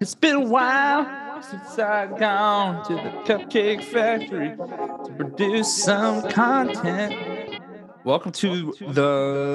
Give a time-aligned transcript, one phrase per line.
[0.00, 7.60] It's been a while since I've gone to the Cupcake Factory to produce some content.
[8.04, 9.54] Welcome to the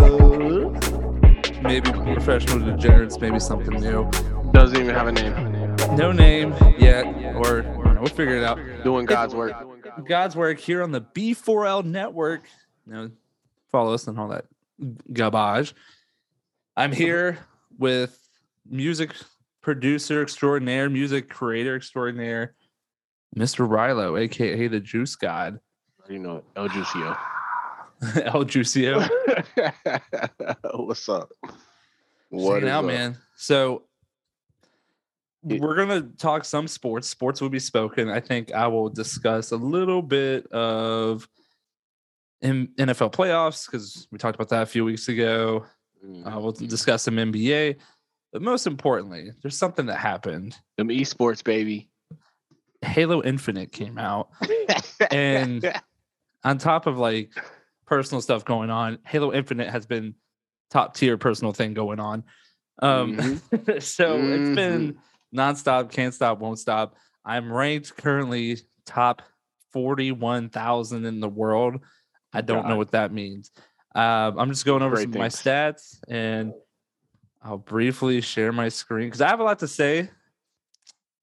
[1.61, 4.09] maybe professional degenerates, maybe something new.
[4.51, 5.75] Doesn't even have a name.
[5.95, 8.59] No name yet, or know, we'll figure it out.
[8.83, 9.53] Doing God's work.
[10.05, 12.43] God's work here on the B4L network.
[12.85, 13.11] You know,
[13.71, 14.45] follow us and all that
[15.13, 15.73] garbage.
[16.75, 17.39] I'm here
[17.77, 18.19] with
[18.69, 19.13] music
[19.63, 22.53] producer extraordinaire, music creator extraordinaire,
[23.35, 23.67] Mr.
[23.67, 25.59] Rylo, aka the Juice God.
[26.07, 26.43] You know it.
[26.55, 27.17] El Juicio.
[28.25, 29.09] El Juicio.
[30.75, 31.31] What's up?
[32.29, 32.85] What out, up?
[32.85, 33.17] man?
[33.35, 33.83] So
[35.49, 37.07] It- we're gonna talk some sports.
[37.07, 38.09] Sports will be spoken.
[38.09, 41.27] I think I will discuss a little bit of
[42.43, 45.65] NFL playoffs because we talked about that a few weeks ago.
[46.25, 47.77] Uh, we'll discuss some NBA,
[48.33, 50.57] but most importantly, there's something that happened.
[50.77, 51.87] Them esports, baby.
[52.81, 54.29] Halo Infinite came out,
[55.11, 55.71] And-
[56.43, 57.31] on top of like
[57.85, 58.97] personal stuff going on.
[59.05, 60.15] Halo Infinite has been
[60.69, 62.23] top tier personal thing going on.
[62.79, 63.77] Um, Mm-hmm.
[63.79, 64.97] so it's been
[65.33, 66.95] nonstop, can't stop, won't stop.
[67.23, 69.21] I'm ranked currently top
[69.71, 71.79] 41,000 in the world.
[72.33, 73.51] I don't know what that means.
[73.95, 76.51] Uh, I'm just going over Great some of my stats and
[77.43, 80.09] I'll briefly share my screen because I have a lot to say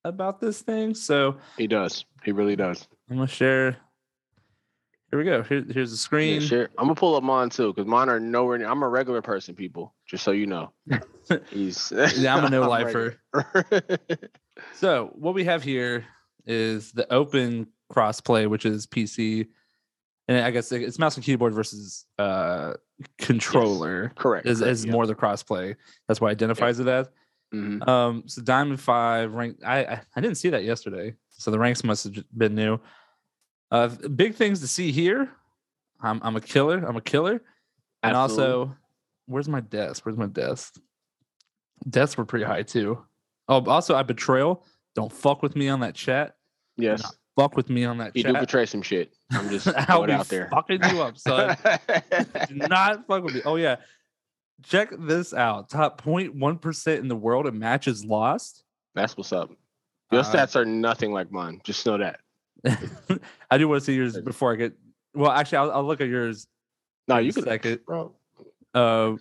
[0.05, 0.95] about this thing.
[0.95, 2.05] So he does.
[2.25, 2.87] He really does.
[3.11, 3.77] I'm gonna share.
[5.11, 5.43] Here we go.
[5.43, 6.41] Here, here's the Yeah, screen.
[6.41, 6.69] sure.
[6.79, 8.69] I'm gonna pull up mine too, because mine are nowhere near.
[8.69, 9.95] I'm a regular person, people.
[10.07, 10.73] Just so you know.
[11.51, 13.17] He's Yeah, I'm a no lifer.
[14.75, 16.05] So what we have here
[16.45, 19.49] is the open crossplay, which is PC,
[20.31, 22.75] and I guess it's mouse and keyboard versus uh
[23.19, 24.13] controller.
[24.15, 24.47] correct.
[24.47, 24.93] Is, correct, is yeah.
[24.93, 25.75] more the crossplay.
[26.07, 27.11] That's why identifies it as.
[27.53, 27.87] Mhm.
[27.89, 29.59] Um, so Diamond Five rank.
[29.67, 32.79] I, I I didn't see that yesterday, so the ranks must have been new.
[33.73, 35.29] Uh, big things to see here.
[36.01, 36.79] I'm I'm a killer.
[36.87, 37.43] I'm a killer,
[38.05, 38.53] and Absolutely.
[38.55, 38.77] also,
[39.27, 40.07] where's my desk?
[40.07, 40.77] Where's my desk?
[41.89, 43.05] Deaths were pretty high too.
[43.49, 44.65] Oh, also, I betrayal.
[44.95, 46.37] Don't fuck with me on that chat.
[46.77, 47.03] yes,
[47.41, 48.41] Fuck with me on that he do chat.
[48.41, 49.15] betray some shit.
[49.33, 50.49] I'm just I'll throwing be it out there.
[50.51, 51.57] fucking you up, son.
[52.49, 53.43] Do not fuck with me.
[53.47, 53.77] Oh yeah,
[54.63, 55.71] check this out.
[55.71, 58.63] Top 0.1 percent in the world in matches lost.
[58.95, 59.51] That's what's up.
[60.13, 61.61] Your Uh, stats are nothing like mine.
[61.65, 62.21] Just know that.
[63.51, 64.73] I do want to see yours before I get.
[65.15, 66.47] Well, actually, I'll, I'll look at yours.
[67.09, 67.81] No, you can second.
[67.87, 68.15] bro.
[68.75, 69.13] Uh,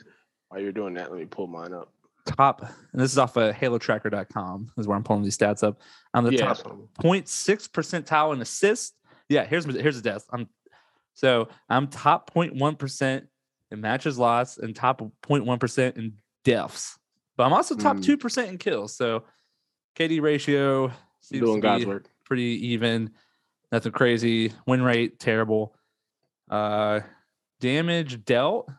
[0.49, 1.93] While you're doing that, let me pull mine up.
[2.25, 4.71] Top, and this is off of HaloTracker.com.
[4.77, 5.79] Is where I'm pulling these stats up.
[6.13, 6.57] I'm the yeah, top
[7.01, 7.25] 0.6
[7.69, 8.93] percentile in assists.
[9.29, 10.25] Yeah, here's here's the death.
[10.31, 10.47] I'm
[11.13, 13.27] so I'm top 0.1 percent
[13.71, 16.13] in matches lost and top 0.1 percent in
[16.43, 16.97] deaths.
[17.37, 18.03] But I'm also top Mm.
[18.03, 18.95] two percent in kills.
[18.95, 19.23] So
[19.97, 20.91] KD ratio
[21.21, 22.09] seems doing to God's work.
[22.25, 23.11] pretty even.
[23.71, 24.51] Nothing crazy.
[24.65, 25.75] Win rate terrible.
[26.49, 27.01] Uh,
[27.59, 28.69] damage dealt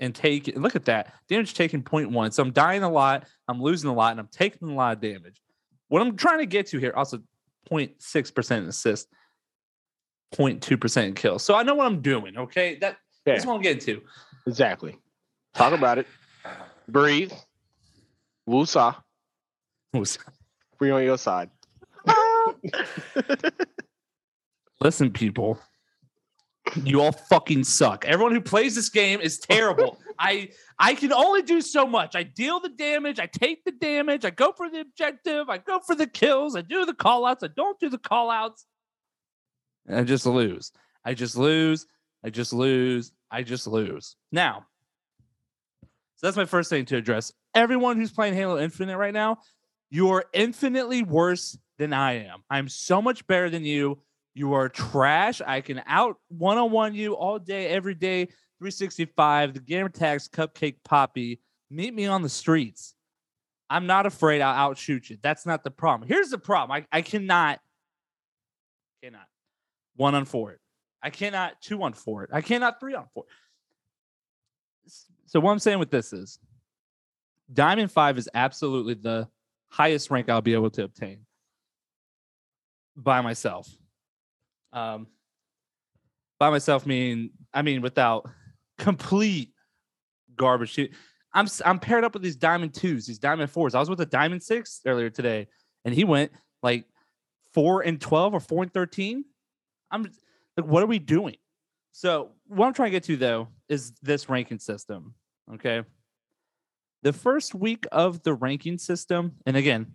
[0.00, 0.48] and take.
[0.56, 2.32] Look at that damage taken 0.1.
[2.32, 3.26] So I'm dying a lot.
[3.46, 5.40] I'm losing a lot, and I'm taking a lot of damage.
[5.88, 7.18] What I'm trying to get to here also
[7.70, 9.08] 0.6 percent assist,
[10.34, 11.38] 0.2 percent kill.
[11.38, 12.36] So I know what I'm doing.
[12.36, 12.96] Okay, that
[13.26, 14.02] Yeah, that's what I'm getting to.
[14.46, 14.98] exactly.
[15.54, 16.06] Talk about it.
[16.88, 17.32] Breathe.
[18.48, 18.96] Woosah.
[20.78, 21.50] Free on your side.
[24.80, 25.60] Listen, people.
[26.76, 28.04] You all fucking suck.
[28.04, 29.98] Everyone who plays this game is terrible.
[30.18, 32.14] I I can only do so much.
[32.14, 35.80] I deal the damage, I take the damage, I go for the objective, I go
[35.80, 38.66] for the kills, I do the call outs, I don't do the call outs.
[39.86, 40.72] And I just lose.
[41.04, 41.86] I just lose.
[42.22, 43.12] I just lose.
[43.30, 44.16] I just lose.
[44.30, 44.66] Now,
[46.16, 47.32] so that's my first thing to address.
[47.54, 49.38] Everyone who's playing Halo Infinite right now,
[49.90, 52.44] you are infinitely worse than I am.
[52.50, 54.02] I'm so much better than you.
[54.40, 55.42] You are trash.
[55.46, 59.52] I can out one on one you all day, every day, 365.
[59.52, 61.42] The gamer tags cupcake poppy.
[61.68, 62.94] Meet me on the streets.
[63.68, 65.18] I'm not afraid I'll outshoot you.
[65.22, 66.08] That's not the problem.
[66.08, 66.74] Here's the problem.
[66.74, 67.60] I, I cannot,
[69.02, 69.26] cannot
[69.96, 70.60] one on four it.
[71.02, 72.30] I cannot two on four it.
[72.32, 73.24] I cannot three on four.
[75.26, 76.38] So what I'm saying with this is
[77.52, 79.28] Diamond Five is absolutely the
[79.68, 81.26] highest rank I'll be able to obtain
[82.96, 83.68] by myself.
[84.72, 85.06] Um,
[86.38, 88.28] by myself mean I mean without
[88.78, 89.52] complete
[90.36, 90.70] garbage.
[90.70, 90.90] shit.
[91.32, 93.74] I'm I'm paired up with these diamond twos, these diamond fours.
[93.74, 95.46] I was with a diamond six earlier today,
[95.84, 96.32] and he went
[96.62, 96.86] like
[97.52, 99.24] four and twelve or four and thirteen.
[99.90, 100.02] I'm
[100.56, 101.36] like, what are we doing?
[101.92, 105.14] So what I'm trying to get to though is this ranking system.
[105.54, 105.82] Okay.
[107.02, 109.92] The first week of the ranking system, and again,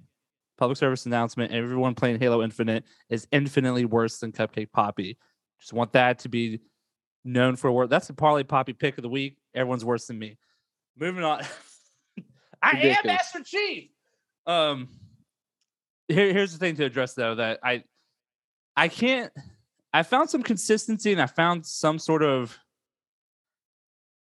[0.57, 1.52] public service announcement.
[1.52, 5.18] Everyone playing Halo Infinite is infinitely worse than Cupcake Poppy.
[5.60, 6.60] Just want that to be
[7.24, 7.90] known for work.
[7.90, 9.38] That's the Parlay Poppy pick of the week.
[9.54, 10.38] Everyone's worse than me.
[10.98, 11.42] Moving on.
[12.62, 13.90] I am Master Chief.
[14.48, 14.90] Um,
[16.07, 17.84] here, here's the thing to address though that I,
[18.75, 19.31] I can't.
[19.94, 22.58] I found some consistency and I found some sort of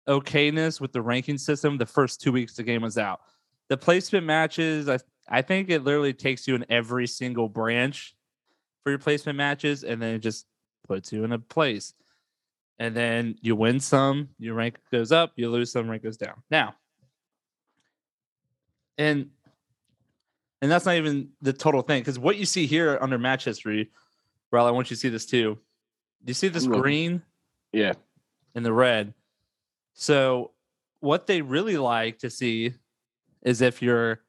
[0.08, 3.20] okayness with the ranking system the first two weeks the game was out.
[3.69, 4.98] The placement matches, I
[5.29, 8.15] I think it literally takes you in every single branch
[8.82, 10.47] for your placement matches, and then it just
[10.87, 11.94] puts you in a place.
[12.79, 16.43] And then you win some, your rank goes up, you lose some, rank goes down.
[16.50, 16.75] Now,
[18.99, 19.31] and
[20.61, 23.91] and that's not even the total thing because what you see here under match history,
[24.50, 25.59] Ral, I want you to see this too.
[26.25, 27.23] Do you see this I'm green
[27.73, 27.93] Yeah.
[28.55, 29.12] and the red?
[29.93, 30.53] So
[31.00, 32.73] what they really like to see
[33.43, 34.24] is if you're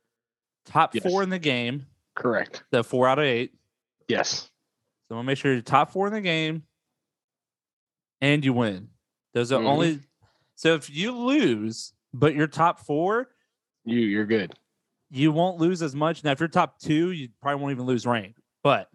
[0.65, 1.03] top Yes.
[1.03, 1.85] four in the game,
[2.15, 2.63] Correct.
[2.71, 3.53] the four out of eight.
[4.07, 4.49] Yes.
[5.07, 6.63] So we'll make sure you're top four in the game
[8.21, 8.89] and you win.
[9.33, 9.65] Those are Mhm.
[9.67, 9.99] only
[10.55, 13.29] so if you lose, but you're top four,
[13.83, 14.53] You you're good.
[15.09, 16.23] you won't lose as much.
[16.23, 18.35] Now, if you're top two, you probably won't even lose rank.
[18.63, 18.89] But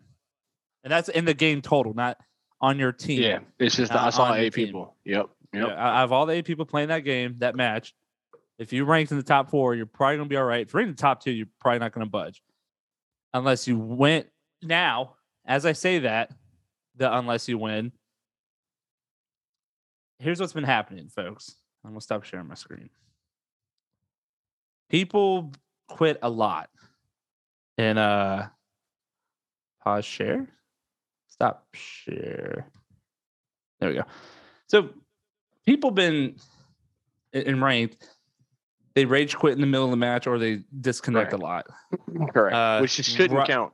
[0.83, 2.19] and that's in the game total, not
[2.61, 3.23] on your team.
[3.23, 3.41] Yeah.
[3.59, 4.97] It's just I saw eight people.
[5.05, 5.27] Yep.
[5.53, 5.69] Yep.
[5.69, 7.95] I I have all the eight people playing that game, that match.
[8.61, 10.67] If you ranked in the top four, you're probably gonna be all right.
[10.67, 12.43] If you're in the top two, you're probably not gonna budge.
[13.33, 14.27] Unless you went
[14.63, 15.15] now,
[15.47, 16.31] as I say that,
[16.95, 17.91] the unless you win.
[20.19, 21.57] Here's what's been happening, folks.
[21.83, 22.91] I'm gonna stop sharing my screen.
[24.91, 25.53] People
[25.89, 26.69] quit a lot.
[27.79, 28.49] And uh
[29.83, 30.47] pause share.
[31.29, 32.67] Stop share.
[33.79, 34.05] There we go.
[34.67, 34.91] So
[35.65, 36.37] people been
[37.33, 38.07] in ranked,
[39.01, 41.41] they rage quit in the middle of the match or they disconnect Right.
[41.41, 41.67] a lot.
[42.35, 42.55] Correct.
[42.55, 43.73] Uh, Which shouldn't Ri- count,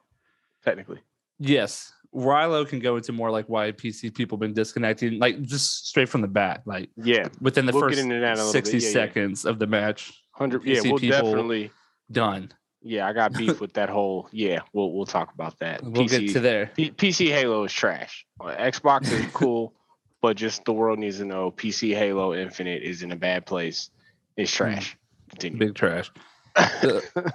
[0.65, 1.01] technically.
[1.41, 1.93] Yes.
[2.15, 6.21] Rylo can go into more like why PC people been disconnecting, like just straight from
[6.23, 7.27] the bat, like Yeah.
[7.41, 8.83] within the We'll first that in a little 60 bit.
[8.83, 8.93] Yeah, yeah.
[8.93, 10.13] seconds of the match.
[10.33, 10.65] Hundred.
[10.65, 10.81] Yeah.
[10.85, 11.73] We'll people- definitely.
[12.13, 12.53] Done.
[12.83, 14.29] Yeah, I got beef with that whole.
[14.31, 15.83] Yeah, we'll we'll talk about that.
[15.83, 16.71] We'll get to there.
[16.77, 18.25] P- PC Halo is trash.
[18.41, 19.75] Uh, Xbox is cool,
[20.23, 23.91] but just the world needs to know PC Halo Infinite is in a bad place.
[24.37, 24.97] It's trash.
[25.39, 25.59] Continue.
[25.59, 26.11] Big trash.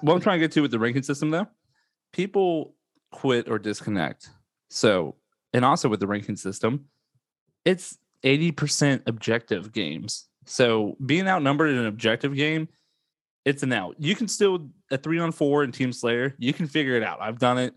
[0.01, 1.47] What I'm trying to get to with the ranking system though,
[2.11, 2.75] people
[3.11, 4.29] quit or disconnect.
[4.69, 5.15] So,
[5.53, 6.85] and also with the ranking system,
[7.65, 10.27] it's 80% objective games.
[10.45, 12.67] So being outnumbered in an objective game,
[13.45, 13.95] it's an out.
[13.99, 17.21] You can still a three on four in Team Slayer, you can figure it out.
[17.21, 17.73] I've done it.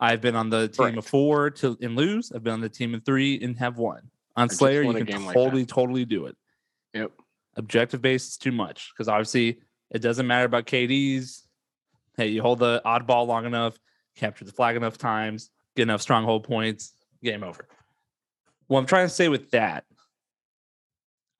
[0.00, 2.30] I've been on the team of four to and lose.
[2.32, 4.02] I've been on the team of three and have won.
[4.36, 6.36] On just Slayer, you can game like totally, totally do it
[6.94, 7.12] Yep.
[7.58, 9.58] Objective based is too much because obviously
[9.90, 11.42] it doesn't matter about KDs.
[12.16, 13.76] Hey, you hold the oddball long enough,
[14.16, 17.68] capture the flag enough times, get enough stronghold points, game over.
[18.68, 19.84] What I'm trying to say with that,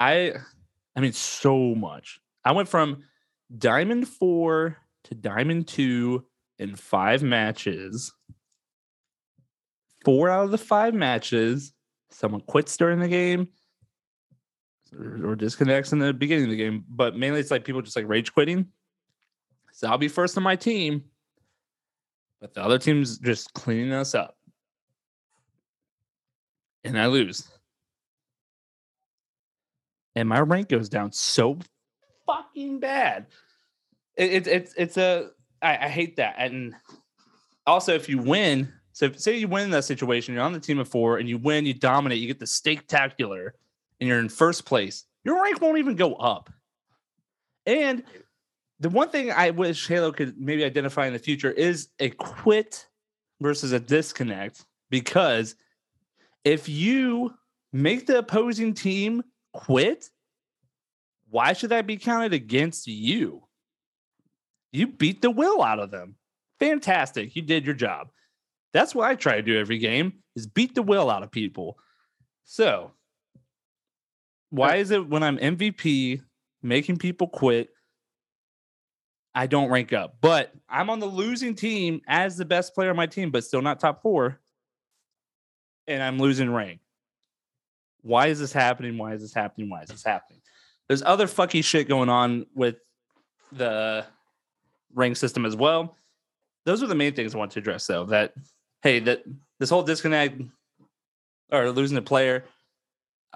[0.01, 0.35] I,
[0.95, 2.21] I mean, so much.
[2.45, 3.05] I went from
[3.57, 6.25] diamond four to diamond two
[6.59, 8.13] in five matches.
[10.05, 11.73] Four out of the five matches,
[12.11, 13.49] someone quits during the game
[14.93, 18.09] or, disconnects in the beginning of the game, but mainly it's like people just like
[18.09, 18.67] rage quitting.
[19.73, 21.05] So I'll be first on my team,
[22.41, 24.37] but the other team's just cleaning us up.
[26.85, 27.49] And I lose.
[30.17, 31.59] And my rank goes down so
[32.27, 33.27] fucking bad.
[34.17, 35.31] It, it, it's it's a
[35.63, 36.37] I, I hate that.
[36.39, 36.75] And
[37.67, 40.59] also if you win, so if, say you win in that situation, you're on the
[40.61, 43.51] team of four and you win, you dominate, you get the steak-tacular
[44.01, 46.51] and you're in first place, your rank won't even go up.
[47.67, 48.05] And
[48.81, 52.87] the one thing I wish Halo could maybe identify in the future is a quit
[53.41, 54.65] versus a disconnect.
[54.91, 55.57] Because
[56.45, 57.35] if you
[57.73, 60.09] make the opposing team quit,
[61.29, 63.43] why should that be counted against you?
[64.73, 66.17] You beat the will out of them.
[66.61, 67.37] Fantastic.
[67.37, 68.09] You did your job.
[68.73, 71.79] That's what I try to do every game is beat the will out of people.
[72.45, 72.93] So
[74.51, 76.23] why is it when I'm MVP
[76.63, 77.69] making people quit,
[79.35, 80.17] I don't rank up?
[80.21, 83.63] But I'm on the losing team as the best player on my team, but still
[83.63, 84.41] not top four.
[85.87, 86.81] And I'm losing rank.
[88.03, 88.99] Why is this happening?
[88.99, 89.69] Why is this happening?
[89.69, 90.41] Why is this happening?
[90.87, 92.77] There's other fucky shit going on with
[93.53, 94.07] the
[94.95, 95.97] rank system as well.
[96.65, 98.05] Those are the main things I want to address, though.
[98.07, 98.35] That
[98.83, 99.25] hey, that
[99.59, 100.41] this whole disconnect
[101.51, 102.45] or losing a player.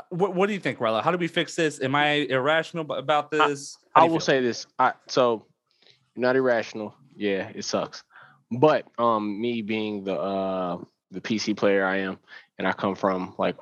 [0.09, 1.03] What, what do you think, Rella?
[1.03, 1.81] How do we fix this?
[1.83, 3.77] Am I irrational about this?
[3.95, 4.21] How I will feel?
[4.21, 4.67] say this.
[4.79, 5.47] I so
[6.15, 6.95] you're not irrational.
[7.17, 8.05] Yeah, it sucks.
[8.51, 10.79] but um, me being the uh
[11.11, 12.19] the PC player I am,
[12.59, 13.57] and I come from like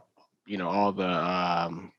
[0.46, 1.92] you know all the um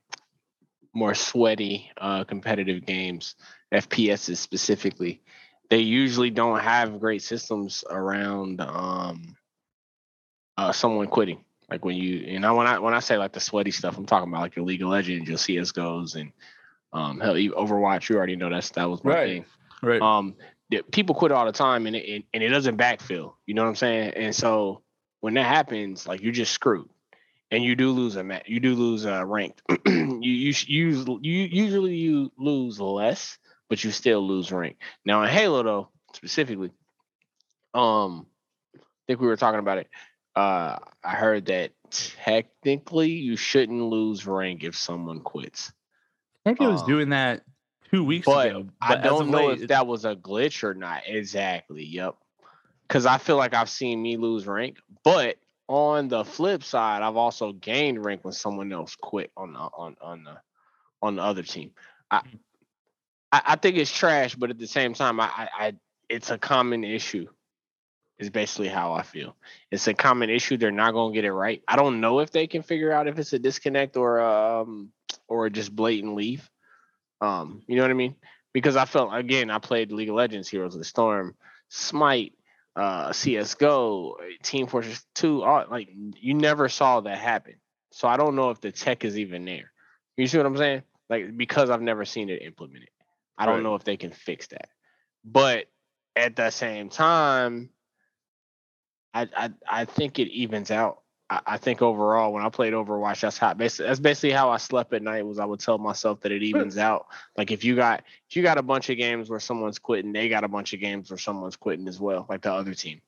[0.93, 3.35] more sweaty uh competitive games,
[3.73, 5.21] FPSs specifically,
[5.69, 9.35] they usually don't have great systems around um
[10.57, 11.43] uh someone quitting.
[11.71, 14.05] Like when you you know when I when I say like the sweaty stuff, I'm
[14.05, 16.33] talking about like your League of Legends, your CS:GOs, and
[16.93, 18.09] um hell, Overwatch.
[18.09, 19.27] You already know that's that was my Right.
[19.27, 19.45] thing
[19.81, 20.01] Right.
[20.01, 20.35] um
[20.91, 23.75] people quit all the time and it and it doesn't backfill you know what i'm
[23.75, 24.81] saying and so
[25.19, 26.87] when that happens like you're just screwed
[27.51, 31.47] and you do lose a match you do lose a ranked you you you you
[31.51, 33.37] usually you lose less
[33.69, 36.71] but you still lose rank now in halo though specifically
[37.73, 38.25] um
[38.75, 39.87] i think we were talking about it
[40.35, 45.73] uh i heard that technically you shouldn't lose rank if someone quits
[46.45, 47.43] I think it was um, doing that
[47.91, 48.67] two weeks but ago.
[48.81, 51.03] I don't know late, if that was a glitch or not.
[51.05, 51.83] Exactly.
[51.83, 52.15] Yep.
[52.87, 57.15] Because I feel like I've seen me lose rank, but on the flip side, I've
[57.15, 60.37] also gained rank when someone else quit on the on on the
[61.01, 61.71] on the other team.
[62.09, 62.21] I
[63.31, 65.73] I, I think it's trash, but at the same time, I, I I
[66.09, 67.27] it's a common issue.
[68.21, 69.35] Is basically how I feel.
[69.71, 70.55] It's a common issue.
[70.55, 71.63] They're not gonna get it right.
[71.67, 74.91] I don't know if they can figure out if it's a disconnect or um
[75.27, 76.47] or just blatant leave.
[77.19, 78.15] Um, you know what I mean?
[78.53, 81.35] Because I felt again, I played League of Legends, Heroes of the Storm,
[81.69, 82.33] Smite,
[82.75, 85.41] uh, CS:GO, Team Fortress 2.
[85.41, 87.55] All, like you never saw that happen.
[87.91, 89.71] So I don't know if the tech is even there.
[90.15, 90.83] You see what I'm saying?
[91.09, 92.89] Like because I've never seen it implemented.
[93.35, 93.63] I don't Right.
[93.63, 94.69] know if they can fix that.
[95.25, 95.65] But
[96.15, 97.69] at the same time,
[99.13, 101.01] I I, I think it evens out.
[101.29, 104.57] I, I think overall, when I played Overwatch, that's how basically that's basically how I
[104.57, 105.25] slept at night.
[105.25, 107.07] Was I would tell myself that it evens out.
[107.37, 110.29] Like if you got if you got a bunch of games where someone's quitting, they
[110.29, 113.01] got a bunch of games where someone's quitting as well, like the other team.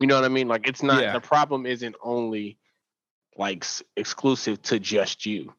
[0.00, 0.48] You know what I mean?
[0.48, 1.12] Like it's not Yeah.
[1.12, 2.58] the problem isn't only
[3.36, 3.64] like
[3.96, 5.54] exclusive to just you.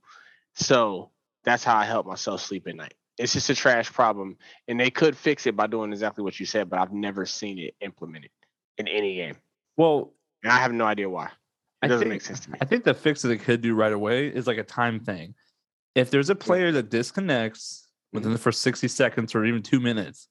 [0.54, 1.10] So
[1.44, 2.94] that's how I help myself sleep at night.
[3.18, 4.38] It's just a trash problem,
[4.68, 7.60] and they could fix it by doing exactly what you said, but I've never seen
[7.60, 8.30] it implemented
[8.77, 9.36] in any game,
[9.77, 10.13] well,
[10.44, 11.25] and I have no idea why.
[11.25, 11.32] It
[11.84, 12.58] I doesn't think- make sense to me.
[12.62, 15.36] I think the fix that they could do right away is like a time thing.
[15.96, 18.34] If there's a player that disconnects within Mm-hmm.
[18.34, 20.27] the first 60 seconds or even two minutes,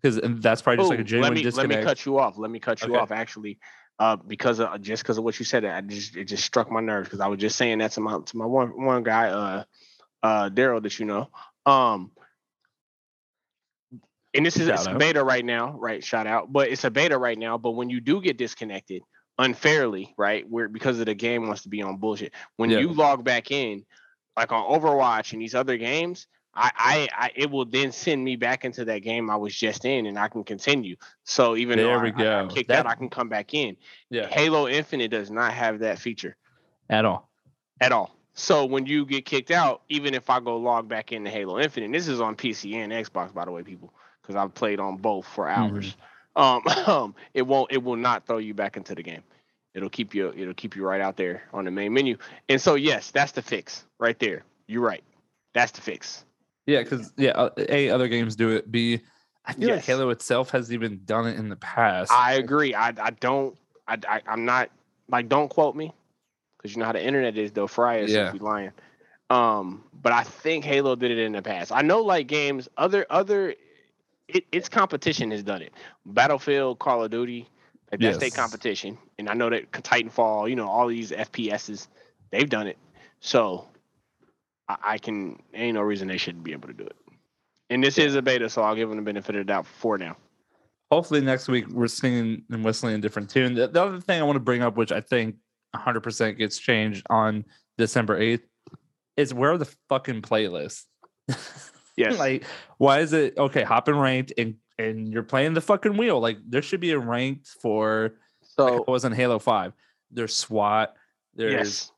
[0.00, 2.38] because that's probably just like a Ooh, genuine let me let me cut you off.
[2.38, 2.98] Let me cut you Okay.
[2.98, 3.10] off.
[3.12, 3.58] Actually,
[3.98, 6.80] uh, because of, just because of what you said, I just it just struck my
[6.80, 9.64] nerves because I was just saying that to my to my one one guy, uh,
[10.22, 11.28] uh, Daryl, that you know.
[11.66, 12.12] Um,
[14.34, 16.02] and this is Shout a beta right now, right?
[16.04, 17.58] Shout out, but it's a beta right now.
[17.58, 19.02] But when you do get disconnected
[19.38, 22.80] unfairly, right, where because of the game wants to be on bullshit, when Yeah.
[22.80, 23.84] you log back in,
[24.36, 28.36] like on Overwatch and these other games, I, I, I, it will then send me
[28.36, 30.96] back into that game I was just in, and I can continue.
[31.24, 33.54] So even though There I, we I got kicked That- out, I can come back
[33.54, 33.76] in.
[34.10, 36.36] Yeah, Halo Infinite does not have that feature
[36.88, 37.28] at all.
[37.80, 38.16] at all.
[38.34, 41.92] So when you get kicked out, even if I go log back into Halo Infinite,
[41.92, 45.26] this is on PC and Xbox, by the way, people, because I've played on both
[45.26, 45.96] for hours.
[46.36, 49.22] Um, um, it won't, it will not throw you back into the game.
[49.74, 52.16] It'll keep you, it'll keep you right out there on the main menu.
[52.48, 54.44] And so, yes, that's the fix right there.
[54.66, 55.04] You're right.
[55.54, 56.24] That's the fix.
[56.66, 58.70] Yeah, because yeah, uh, a other games do it.
[58.70, 59.00] B,
[59.44, 62.12] I feel like Halo itself has even done it in the past.
[62.12, 62.74] I agree.
[62.74, 63.56] I, I don't,
[63.88, 64.70] I, I, I'm not
[65.08, 65.92] like, don't quote me
[66.56, 67.66] because you know how the internet is though.
[67.66, 68.32] Fry is Yeah.
[68.34, 68.72] if lying.
[69.30, 71.72] Um, but I think Halo did it in the past.
[71.72, 73.54] I know like games, other, other,
[74.34, 75.72] it, its competition has done it.
[76.06, 77.48] Battlefield, Call of Duty,
[77.90, 78.98] like that's their competition.
[79.18, 81.88] And I know that Titanfall, you know, all these FPSs,
[82.30, 82.78] they've done it.
[83.20, 83.66] So
[84.68, 86.96] I, I can, ain't no reason they shouldn't be able to do it.
[87.68, 89.96] And this is a beta, so I'll give them the benefit of the doubt for
[89.96, 90.16] now.
[90.90, 93.54] Hopefully next week we're singing and whistling a different tune.
[93.54, 95.36] The, the other thing I want to bring up, which I think
[95.76, 97.44] 100% gets changed on
[97.78, 98.42] December 8th,
[99.16, 100.84] is where are the fucking playlists?
[102.00, 102.18] Yes.
[102.18, 102.44] like,
[102.78, 103.62] why is it okay?
[103.62, 106.20] Hop in ranked and and you're playing the fucking wheel.
[106.20, 108.12] Like, there should be a ranked for
[108.58, 109.72] like so it was in Halo Five.
[110.10, 110.94] There's SWAT.
[111.34, 111.92] There's yes.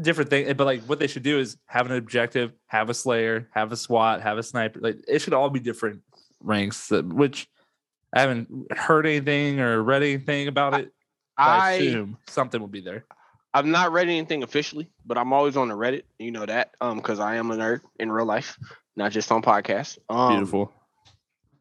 [0.00, 3.48] different things, but like what they should do is have an objective, have a Slayer,
[3.52, 4.80] have a SWAT, have a sniper.
[4.80, 6.02] Like it should all be different
[6.40, 6.90] ranks.
[6.90, 7.48] Which
[8.12, 10.92] I haven't heard anything or read anything about it.
[11.36, 13.04] I I assume something will be there.
[13.54, 16.02] I've not read anything officially, but I'm always on the Reddit.
[16.18, 18.58] You know that, um, because I am a nerd in real life,
[18.98, 19.96] not just on podcasts.
[20.10, 20.72] Um, Beautiful.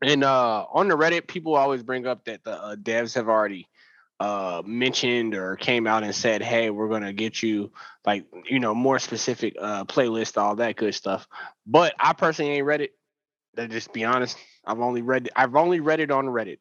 [0.01, 3.67] And uh, on the Reddit, people always bring up that the uh, devs have already
[4.19, 7.71] uh mentioned or came out and said, "Hey, we're gonna get you
[8.05, 11.27] like you know more specific uh playlist, all that good stuff."
[11.67, 12.91] But I personally ain't read it.
[13.55, 15.33] To just be honest, I've only read it.
[15.35, 16.57] I've only read it on Reddit.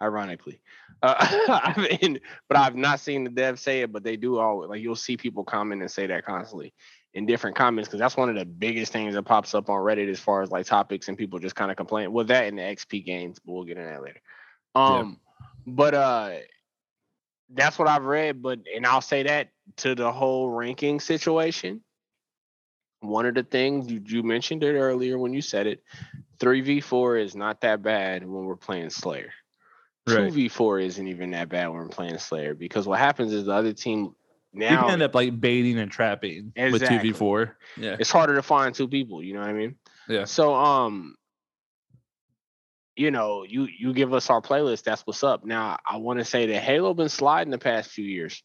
[0.00, 0.60] ironically.
[1.02, 1.14] Uh,
[1.48, 4.80] I mean, but I've not seen the devs say it, but they do all like
[4.80, 6.72] you'll see people comment and say that constantly
[7.14, 10.10] in different comments because that's one of the biggest things that pops up on Reddit
[10.10, 12.12] as far as like topics and people just kind of complain.
[12.12, 14.20] Well, that and the XP games, but we'll get in that later.
[14.74, 15.18] Um,
[15.66, 15.72] yeah.
[15.74, 16.30] but uh,
[17.52, 18.42] that's what I've read.
[18.42, 19.48] But and I'll say that
[19.78, 21.80] to the whole ranking situation.
[23.00, 25.82] One of the things you, you mentioned it earlier when you said it,
[26.38, 29.32] three v four is not that bad when we're playing Slayer.
[30.06, 33.46] Two v four isn't even that bad when we're playing Slayer because what happens is
[33.46, 34.14] the other team
[34.52, 36.72] now you can end up like baiting and trapping exactly.
[36.72, 37.56] with two v four.
[37.76, 39.22] Yeah, it's harder to find two people.
[39.22, 39.76] You know what I mean?
[40.08, 40.24] Yeah.
[40.24, 41.14] So um,
[42.96, 44.84] you know, you you give us our playlist.
[44.84, 45.44] That's what's up.
[45.44, 48.42] Now I want to say that Halo been sliding the past few years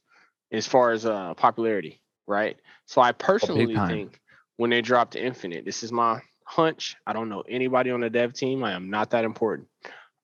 [0.52, 2.58] as far as uh popularity, right?
[2.86, 4.20] So I personally think
[4.58, 6.96] when they dropped Infinite, this is my hunch.
[7.06, 8.64] I don't know anybody on the dev team.
[8.64, 9.68] I am not that important.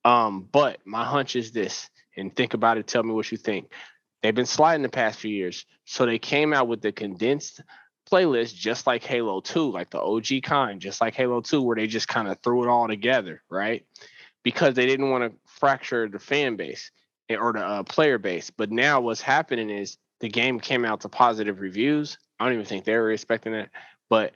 [0.05, 2.87] Um, but my hunch is this, and think about it.
[2.87, 3.71] Tell me what you think.
[4.21, 5.65] They've been sliding the past few years.
[5.85, 7.61] So they came out with the condensed
[8.11, 11.87] playlist, just like Halo 2, like the OG kind, just like Halo 2, where they
[11.87, 13.85] just kind of threw it all together, right?
[14.43, 16.91] Because they didn't want to fracture the fan base
[17.29, 18.49] eh, or the uh, player base.
[18.49, 22.17] But now what's happening is the game came out to positive reviews.
[22.39, 23.69] I don't even think they were expecting it,
[24.09, 24.33] but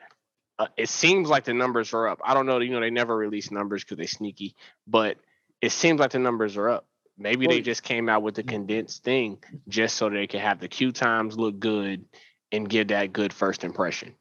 [0.58, 2.22] uh, it seems like the numbers are up.
[2.24, 2.60] I don't know.
[2.60, 4.56] You know, they never release numbers because they sneaky,
[4.88, 5.18] but
[5.62, 6.86] it seems like the numbers are up.
[7.18, 9.38] Maybe well, they just came out with the condensed thing
[9.70, 12.04] just so they can have the queue times look good
[12.52, 14.14] and give that good first impression.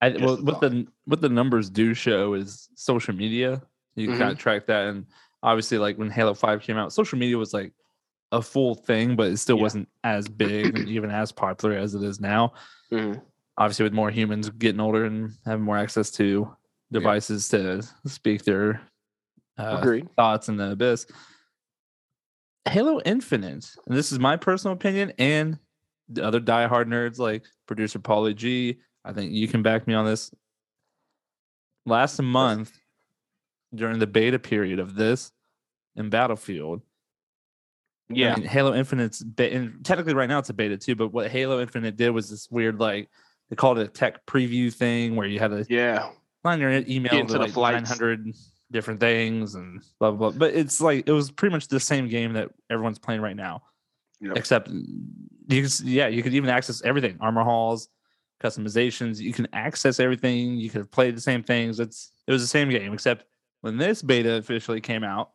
[0.00, 3.62] I, well, what the what the numbers do show is social media.
[3.96, 4.22] You can mm-hmm.
[4.22, 5.06] kind of track that, and
[5.42, 7.72] obviously, like when Halo Five came out, social media was like
[8.30, 9.62] a full thing, but it still yeah.
[9.62, 12.52] wasn't as big and even as popular as it is now.
[12.92, 13.18] Mm-hmm.
[13.56, 16.54] Obviously, with more humans getting older and having more access to
[16.92, 17.58] devices yeah.
[17.58, 18.80] to speak their
[19.58, 19.84] uh,
[20.16, 21.06] thoughts in the abyss.
[22.68, 25.58] Halo Infinite, and this is my personal opinion, and
[26.08, 28.78] the other diehard nerds like producer Paulie G.
[29.04, 30.30] I think you can back me on this.
[31.86, 32.72] Last month,
[33.74, 35.32] during the beta period of this
[35.96, 36.82] in Battlefield,
[38.10, 40.94] yeah, I mean, Halo Infinite's be- and technically right now it's a beta too.
[40.94, 43.08] But what Halo Infinite did was this weird like
[43.50, 46.10] they called it a tech preview thing where you had to yeah
[46.42, 48.32] find your email to like 900
[48.70, 50.38] different things and blah, blah blah.
[50.38, 53.62] But it's like it was pretty much the same game that everyone's playing right now,
[54.20, 54.36] yep.
[54.36, 57.88] except you can yeah you could even access everything armor halls,
[58.42, 59.18] customizations.
[59.18, 60.56] You can access everything.
[60.56, 61.80] You could play the same things.
[61.80, 63.24] It's it was the same game except
[63.60, 65.30] when this beta officially came out,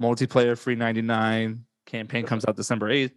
[0.00, 3.14] multiplayer free ninety nine campaign comes out December eighth.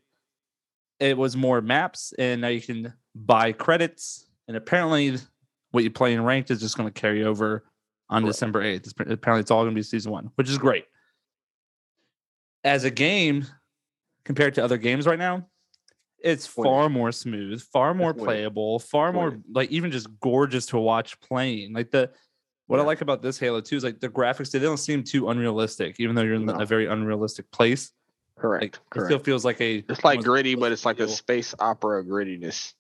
[1.00, 4.26] It was more maps, and now you can buy credits.
[4.48, 5.18] And apparently,
[5.72, 7.64] what you play in ranked is just going to carry over
[8.12, 8.94] on December 8th.
[9.00, 10.86] Apparently, it's all going to be season one, which is great.
[12.64, 13.48] As a game,
[14.26, 15.48] compared to other games right now,
[16.20, 21.20] it's far more smooth, far more playable, far more like even just gorgeous to watch
[21.20, 21.74] playing.
[21.74, 22.12] Like the
[22.68, 22.84] what yeah.
[22.84, 25.96] I like about this Halo 2 is like the graphics, they don't seem too unrealistic,
[26.00, 26.54] even though you're in no.
[26.54, 27.92] a very unrealistic place.
[28.38, 28.64] Correct.
[28.64, 29.06] Like, Correct.
[29.06, 32.74] It still feels like a it's like gritty, but it's like a space opera grittiness.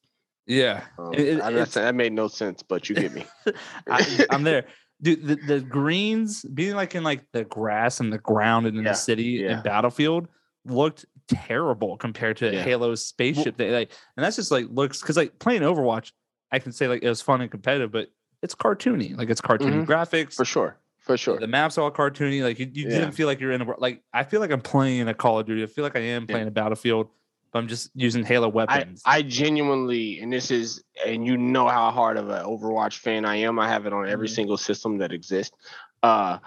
[0.45, 0.83] Yeah.
[0.99, 3.25] Um, it, it, I mean, that made no sense, but you get me.
[3.89, 4.65] I, I'm there
[5.01, 8.83] dude, the, the greens being like in like the grass and the ground and in
[8.83, 9.51] yeah, the city yeah.
[9.51, 10.27] and battlefield
[10.65, 12.63] looked terrible compared to yeah.
[12.63, 13.57] Halo's spaceship.
[13.57, 16.11] Well, they like, and that's just like looks because like playing Overwatch,
[16.51, 18.09] I can say like it was fun and competitive, but
[18.41, 19.17] it's cartoony.
[19.17, 19.91] Like it's cartoony mm-hmm.
[19.91, 20.77] graphics for sure.
[20.99, 22.43] For sure, the maps all cartoony.
[22.43, 24.03] Like you, you didn't feel like you're in a like.
[24.13, 25.63] I feel like I'm playing a Call of Duty.
[25.63, 27.07] I feel like I am playing a Battlefield
[27.51, 29.01] but I'm just using Halo weapons.
[29.05, 33.25] I, I, genuinely, and this is, and you know how hard of an Overwatch fan
[33.25, 33.59] I am.
[33.59, 34.35] I have it on every mm-hmm.
[34.35, 35.55] single system that exists.
[36.01, 36.37] Uh,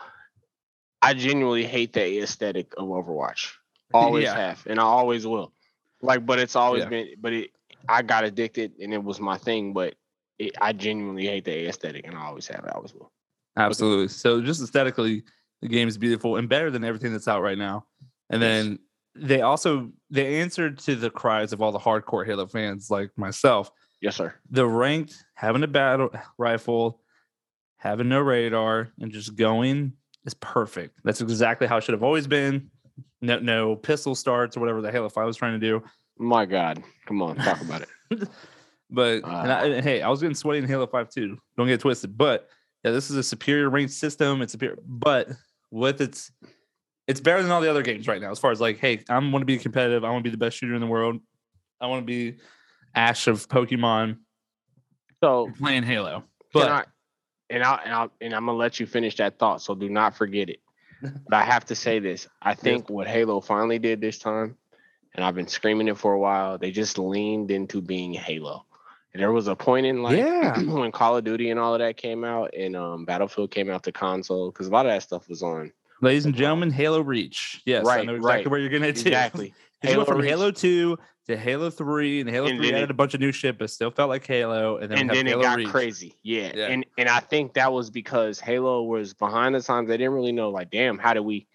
[1.03, 3.53] I genuinely hate the aesthetic of Overwatch.
[3.93, 4.37] Always yeah.
[4.37, 5.53] have, and I always will.
[6.03, 6.89] Like, but it's always yeah.
[6.89, 7.09] been.
[7.21, 7.51] But it,
[7.89, 9.73] I got addicted, and it was my thing.
[9.73, 9.95] But
[10.37, 12.65] it, I genuinely hate the aesthetic, and I always have.
[12.67, 13.13] I always will.
[13.57, 14.09] Absolutely.
[14.09, 15.23] So just aesthetically,
[15.63, 17.87] the game is beautiful and better than everything that's out right now.
[18.31, 18.79] And then
[19.17, 23.71] they also they answered to the cries of all the hardcore Halo fans like myself.
[24.01, 24.35] Yes, sir.
[24.51, 27.01] The ranked having a battle rifle,
[27.77, 29.93] having no radar, and just going
[30.25, 30.99] is perfect.
[31.05, 32.71] That's exactly how it should have always been.
[33.21, 35.83] No, no pistol starts or whatever the Halo Five was trying to do.
[36.19, 37.89] My God, come on, talk about it.
[38.91, 41.39] but uh, and I, and hey, I was getting sweaty in Halo Five too.
[41.57, 42.19] Don't get twisted.
[42.19, 42.49] But
[42.85, 44.43] yeah, this is a superior ranked system.
[44.43, 45.29] It's superior, but
[45.71, 46.31] with its
[47.07, 48.31] it's better than all the other games right now.
[48.31, 50.05] As far as like, hey, I want to be competitive.
[50.05, 51.21] I want to be the best shooter in the world.
[51.81, 52.39] I want to be
[52.95, 54.19] Ash of Pokemon.
[55.23, 56.85] So You're playing Halo, but I,
[57.51, 59.63] and I and I and I'm gonna let you finish that thought.
[59.63, 60.61] So do not forget it.
[61.03, 62.29] but I have to say this.
[62.41, 64.57] I think what Halo finally did this time,
[65.15, 68.65] and I've been screaming it for a while, they just leaned into being Halo.
[69.13, 70.59] And there was a point in like Yeah.
[70.63, 73.85] when Call of Duty and all of that came out and um Battlefield came out
[73.85, 75.73] to console, because a lot of that stuff was on.
[76.01, 77.63] Ladies and gentlemen, Halo Reach.
[77.65, 78.51] Yes, I know exactly right.
[78.51, 79.09] where you're gonna to.
[79.09, 79.55] Exactly.
[79.83, 80.31] It went from Reach.
[80.31, 83.33] Halo 2 to Halo 3, and Halo And 3 added it- a bunch of new
[83.33, 84.79] shit, but still felt like Halo.
[84.79, 85.69] And then, and then it got Reach.
[85.69, 86.17] crazy.
[86.23, 86.53] Yeah.
[86.55, 86.67] Yeah.
[86.69, 89.89] And and I think that was because Halo was behind the times.
[89.89, 91.47] They didn't really know, like, damn, how do we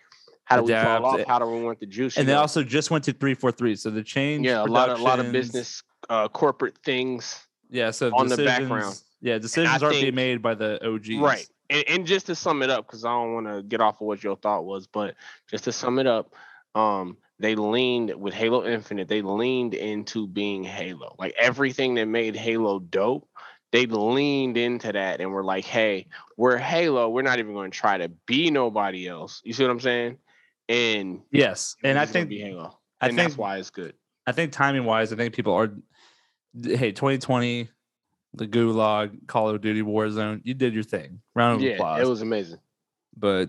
[0.46, 1.28] how do we Adapt fall off?
[1.28, 2.18] How do we want the juice?
[2.18, 2.42] And they know?
[2.42, 3.76] also just went to 343.
[3.76, 4.46] So the change.
[4.46, 7.48] yeah, a lot of a lot of business uh corporate things.
[7.70, 9.00] Yeah, so on the background.
[9.22, 11.18] Yeah, decisions aren't being made by the OGs.
[11.18, 11.48] Right.
[11.70, 14.08] And, and just to sum it up, because I don't want to get off of
[14.08, 15.16] what your thought was, but
[15.50, 16.34] just to sum it up,
[16.76, 21.16] um, they leaned with Halo Infinite, they leaned into being Halo.
[21.18, 23.28] Like everything that made Halo dope,
[23.72, 27.10] they leaned into that and were like, hey, we're Halo.
[27.10, 29.42] We're not even going to try to be nobody else.
[29.44, 30.18] You see what I'm saying?
[30.68, 32.78] And Yes, and I think be Halo.
[33.02, 33.94] I and think that's why it's good.
[34.28, 35.72] I think timing wise, I think people are.
[36.62, 37.70] Hey, 2020,
[38.34, 41.22] the Gulag, Call of Duty Warzone, you did your thing.
[41.36, 42.02] Round of Yeah, applause.
[42.02, 42.60] it was amazing.
[43.18, 43.48] but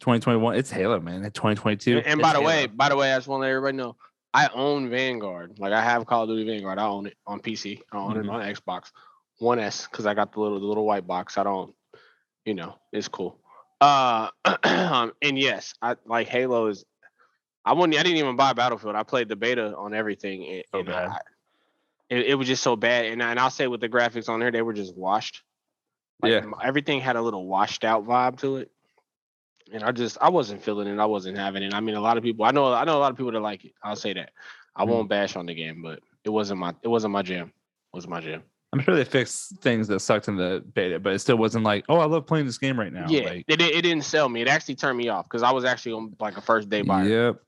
[0.00, 1.24] 2021, it's Halo, man.
[1.24, 3.50] At 2022, And, and by the way, by the way, I just want to let
[3.50, 3.96] everybody know,
[4.32, 5.58] I own Vanguard.
[5.58, 6.78] Like I have Call of Duty Vanguard.
[6.78, 7.80] I own it on PC.
[7.92, 8.24] I own Mhm.
[8.24, 8.92] it on Xbox
[9.38, 11.36] One S because I got the little the little white box.
[11.38, 11.74] I don't,
[12.44, 13.40] you know, it's cool.
[13.80, 14.28] Uh,
[15.22, 16.84] and yes, I like Halo is.
[17.64, 17.98] I wouldn't.
[17.98, 18.94] I didn't even buy Battlefield.
[18.96, 20.44] I played the beta on everything.
[20.46, 20.90] And, So and.
[20.90, 21.18] I-
[22.10, 23.06] it, it was just so bad.
[23.06, 25.42] And, and I'll say with the graphics on there, they were just washed.
[26.22, 26.50] Like, Yeah.
[26.62, 28.70] everything had a little washed out vibe to it.
[29.72, 30.98] And I just I wasn't feeling it.
[30.98, 31.74] I wasn't having it.
[31.74, 32.44] I mean, a lot of people.
[32.46, 32.72] I know.
[32.72, 33.72] I know a lot of people that like it.
[33.82, 34.30] I'll say that.
[34.74, 34.88] I Mhm.
[34.88, 36.74] won't bash on the game, but it wasn't my.
[36.82, 37.48] It wasn't my jam.
[37.48, 38.42] It was my jam.
[38.72, 41.84] I'm sure they fixed things that sucked in the beta, but it still wasn't like,
[41.88, 43.06] oh, I love playing this game right now.
[43.08, 44.40] yeah, Like, it, it it didn't sell me.
[44.42, 47.06] It actually turned me off because I was actually on like a first day buyer.
[47.08, 47.42] yep.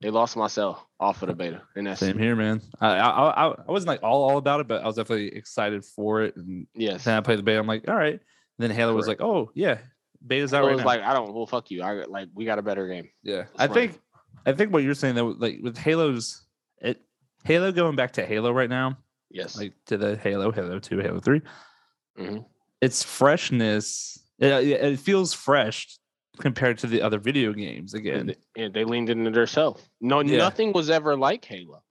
[0.00, 2.62] They lost myself off of the beta, and that's Same here, man.
[2.80, 3.08] I, I
[3.48, 6.34] I I wasn't like all, all about it, but I was definitely excited for it.
[6.36, 7.04] And yes.
[7.04, 7.58] then I played the beta.
[7.58, 8.14] I'm like, all right.
[8.14, 8.20] And
[8.58, 9.78] then Halo was like, oh yeah,
[10.26, 10.86] beta's I out right was now.
[10.86, 11.34] like, I don't.
[11.34, 11.82] Well, fuck you.
[11.82, 13.10] I like we got a better game.
[13.22, 13.74] yeah, I fine.
[13.74, 14.00] think
[14.46, 16.46] I think what you're saying though, like with Halo's
[16.80, 17.02] it
[17.44, 18.96] Halo going back to Halo right now,
[19.30, 19.56] Yes.
[19.58, 21.42] like to the Halo, Halo Two, Halo 3
[22.18, 22.44] Mhm.
[22.80, 25.98] Its freshness, it, it feels fresh
[26.38, 27.94] compared to the other video games.
[27.94, 29.82] Again, they, they leaned into their self.
[30.00, 30.38] No, Yeah.
[30.38, 31.82] nothing was ever like Halo.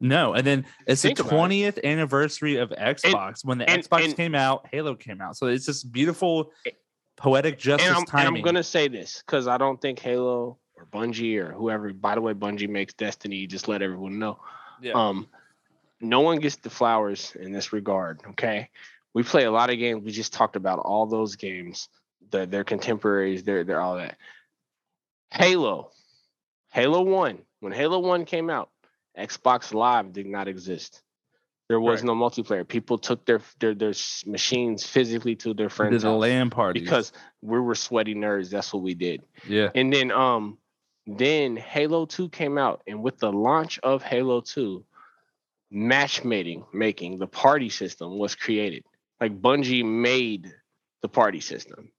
[0.00, 1.36] no, and then it's Think the about it.
[1.36, 3.44] twentieth anniversary of Xbox.
[3.44, 5.36] when the and- Xbox and- came out, Halo came out.
[5.36, 6.52] So it's this beautiful,
[7.16, 8.36] poetic justice and I'm, and timing.
[8.36, 11.92] I'm gonna say this because I don't think Halo or Bungie or whoever.
[11.92, 13.46] By the way, Bungie makes Destiny.
[13.46, 14.40] Just let everyone know.
[14.82, 14.92] yeah.
[14.92, 15.28] Um,
[16.00, 18.20] no one gets the flowers in this regard.
[18.30, 18.68] Okay,
[19.14, 20.04] we play a lot of games.
[20.04, 21.88] We just talked about all those games.
[22.30, 23.42] The, their contemporaries.
[23.44, 24.16] They're they're all that.
[25.30, 25.90] Halo,
[26.72, 27.38] Halo One.
[27.60, 28.70] When Halo One came out,
[29.18, 31.02] Xbox Live did not exist.
[31.68, 32.06] There was Right.
[32.08, 32.66] no multiplayer.
[32.68, 33.94] People took their their their
[34.26, 38.50] machines physically to their friends' the house LAN party because we were sweaty nerds.
[38.50, 39.22] That's what we did.
[39.48, 40.58] yeah, And then um
[41.06, 44.84] then Halo 2 came out and with the launch of Halo 2
[45.70, 48.84] matchmaking making the party system was created.
[49.20, 50.52] Like Bungie made
[51.02, 51.90] the party system.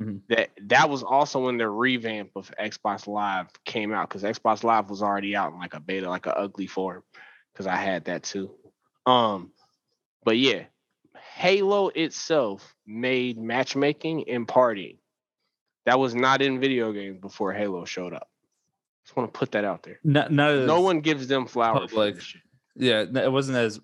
[0.00, 0.22] Mhm.
[0.28, 4.90] That that was also when the revamp of Xbox Live came out cuz Xbox Live
[4.90, 7.02] was already out in like a beta like a ugly form
[7.54, 8.54] cuz I had that too.
[9.06, 9.52] Um
[10.24, 10.64] but yeah,
[11.36, 14.98] Halo itself made matchmaking and partying.
[15.86, 18.28] That was not in video games before Halo showed up.
[19.04, 20.00] Just want to put that out there.
[20.02, 21.90] no, no, No one gives them flowers.
[21.90, 22.16] public.
[22.74, 23.78] yeah, it wasn't as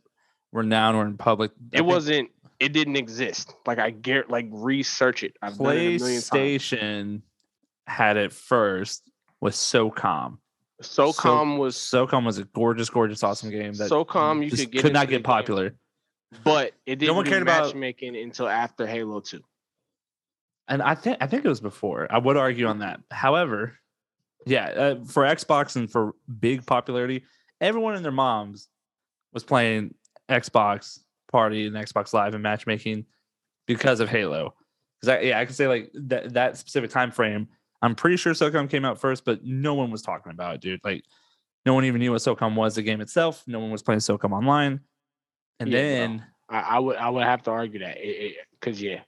[0.51, 1.53] renowned or in public.
[1.75, 2.31] I It wasn't.
[2.61, 3.55] It didn't exist.
[3.67, 4.31] Like I get.
[4.31, 5.37] Like research it.
[5.43, 6.31] I've done it a million times.
[6.31, 7.23] PlayStation
[7.87, 10.39] had it first with SOCOM.
[10.83, 14.45] SOCOM was SOCOM was a gorgeous, gorgeous, awesome game that SOCOM.
[14.45, 15.75] You could get could not into the get game, popular.
[16.45, 19.43] but it didn't no one do cared about- matchmaking until after Halo Two.
[20.69, 22.07] and I think I think it was before.
[22.11, 23.01] I would argue on that.
[23.11, 23.79] However,
[24.47, 27.25] yeah, uh, for Xbox and for big popularity,
[27.61, 28.69] everyone and their moms
[29.33, 29.95] was playing
[30.31, 33.07] Xbox Party and Xbox Live and matchmaking
[33.67, 34.55] because of Halo.
[35.01, 37.49] Because I, yeah, I can say like that that specific time frame.
[37.83, 40.81] I'm pretty sure SOCOM came out first, but no one was talking about it, dude.
[40.85, 41.03] Like,
[41.65, 43.43] no one even knew what SOCOM was, the game itself.
[43.47, 44.81] No one was playing SOCOM online.
[45.59, 46.97] And Yeah, then I, I would.
[46.97, 47.97] I would have to argue that.
[48.59, 49.01] Because yeah,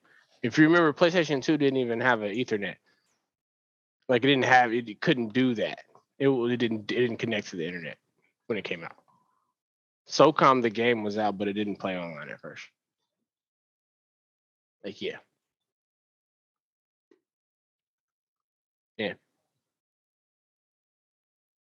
[0.42, 2.76] if you remember, PlayStation Two didn't even have an Ethernet.
[4.08, 4.72] Like it didn't have.
[4.72, 5.80] It couldn't do that.
[6.18, 6.90] It, it didn't.
[6.92, 7.96] It didn't connect to the internet
[8.46, 8.96] when it came out.
[10.08, 12.64] SOCOM the game was out, but it didn't play online at first.
[14.84, 15.18] Like yeah.
[18.98, 19.14] Yeah.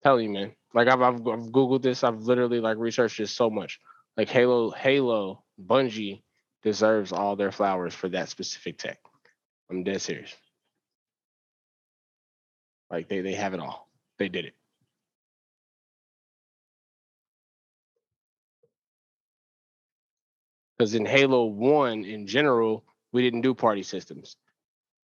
[0.03, 0.51] Tell you, man.
[0.73, 2.03] Like I've, I've I've googled this.
[2.03, 3.79] I've literally like researched this so much.
[4.15, 6.21] Like Halo, Halo, Bungie
[6.63, 8.99] deserves all their flowers for that specific tech.
[9.69, 10.33] I'm dead serious.
[12.89, 13.89] Like they they have it all.
[14.19, 14.53] They did it.
[20.77, 24.37] Because in Halo 1 in general, we didn't do party systems.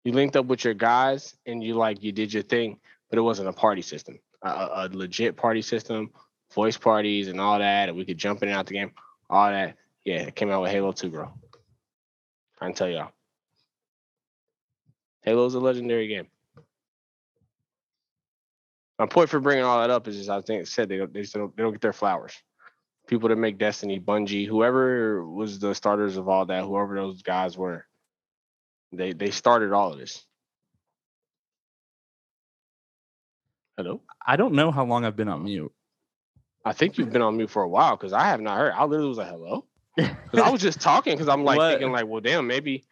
[0.04, 2.78] You linked up with your guys and you like you did your thing,
[3.10, 4.18] but it wasn't a party system.
[4.42, 6.10] A, a legit party system,
[6.54, 8.92] voice parties and all that, and we could jump in and out the game.
[9.30, 9.76] All that.
[10.04, 11.32] Yeah, it came out with Halo 2, bro.
[12.60, 13.10] I can tell y'all.
[15.22, 16.26] Halo's a legendary game.
[18.98, 21.22] My point for bringing all that up is just I think said they don't they,
[21.22, 22.34] don't they don't get their flowers.
[23.06, 27.56] People that make Destiny, Bungie, whoever was the starters of all that, whoever those guys
[27.56, 27.84] were,
[28.92, 30.24] they they started all of this.
[33.76, 35.72] Hello, I don't know how long I've been on mute.
[36.64, 38.72] I think you've been on mute for a while because I have not heard.
[38.72, 39.66] I literally was like, "Hello,"
[39.98, 41.72] 'Cause I was just talking because I'm like What?
[41.72, 42.84] thinking like, "Well, damn, maybe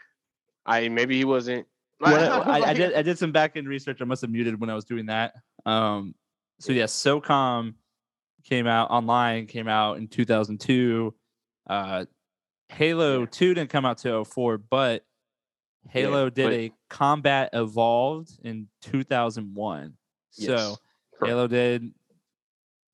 [0.66, 1.66] I maybe he wasn't."
[1.98, 4.02] What- I, I did I did some back end research.
[4.02, 5.34] I must have muted when I was doing that.
[5.64, 6.14] Um,
[6.58, 7.74] so yeah, SOCOM
[8.44, 11.14] came out online, came out in 2002.
[11.68, 12.04] Uh,
[12.68, 15.04] Halo 2 didn't come out till 04, but
[15.88, 19.94] Halo did but- a Combat Evolved in 2001.
[20.30, 20.78] So correct.
[21.22, 21.92] Halo did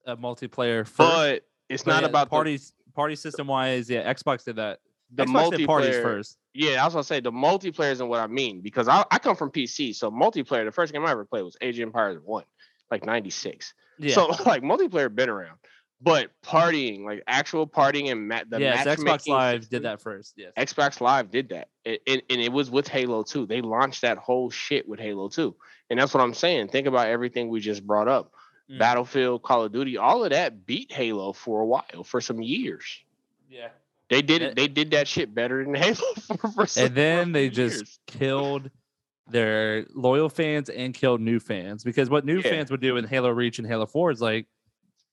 [0.06, 0.96] a multiplayer first.
[0.96, 3.88] but it's but not yeah, about the parties party system wise.
[3.88, 4.80] Yeah, Xbox did that.
[5.14, 6.02] the Xbox did parties multiplayer.
[6.02, 6.38] first.
[6.54, 9.36] Yeah, I was gonna say the multiplayer isn't what I mean because I, I come
[9.36, 10.64] from PC, so multiplayer.
[10.64, 12.44] The first game I ever played was Age of Empires One,
[12.90, 13.72] like '96.
[13.98, 14.14] Yeah.
[14.14, 15.58] So like multiplayer been around,
[16.00, 20.34] but partying, like actual partying and ma- the yes, Xbox Live system- did that first.
[20.36, 20.52] Yes.
[20.56, 23.46] Xbox Live did that, it, it, and it was with Halo 2.
[23.46, 25.54] They launched that whole shit with Halo 2,
[25.90, 26.68] and that's what I'm saying.
[26.68, 28.32] Think about everything we just brought up:
[28.70, 28.78] Mm.
[28.78, 32.84] Battlefield, Call of Duty, all of that beat Halo for a while, for some years.
[33.50, 33.68] Yeah.
[34.10, 34.56] They did it.
[34.56, 35.94] They did that shit better than Halo
[36.26, 38.70] for, for some and then they just killed
[39.30, 42.50] their loyal fans and kill new fans because what new Yeah.
[42.50, 44.46] fans would do in Halo Reach and Halo 4 is like,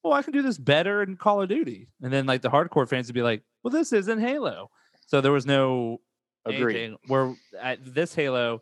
[0.03, 1.87] well, I can do this better in Call of Duty.
[2.01, 4.69] And then like the hardcore fans would be like, well, this isn't Halo.
[5.07, 5.99] So there was no
[6.45, 6.75] Agreed.
[6.75, 8.61] anything where at this Halo,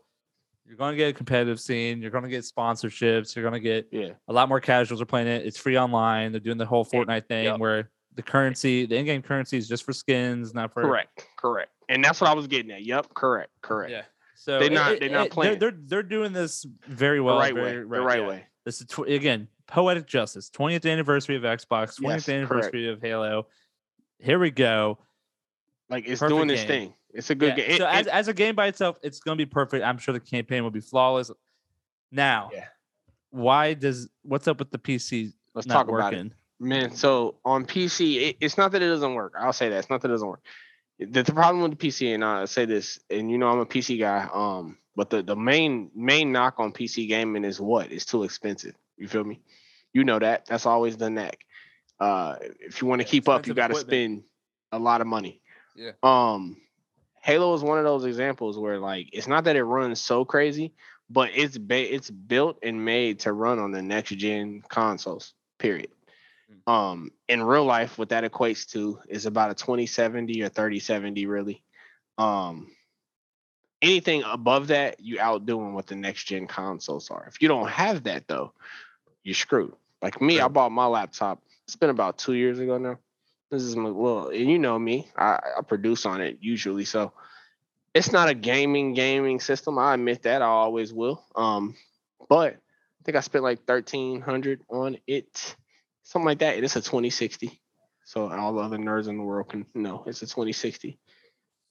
[0.65, 3.59] you're going to get a competitive scene, you're going to get sponsorships, you're going to
[3.59, 4.11] get Yeah.
[4.29, 5.45] a lot more casuals are playing it.
[5.45, 6.31] It's free online.
[6.31, 7.59] They're doing the whole Fortnite thing yep.
[7.59, 11.27] where the currency, the in-game currency is just for skins, not for Correct.
[11.37, 11.71] Correct.
[11.89, 12.83] And that's what I was getting at.
[12.85, 13.13] Yep.
[13.13, 13.51] Correct.
[13.61, 13.91] Correct.
[13.91, 14.03] Yeah.
[14.43, 15.57] So They're not- it- they're not playing.
[15.57, 17.35] They're, they're they're doing this very well.
[17.35, 17.61] the right way.
[17.61, 18.27] very- the right yeah.
[18.27, 18.45] way.
[18.65, 20.49] This is tw- again poetic justice.
[20.49, 21.97] 20th anniversary of Xbox.
[21.97, 22.29] 20th Yes, correct.
[22.29, 23.47] anniversary of Halo.
[24.19, 24.97] Here we go.
[25.89, 26.93] Like it's Perfect doing this thing.
[27.13, 27.77] It's a good Yeah, game.
[27.77, 29.85] so It- as, as a game by itself, it's going to be perfect.
[29.85, 31.31] I'm sure the campaign will be flawless.
[32.11, 32.65] Now, Yeah.
[33.29, 36.33] why does what's up with the PC let's talk about it.
[36.59, 39.33] Man, so on PC, it, it's not that it doesn't work.
[39.39, 39.77] I'll say that.
[39.77, 40.41] It's not that it doesn't work.
[40.99, 43.65] The, the problem with the PC, and I'll say this, and you know I'm a
[43.65, 44.27] PC guy.
[44.31, 47.91] Um, but the, the main main knock on PC gaming is what?
[47.91, 48.75] It's too expensive.
[48.97, 49.41] You feel me?
[49.93, 50.45] You know that.
[50.45, 51.45] That's always the neck.
[51.99, 54.23] Uh, if you want to Yeah, keep up, you got to spend
[54.71, 55.41] a lot of money.
[55.75, 55.91] Yeah.
[56.03, 56.57] Um,
[57.21, 60.73] Halo is one of those examples where like it's not that it runs so crazy,
[61.09, 65.33] but it's ba- it's built and made to run on the next gen consoles.
[65.57, 65.89] Period.
[66.65, 71.63] Um, in real life, what that equates to is about a 2070 or 3070, really.
[72.17, 72.71] Um,
[73.81, 77.25] anything above that, you outdoing what the next gen consoles are.
[77.27, 78.53] If you don't have that though,
[79.23, 79.73] you're screwed.
[80.01, 81.41] Like me, I bought my laptop.
[81.65, 82.97] It's been about two years ago now.
[83.51, 87.13] This is my well, and you know me, I, I produce on it usually, so
[87.93, 89.77] it's not a gaming gaming system.
[89.77, 91.23] I admit that I always will.
[91.35, 91.75] Um,
[92.27, 95.55] but I think I spent like thirteen hundred on it,
[96.03, 96.57] something like that.
[96.57, 97.59] It's a twenty sixty.
[98.05, 100.99] So all the other nerds in the world can know it's a twenty sixty.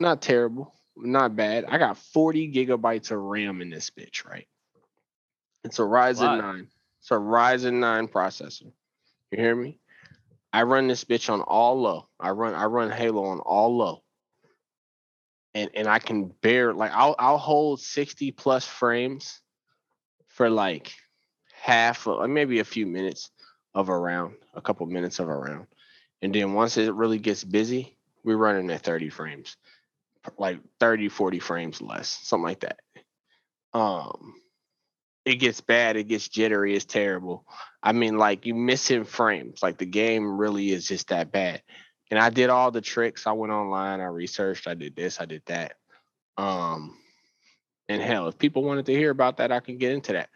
[0.01, 1.65] Not terrible, not bad.
[1.67, 4.49] I got forty gigabytes of RAM in this bitch, right?
[5.65, 6.39] It's a Ryzen Lot.
[6.41, 6.69] nine.
[7.01, 8.73] It's a Ryzen nine processor.
[9.31, 9.79] You hear me?
[10.53, 12.09] I run this bitch on all low.
[12.21, 14.03] I run I run Halo on all low.
[15.55, 19.41] And and I can bear like I'll I'll hold 60 plus frames
[20.29, 20.93] for like
[21.55, 23.31] half of maybe a few minutes
[23.75, 25.67] of a round, a couple minutes of a round.
[26.21, 29.57] And then once it really gets busy, we're running at 30 frames.
[30.39, 32.81] Like 30, 40 frames less, something like that.
[33.75, 34.35] Um
[35.25, 37.47] it gets bad, it gets jittery, it's terrible.
[37.83, 39.63] I mean, like you missing frames.
[39.63, 41.63] Like the game really is just that bad.
[42.11, 43.27] And I did all the tricks.
[43.27, 45.75] I went online, I researched, I did this, I did that.
[46.37, 46.97] Um,
[47.89, 50.29] and hell, if people wanted to hear about that, I can get into that.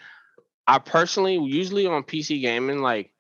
[0.66, 3.12] I personally usually on PC gaming, like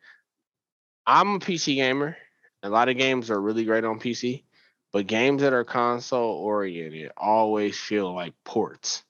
[1.06, 2.16] I'm a PC gamer.
[2.62, 4.44] A lot of games are really great on PC,
[4.92, 9.04] but games that are console oriented always feel like ports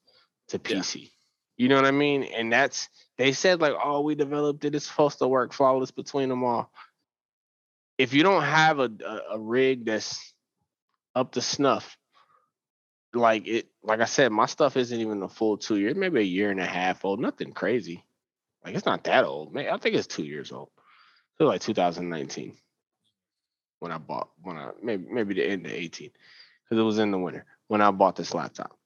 [0.48, 0.80] to Yeah.
[0.80, 1.12] PC.
[1.56, 2.22] You know what I mean?
[2.24, 4.74] And that's they said like, oh, we developed it.
[4.74, 6.70] It's supposed to work flawless between them all.
[7.96, 10.34] If you don't have a, a, a rig that's
[11.14, 11.96] up to snuff,
[13.14, 16.24] like it, like I said, my stuff isn't even a full two years, maybe a
[16.24, 17.20] year and a half old.
[17.20, 18.04] Nothing crazy.
[18.62, 19.54] Like it's not that old.
[19.54, 20.68] Man, I think it's two years old.
[21.38, 22.56] So like 2019
[23.80, 26.10] when I bought when I maybe maybe the end of 18
[26.64, 28.76] because it was in the winter when I bought this laptop.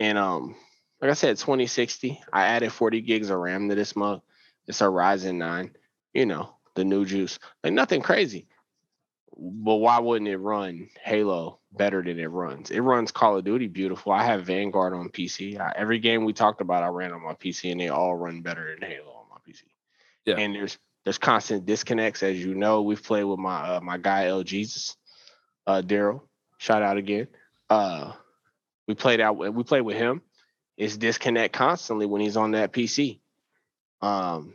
[0.00, 0.56] And um,
[1.00, 2.20] like I said, 2060.
[2.32, 4.22] I added 40 gigs of RAM to this mug.
[4.66, 5.70] It's a Ryzen 9.
[6.14, 7.38] You know the new juice.
[7.62, 8.46] Like nothing crazy.
[9.36, 12.70] But why wouldn't it run Halo better than it runs?
[12.70, 14.12] It runs Call of Duty beautiful.
[14.12, 15.58] I have Vanguard on PC.
[15.58, 18.42] I, every game we talked about, I ran on my PC, and they all run
[18.42, 19.62] better than Halo on my PC.
[20.26, 20.36] Yeah.
[20.36, 22.82] And there's there's constant disconnects, as you know.
[22.82, 24.96] We've played with my uh, my guy L Jesus,
[25.66, 26.22] uh, Daryl.
[26.58, 27.28] Shout out again.
[27.68, 28.12] Uh,
[28.86, 29.36] we played out.
[29.36, 30.22] We played with him.
[30.76, 33.20] It's disconnect constantly when he's on that PC.
[34.00, 34.54] Um,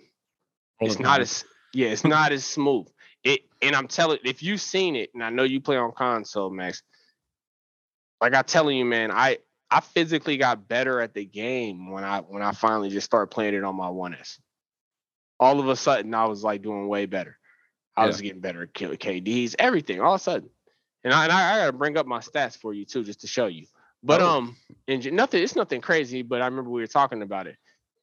[0.80, 2.88] it's the not as yeah, it's not as smooth.
[3.24, 6.50] It and I'm telling if you've seen it, and I know you play on console,
[6.50, 6.82] Max.
[8.22, 9.38] Like I'm telling you, man, I
[9.70, 13.54] I physically got better at the game when I when I finally just started playing
[13.54, 14.40] it on my 1S.
[15.40, 17.38] All of a sudden, I was like doing way better.
[17.96, 18.08] I Yeah.
[18.08, 20.50] was getting better at KDs, everything, all of a sudden.
[21.04, 23.28] And I, and I, I gotta bring up my stats for you too, just to
[23.28, 23.66] show you.
[24.04, 24.28] But Oh.
[24.30, 24.56] um,
[24.88, 26.22] and nothing, it's nothing crazy.
[26.22, 27.58] But I remember we were talking about it,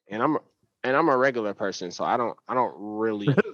[0.09, 0.39] and I'm
[0.83, 3.35] and I'm a regular person, so I don't I don't really.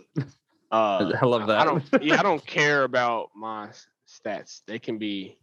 [0.73, 1.59] Uh, I love that.
[1.59, 1.83] I don't.
[2.01, 3.71] Yeah, I don't care about my
[4.09, 4.61] stats.
[4.69, 5.37] They can be.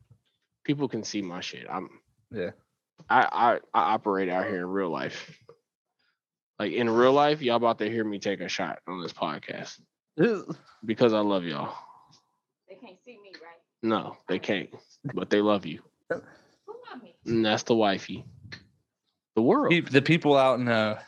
[0.63, 1.67] People can see my shit.
[1.69, 1.89] I'm.
[2.31, 2.51] Yeah.
[3.09, 5.37] I I, I operate out here in real life.
[6.59, 9.79] Like in real life, y'all about to hear me take a shot on this podcast
[10.85, 11.75] because I love y'all.
[12.67, 13.61] They can't see me, right?
[13.83, 14.69] No, they can't,
[15.13, 15.81] but they love you.
[16.09, 16.15] Who
[16.91, 17.15] love me?
[17.25, 18.25] And that's the wifey.
[19.35, 19.71] The world.
[19.91, 20.99] The people out in uh,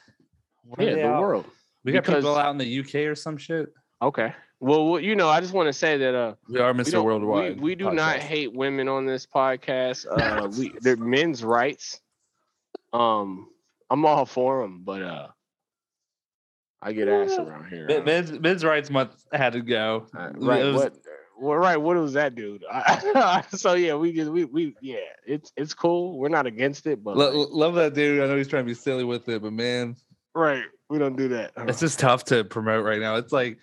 [0.77, 1.21] Yeah, the out?
[1.21, 1.45] world.
[1.83, 3.73] We got people out in the UK or some shit.
[4.01, 4.33] Okay.
[4.59, 6.95] Well, well, you know, I just want to say that uh, We are Mr.
[6.95, 7.59] we- Worldwide.
[7.59, 10.05] we, do not hate women on this podcast.
[10.05, 11.99] Uh, we they're men's rights.
[12.93, 13.47] Um,
[13.89, 15.27] I'm all for them, but uh,
[16.81, 17.85] I get ass around here.
[17.87, 18.03] Men- huh?
[18.05, 20.07] Men's, men's rights month had to go.
[20.17, 20.63] Uh, right?
[20.63, 20.95] was- What?
[21.41, 21.77] Well, right.
[21.77, 22.65] What was that, dude?
[23.51, 26.17] so yeah, we just we we yeah, it's it's cool.
[26.19, 28.21] We're not against it, but Lo- like, love that dude.
[28.21, 29.95] I know he's trying to be silly with it, but man,
[30.35, 31.51] right, we don't do that.
[31.57, 31.63] huh?
[31.69, 33.15] it's just tough to promote right now.
[33.15, 33.57] It's like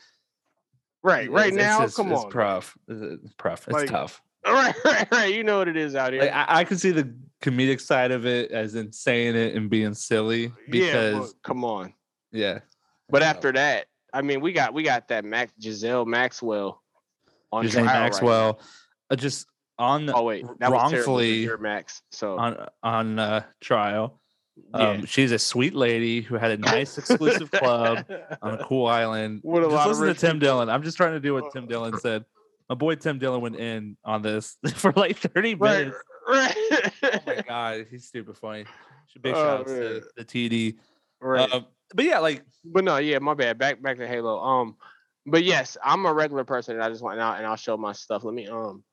[1.02, 1.80] right, right it's- it's now.
[1.84, 2.78] just- come it's on, rough.
[2.88, 3.68] It's it's rough.
[3.68, 4.22] It's Like, tough.
[4.46, 5.34] right, right, right.
[5.34, 6.22] You know what it is out here.
[6.22, 9.68] Like, I, I can see the comedic side of it, as in saying it and
[9.68, 10.44] being silly.
[10.44, 11.92] yeah, Because but come on.
[12.32, 12.60] yeah,
[13.08, 16.82] But after that, I mean, we got we got that Max Ghislaine Maxwell
[17.52, 18.54] on Ghislaine trial right
[19.10, 19.46] uh, just
[19.78, 22.02] on oh wait, that wrongfully Your Max.
[22.10, 24.20] So on on uh, trial.
[24.74, 24.88] yeah.
[24.90, 28.04] Um, she's a sweet lady who had a nice exclusive club
[28.42, 29.40] on a cool island.
[29.44, 30.46] What a just lot of listen to Tim people.
[30.46, 30.70] Dillon.
[30.70, 32.24] I'm just trying to do what Tim Dillon said.
[32.68, 35.98] My boy Tim Dillon went in on this for like 30 right, minutes.
[36.28, 36.56] right,
[37.04, 38.64] Oh my god, he's stupid funny.
[39.20, 39.76] Big Oh, shout man.
[39.76, 40.76] to the TD.
[41.20, 41.50] right.
[41.52, 43.58] Um, but yeah, like but no, yeah, my bad.
[43.58, 44.38] Back back to Halo.
[44.40, 44.76] Um,
[45.26, 47.92] but yes, I'm a regular person, and I just went out and I'll show my
[47.92, 48.24] stuff.
[48.24, 48.84] Let me um,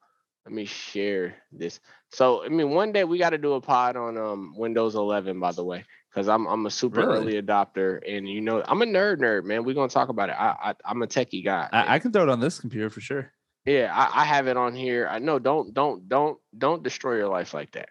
[0.46, 1.80] let me share this.
[2.12, 5.40] So I mean, one day we got to do a pod on um Windows 11,
[5.40, 7.18] by the way, because I'm I'm a super Really?
[7.18, 9.64] early adopter, and you know I'm a nerd nerd, man.
[9.64, 10.36] We're gonna talk about it.
[10.38, 11.70] I, I I'm a techie guy.
[11.72, 13.32] I, I can throw it on this computer for sure.
[13.66, 15.08] Yeah, I, I have it on here.
[15.10, 17.90] I know don't don't don't don't destroy your life like that.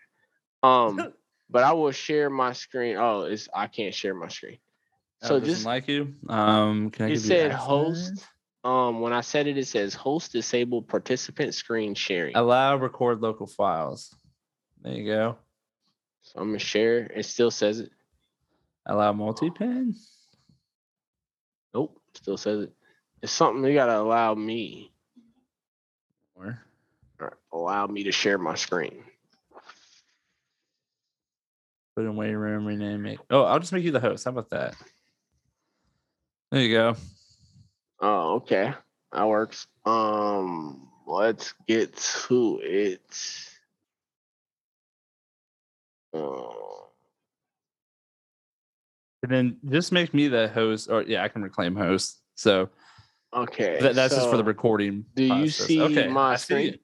[0.62, 1.12] Um,
[1.50, 2.96] but I will share my screen.
[2.96, 4.58] Oh, it's I can't share my screen.
[5.22, 6.14] So just like you.
[6.28, 8.26] Um, can I it said host.
[8.64, 12.36] Um, when I said it, it says host disabled participant screen sharing.
[12.36, 14.14] Allow record local files.
[14.82, 15.36] There you go.
[16.22, 17.10] So I'm gonna share.
[17.14, 17.90] It still says it.
[18.86, 19.94] Allow multi-pin.
[21.74, 22.72] Nope, still says it.
[23.22, 24.92] It's something you gotta allow me.
[26.34, 26.60] Or
[27.20, 29.04] Or allow me to share my screen.
[31.94, 33.18] put in waiting room, rename it.
[33.30, 34.24] Oh, I'll just make you the host.
[34.24, 34.74] How about that?
[36.52, 36.96] There you go.
[38.00, 38.74] Oh, okay.
[39.10, 39.66] That works.
[39.86, 43.00] Um, let's get to it.
[46.12, 46.50] Uh,
[49.22, 52.20] And then just make me the host, or yeah, I can reclaim host.
[52.34, 52.68] So
[53.32, 53.78] okay.
[53.80, 55.06] that, that's just for the recording.
[55.14, 56.78] Do you see okay, my I screen?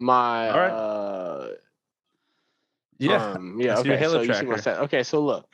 [0.00, 0.70] My All right.
[0.70, 1.48] uh
[2.98, 3.32] Yeah.
[3.32, 4.02] um, yeah, okay.
[4.02, 4.80] So you see my set.
[4.80, 5.46] Okay, so look.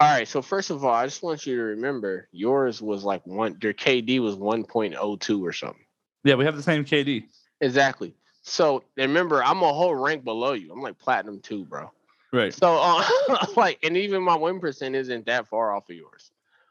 [0.00, 0.26] All right.
[0.26, 3.58] So first of all, I just want you to remember yours was like one.
[3.62, 5.84] Your KD was one point oh two or something.
[6.24, 7.24] Yeah, we have the same KD.
[7.60, 8.14] Exactly.
[8.42, 10.72] So remember, I'm a whole rank below you.
[10.72, 11.90] I'm like platinum two, bro.
[12.32, 12.54] Right.
[12.54, 13.04] So uh,
[13.56, 16.30] like, and even my win percent isn't that far off of yours.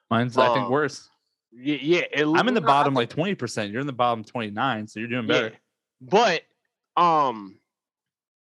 [0.09, 1.07] Mine's I think Um, worse.
[1.51, 2.01] Yeah, yeah.
[2.11, 3.71] it- I'm in the bottom like 20%.
[3.71, 5.49] You're in the bottom 29, so you're doing better.
[5.49, 5.55] Yeah.
[6.01, 6.41] But
[6.97, 7.59] um,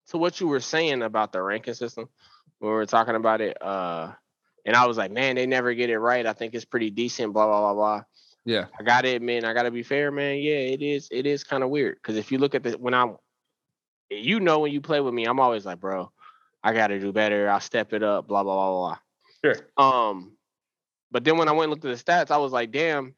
[0.06, 2.08] so what you were saying about the ranking system
[2.60, 4.12] when we were talking about it, uh,
[4.64, 6.26] and I was like, man, they never get it right.
[6.26, 7.32] I think it's pretty decent.
[7.32, 8.04] Blah blah blah blah.
[8.44, 8.66] Yeah.
[8.78, 10.38] I gotta admit, I gotta be fair, man.
[10.38, 11.08] Yeah, it is.
[11.10, 13.16] It is kind of weird because if you look at the when I'm,
[14.10, 16.10] you know, when you play with me, I'm always like, bro,
[16.62, 17.48] I gotta do better.
[17.48, 18.28] I'll step it up.
[18.28, 18.98] Blah blah blah blah.
[19.44, 19.66] Sure.
[19.76, 20.32] Um,
[21.10, 23.14] but then when I went and looked at the stats, I was like, damn,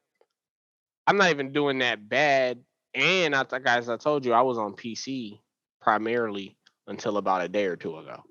[1.07, 2.61] I'm not even doing that bad.
[2.95, 5.41] And I as I told you, I was on PC
[5.81, 8.23] primarily until about a day or two ago.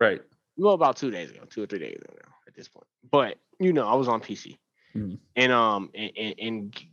[0.00, 0.20] Right.
[0.56, 2.86] Well, about two days ago, two or three days ago now at this point.
[3.10, 4.58] But you know, I was on PC,
[4.94, 5.18] Mhm.
[5.36, 6.84] and um, and, and, and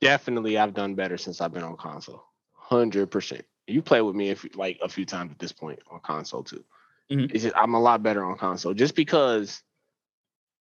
[0.00, 2.24] definitely I've done better since I've been on console.
[2.54, 3.44] Hundred percent.
[3.66, 6.64] You play with me if like a few times at this point on console too.
[7.10, 7.30] Mhm.
[7.32, 9.62] It's just, I'm a lot better on console just because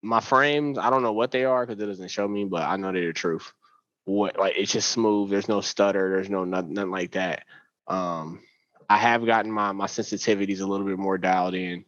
[0.02, 0.78] my frames.
[0.78, 3.08] I don't know what they are because it doesn't show me, but I know they're
[3.08, 3.54] the truth.
[4.06, 5.30] What like it's just smooth.
[5.30, 6.10] There's no stutter.
[6.10, 7.46] There's no nothing, nothing like that.
[7.88, 8.42] Um,
[8.90, 11.86] I have gotten my my sensitivities a little bit more dialed in.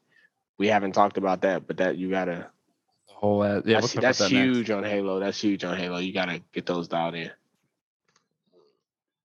[0.58, 2.50] We haven't talked about that, but that you gotta.
[3.08, 4.32] The whole uh, yeah, that's that's that next.
[4.32, 5.20] huge on Halo.
[5.20, 5.98] That's huge on Halo.
[5.98, 7.32] You gotta get those dialed in.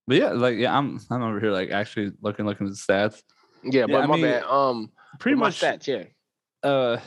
[0.07, 3.22] But yeah, like yeah, I'm I'm over here like actually looking looking at the stats.
[3.62, 4.45] Yeah, Yeah, but I my mean, bad.
[4.45, 5.87] Um, Pretty much stats.
[5.87, 6.05] Yeah.
[6.68, 6.99] uh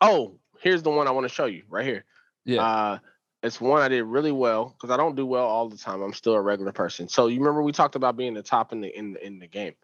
[0.00, 2.04] Oh, here's the one I want to show you right here.
[2.44, 2.62] yeah.
[2.62, 2.98] Uh,
[3.42, 6.02] it's one I did really well because I don't do well all the time.
[6.02, 7.08] I'm still a regular person.
[7.08, 9.46] So you remember we talked about being the top in the in the, in the
[9.46, 9.74] game.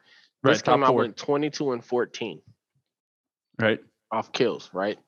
[0.42, 2.40] right, This top time I went 22 and 14
[3.58, 3.80] right.
[4.10, 4.70] off kills.
[4.72, 4.98] Right.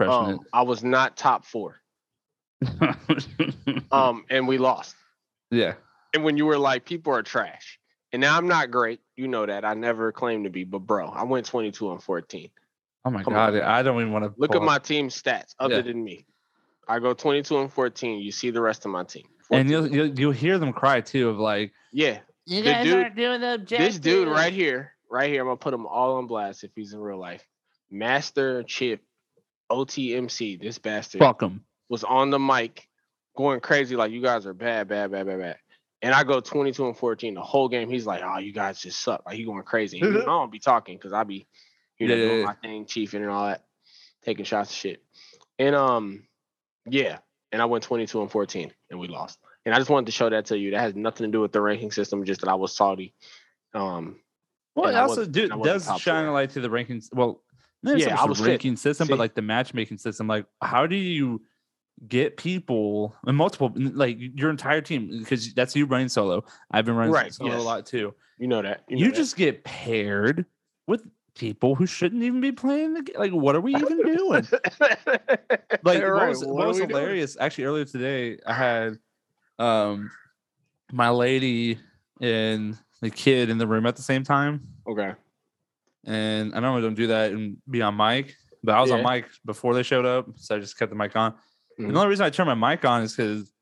[0.00, 1.80] Um, I was not top four.
[3.90, 4.94] Um, and we lost.
[5.50, 5.74] yeah.
[6.14, 7.78] And when you were like, people are trash.
[8.12, 9.00] And now I'm not great.
[9.16, 9.64] You know that.
[9.64, 12.50] I never claimed to be, but bro, I went 22 and 14.
[13.04, 13.62] Oh my Come god, on.
[13.62, 15.80] I don't even want to Look at my team stats other Yeah.
[15.82, 16.24] than me.
[16.88, 18.20] I go 22 and 14.
[18.20, 19.26] You see the rest of my team.
[19.50, 23.16] and you'll, you'll you'll hear them cry too of like yeah, you The dude- aren't
[23.16, 23.86] doing the objective.
[23.86, 26.92] this dude right here, right here, I'm gonna put him all on blast if he's
[26.92, 27.44] in real life.
[27.90, 29.02] Master Chip,
[29.70, 31.64] OTMC, this bastard Fuck them.
[31.88, 32.88] was on the mic
[33.36, 35.56] going crazy like you guys are bad, bad, bad, bad, bad.
[36.02, 37.88] And I go 22 and 14 the whole game.
[37.90, 39.22] He's like, oh, you guys just suck.
[39.26, 40.00] Like he going crazy.
[40.00, 41.46] And I don't be talking because I be,
[41.98, 42.44] you know, Yeah, doing yeah.
[42.46, 43.64] my thing, chiefing and all that,
[44.24, 45.02] taking shots of shit.
[45.58, 46.24] And um,
[46.88, 47.18] yeah.
[47.50, 49.38] And I went 22 and 14 and we lost.
[49.64, 50.70] And I just wanted to show that to you.
[50.70, 53.14] That has nothing to do with the ranking system, just that I was salty.
[53.74, 54.20] Um,
[54.78, 57.08] Well, it also wasn't- do, and I wasn't does shine a light to the rankings.
[57.12, 57.42] Well,
[57.82, 59.12] Yeah, I was ranking system, See?
[59.12, 60.26] but like the matchmaking system.
[60.26, 61.42] Like, how do you
[62.06, 65.18] get people and multiple like your entire team?
[65.18, 66.44] Because that's you running solo.
[66.70, 67.60] I've been running Right, solo yes.
[67.60, 68.14] a lot too.
[68.38, 68.84] you know that.
[68.88, 69.16] You, know that.
[69.16, 70.44] just get paired
[70.86, 71.02] with
[71.34, 73.16] people who shouldn't even be playing the game.
[73.18, 74.46] Like, what are we even doing?
[74.80, 76.90] like what was, what what was we doing?
[76.90, 78.98] hilarious actually earlier today i had
[79.58, 80.10] um
[80.92, 81.78] my lady
[82.20, 85.12] and the kid in the room at the same time Okay.
[86.06, 89.26] and i normally don't do that and be on mic but i was on mic
[89.44, 91.34] before they showed up so i just kept the mic on
[91.78, 91.92] And Mhm.
[91.92, 93.52] the only reason i turned my mic on is because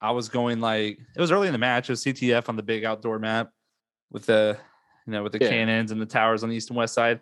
[0.00, 2.62] i was going like it was early in the match it was ctf on the
[2.62, 3.50] big outdoor map
[4.10, 4.58] with the
[5.06, 5.48] you know with the Yeah.
[5.50, 7.20] cannons and the towers on the east and west side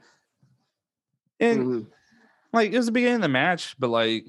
[1.41, 1.87] and Mhm.
[2.53, 4.27] like it was the beginning of the match, but like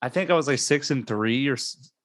[0.00, 1.56] I think I was like six and three, or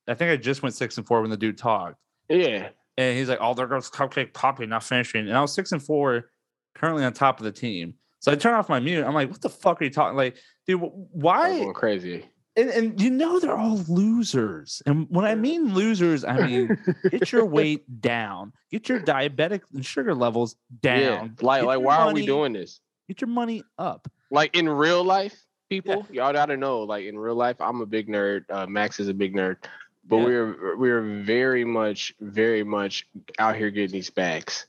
[0.07, 2.69] I think I just went six and four when the dude talked, Yeah.
[2.97, 5.81] And he's like, "Oh, there goes Cupcake Poppy not finishing," and I was six and
[5.83, 6.29] four,
[6.75, 7.95] currently on top of the team.
[8.19, 9.03] So I turn off my mute.
[9.03, 10.15] I'm like, "What the fuck are you talking?
[10.15, 10.37] Like,
[10.67, 12.25] dude, wh- I was why?" going crazy.
[12.55, 16.77] And, and you know they're all losers, and when I mean losers, I mean
[17.09, 21.27] get your weight down, get your diabetic and sugar levels down, Yeah.
[21.41, 22.79] Like, like, why are we doing this?
[23.07, 24.07] get your money up.
[24.29, 25.35] Like in real life,
[25.69, 26.81] people, y'all gotta know.
[26.83, 28.43] Like in real life, I'm a big nerd.
[28.49, 29.57] Uh, Max is a big nerd,
[30.05, 30.23] but Yeah.
[30.25, 33.07] we're we're very much, very much
[33.39, 34.67] out here getting these bags.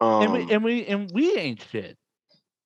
[0.00, 1.96] Um, and we and we and we ain't shit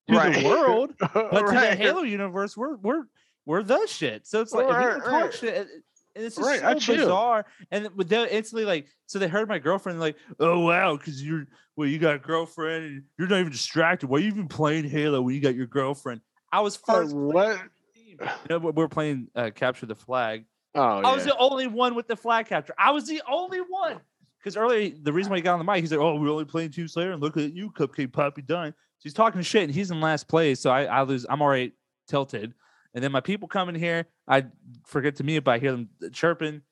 [0.09, 0.35] to Right.
[0.35, 3.05] the world, but to the Halo universe, we're we're
[3.45, 4.27] we're the shit.
[4.27, 5.35] So it's like Right, talk right.
[5.35, 5.69] shit, and
[6.15, 7.47] it's just Right, so bizarre.
[7.71, 11.89] And them instantly like, so they heard my girlfriend like, oh wow, because you're well,
[11.89, 14.09] you got a girlfriend and you're not even distracted.
[14.09, 16.21] Why are you even playing Halo when you got your girlfriend?
[16.53, 17.15] I was first.
[17.15, 17.59] what?
[17.95, 18.17] You
[18.49, 20.47] know, we we're playing uh, capture the flag.
[20.77, 21.33] Oh, I was yeah.
[21.33, 22.75] the only one with the flag capture.
[22.79, 24.01] I was the only one.
[24.39, 26.45] Because earlier, the reason why he got on the mic, he's like, "Oh, we're only
[26.45, 29.73] playing two Slayer, and look at you, Cupcake Poppy done." So he's talking shit, and
[29.75, 30.61] he's in last place.
[30.61, 31.27] So I, I lose.
[31.29, 31.73] I'm already
[32.07, 32.55] tilted.
[32.95, 34.47] And then my people come in here, I
[34.87, 36.63] forget to mute, but I hear them chirping.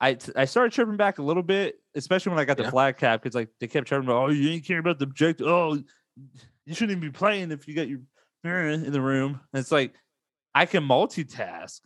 [0.00, 2.70] I I started chirping back a little bit, especially when I got the Yeah.
[2.70, 5.46] flag cap, because like they kept chirping, oh, you ain't care about the objective.
[5.46, 5.74] Oh,
[6.64, 8.00] you shouldn't even be playing if you got your
[8.42, 9.40] parent in the room.
[9.52, 9.94] And it's like
[10.54, 11.80] I can multitask.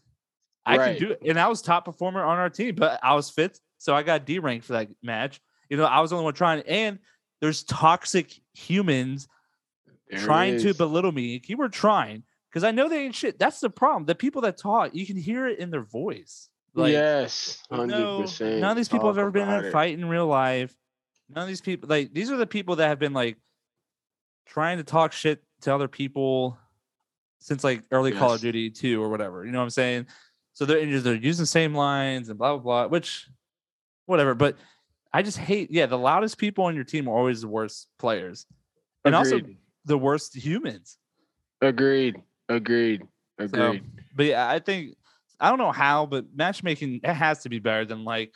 [0.66, 0.98] I Right.
[0.98, 1.20] can do it.
[1.26, 3.60] And I was top performer on our team, but I was fifth.
[3.78, 5.40] So I got D ranked for that match.
[5.68, 6.62] You know, I was the only one trying.
[6.62, 6.98] And
[7.40, 9.28] there's toxic humans
[10.08, 11.42] There trying to belittle me.
[11.46, 12.22] You were trying.
[12.48, 13.38] Because I know they ain't shit.
[13.38, 14.06] That's the problem.
[14.06, 16.48] The people that talk, you can hear it in their voice.
[16.72, 18.60] Like, yes, hundred percent.
[18.60, 19.72] none of these people have ever been in a it.
[19.72, 20.74] fight in real life.
[21.28, 23.38] None of these people, like these are the people that have been like
[24.46, 26.58] trying to talk shit to other people
[27.38, 29.44] since like early Call of Duty 2 or whatever.
[29.44, 30.06] You know what I'm saying?
[30.55, 33.28] So they're they're using the same lines and blah blah blah, which
[34.07, 34.34] whatever.
[34.34, 34.57] But
[35.12, 38.46] I just hate, yeah, the loudest people on your team are always the worst players.
[39.05, 39.40] And also
[39.84, 40.96] the worst humans.
[41.61, 42.16] agreed,
[42.48, 43.02] agreed,
[43.38, 43.82] agreed.
[44.16, 44.96] But yeah, I think
[45.38, 48.32] I don't know how, but matchmaking it has to be better than like.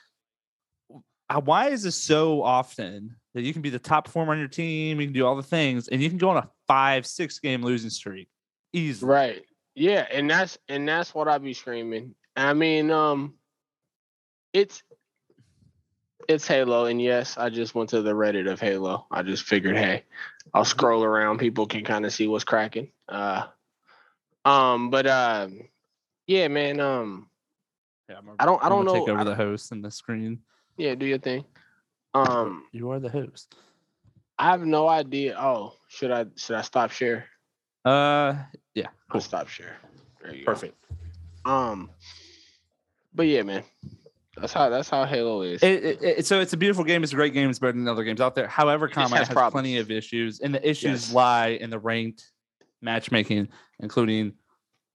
[1.31, 4.49] uh, Why is this so often that you can be the top performer on your
[4.49, 7.39] team, you can do all the things, and you can go on a five, six
[7.39, 8.29] game losing streak
[8.73, 9.11] easily?
[9.11, 9.43] Right.
[9.79, 12.17] Yeah, and that's and that's what I be screaming.
[12.37, 13.35] I mean, um
[14.53, 14.83] it's
[16.29, 19.07] it's Halo, and yes, I just went to the Reddit of Halo.
[19.11, 20.05] I just figured, hey,
[20.53, 21.39] I'll scroll around.
[21.39, 22.91] People can kind of see what's cracking.
[23.09, 23.47] Uh
[24.45, 25.49] um, but uh,
[26.27, 27.29] yeah, man, um
[28.11, 28.95] Yeah, I'm I don't I don't know.
[28.95, 30.41] Take over the host and the screen.
[30.77, 31.45] yeah, do your thing.
[32.15, 33.55] Um You are the host.
[34.39, 35.37] I have no idea.
[35.39, 37.27] Oh, should I should I stop share?
[37.89, 38.37] Uh,
[38.75, 39.77] yeah, I'll stop share.
[40.23, 40.53] There you go.
[40.53, 40.75] perfect.
[41.45, 41.91] Um,
[43.15, 43.63] but yeah, man,
[44.37, 45.63] that's how that's how Halo is.
[45.63, 47.03] It, it, it- so it's a beautiful game.
[47.03, 47.49] It's a great game.
[47.51, 48.47] It's better than other games out there.
[48.47, 51.13] However, combat has has, plenty of issues, and the issues Yes.
[51.13, 52.31] lie in the ranked
[52.83, 53.49] matchmaking,
[53.81, 54.35] including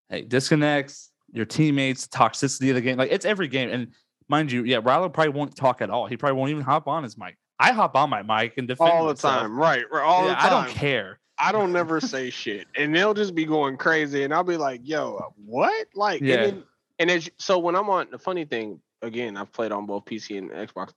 [0.10, 2.98] hey disconnects, your teammates, toxicity of the game.
[2.98, 3.70] Like it's every game.
[3.70, 3.88] And
[4.30, 6.06] mind you, yeah, Rylo probably won't talk at all.
[6.06, 7.38] He probably won't even hop on his mic.
[7.60, 9.42] I hop on my mic and defend all the myself.
[9.42, 9.84] time, right?
[9.92, 11.20] Right, all Yeah, the I don't care.
[11.38, 14.82] I don't never say shit, and they'll just be going crazy, and I'll be like,
[14.84, 16.36] "Yo, what?" Like, Yeah.
[16.36, 16.64] and, then,
[17.00, 20.38] and as, so when I'm on the funny thing again, I've played on both PC
[20.38, 20.94] and Xbox.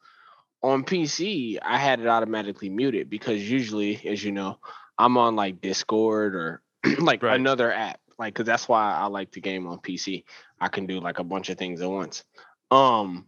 [0.63, 4.59] On PC, I had it automatically muted because usually, as you know,
[4.99, 6.63] I'm on like Discord or
[6.99, 7.35] like Right.
[7.39, 10.25] another app, like because that's why I like the game on PC.
[10.61, 12.25] I can do like a bunch of things at once.
[12.71, 13.27] Um,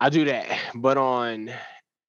[0.00, 1.50] I do that, but on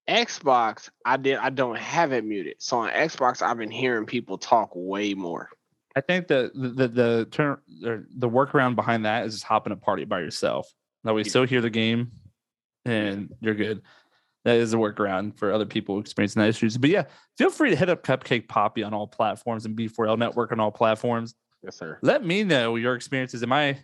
[0.09, 1.37] Xbox, I did.
[1.37, 2.55] I don't have it muted.
[2.59, 5.49] So on Xbox, I've been hearing people talk way more.
[5.95, 9.73] I think the the the, the turn or the workaround behind that is just hopping
[9.73, 10.67] a party by yourself.
[11.03, 12.11] That way, you still hear the game,
[12.85, 13.81] and you're good.
[14.45, 16.77] That is a workaround for other people experiencing that issues.
[16.77, 17.03] But yeah,
[17.37, 20.71] feel free to hit up Cupcake Poppy on all platforms and B4L Network on all
[20.71, 21.35] platforms.
[21.63, 21.99] Yes, sir.
[22.01, 23.43] Let me know your experiences.
[23.43, 23.79] Am I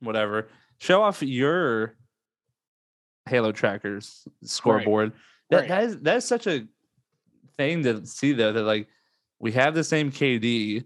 [0.00, 0.48] whatever?
[0.78, 1.96] Show off your
[3.28, 5.12] Halo trackers scoreboard.
[5.50, 5.68] That, Right.
[5.68, 6.66] that is that is such a
[7.56, 8.88] thing to see though that like
[9.38, 10.84] we have the same KD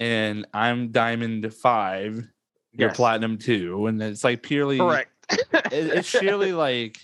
[0.00, 2.26] and I'm diamond five,
[2.72, 5.10] you're platinum two, and it's like purely Correct.
[5.30, 6.98] it- it's surely like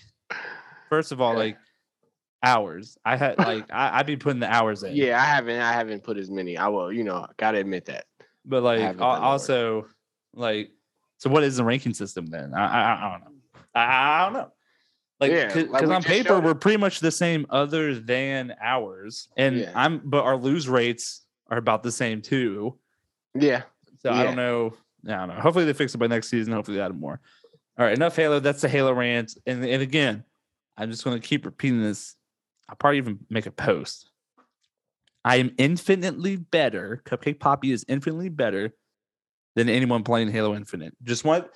[0.89, 1.39] first of all Yeah.
[1.39, 1.57] like
[2.43, 2.97] hours.
[3.05, 4.95] I had like I, I'd be putting the hours in.
[4.95, 5.59] yeah, I haven't.
[5.59, 6.57] I haven't put as many.
[6.57, 6.91] I will.
[6.91, 8.05] You know, gotta admit that.
[8.45, 9.31] But like haven't al- done the work.
[9.31, 9.87] also
[10.33, 10.71] like
[11.17, 12.53] so what is the ranking system then?
[12.53, 13.36] I I, I don't know.
[13.77, 14.51] I, I don't know.
[15.19, 19.29] Like Yeah, because like on paper we're pretty much the same other than ours.
[19.37, 19.71] And Yeah.
[19.75, 22.77] I'm but our lose rates are about the same too.
[23.33, 23.63] Yeah.
[23.99, 24.73] So I don't know.
[25.07, 25.35] I don't know.
[25.35, 26.53] Hopefully they fix it by next season.
[26.53, 27.19] Hopefully they add more.
[27.79, 28.39] All right, enough Halo.
[28.39, 29.37] That's the Halo rant.
[29.45, 30.23] And and again,
[30.77, 32.15] I'm just gonna keep repeating this.
[32.69, 34.09] I'll probably even make a post.
[35.23, 37.01] I am infinitely better.
[37.05, 38.73] Cupcake Poppy is infinitely better
[39.55, 40.95] than anyone playing Halo Infinite.
[41.03, 41.47] Just want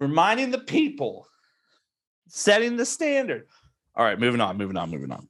[0.00, 1.26] reminding the people,
[2.36, 3.46] setting the standard.
[3.94, 5.28] All right, moving on, moving on, moving on.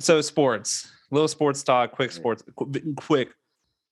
[0.00, 2.42] So sports, little sports talk, quick sports,
[2.96, 3.28] quick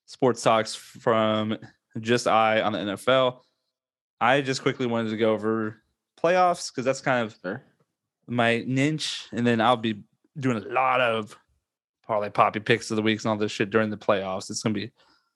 [0.06, 1.58] sports talks from
[2.00, 3.40] just I on the NFL.
[4.18, 5.82] I just quickly wanted to go over
[6.18, 7.62] playoffs because that's kind of Sure.
[8.26, 10.02] my niche, and then I'll be
[10.40, 11.36] doing a lot of
[12.06, 14.48] parlay poppy picks of the weeks and all this shit during the playoffs.
[14.48, 14.90] It's gonna be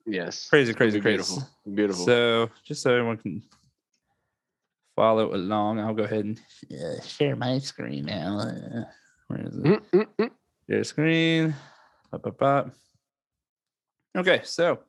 [0.07, 0.49] Yes.
[0.49, 1.17] crazy, crazy, be crazy.
[1.19, 1.75] Beautiful.
[1.75, 2.07] Beautiful.
[2.07, 3.43] So just so everyone can
[5.01, 6.41] follow along, I'll go ahead and
[6.71, 8.39] uh, share my screen now.
[8.39, 8.85] Uh,
[9.29, 9.93] where is it?
[9.93, 10.83] Mm-hmm.
[10.83, 11.55] Screen.
[12.11, 12.71] Pop pop pop.
[14.15, 14.81] Okay, so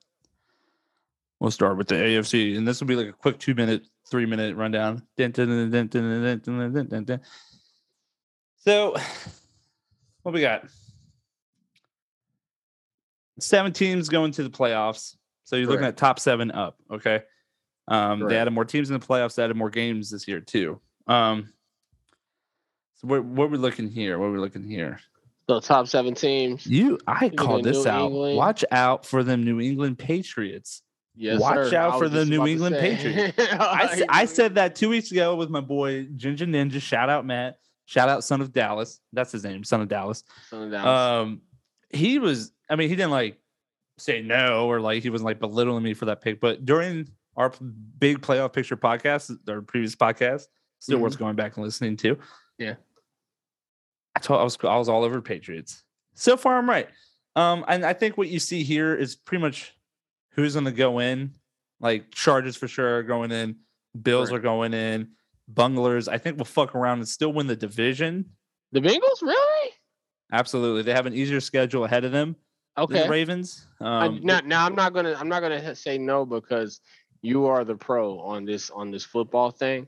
[1.40, 4.26] we'll start with the AFC, and this will be like a quick two minute, three
[4.26, 5.02] minute rundown.
[8.58, 8.96] So,
[10.24, 10.66] what we got?
[13.40, 15.16] Seven teams going to the playoffs.
[15.46, 15.82] So you're Correct.
[15.82, 16.76] looking at top seven up.
[16.92, 17.22] Okay.
[17.88, 19.36] Um, they added more teams in the playoffs.
[19.36, 20.80] They added more games this year too.
[21.08, 21.52] Um,
[22.96, 24.18] so what what we looking here?
[24.20, 25.00] What are we looking here?
[25.48, 26.66] The top seven teams.
[26.66, 28.06] You, I looking called this New out.
[28.06, 28.38] England.
[28.38, 30.82] Watch out for them New England Patriots.
[31.16, 31.78] Yes, Watch sir.
[31.78, 32.76] out for the New England.
[32.80, 33.38] Patriots.
[34.10, 36.82] I said that two weeks ago with my boy Ginger Ninja.
[36.82, 37.58] Shout out Matt.
[37.86, 39.02] Shout out Son of Dallas.
[39.12, 40.24] That's his name, Son of Dallas.
[40.50, 40.88] Son of Dallas.
[40.88, 41.42] Um,
[41.90, 42.54] he was.
[42.70, 43.38] I mean, he didn't like
[43.98, 46.40] say no or like he wasn't like belittling me for that pick.
[46.40, 47.52] But during our
[48.00, 50.48] big playoff picture podcast, our previous podcast,
[50.80, 52.18] still worth going back and listening to.
[52.58, 52.76] Yeah.
[54.16, 55.84] I told I was I was all over Patriots.
[56.16, 56.88] So far, I'm right.
[57.36, 59.74] Um, and I think what you see here is pretty much
[60.32, 61.32] who's going to go in.
[61.80, 63.56] Like Chargers for sure are going in.
[64.02, 64.38] Bills Right.
[64.38, 65.12] are going in.
[65.52, 68.26] Bunglers, I think we'll fuck around and still win the division.
[68.74, 69.72] the Bengals, really?
[70.32, 72.38] Absolutely, they have an easier schedule ahead of them
[72.78, 73.04] Okay.
[73.04, 73.68] the Ravens.
[73.82, 76.80] I- Um, now, now I'm not gonna I'm not gonna say no because
[77.22, 79.88] you are the pro on this on this football thing.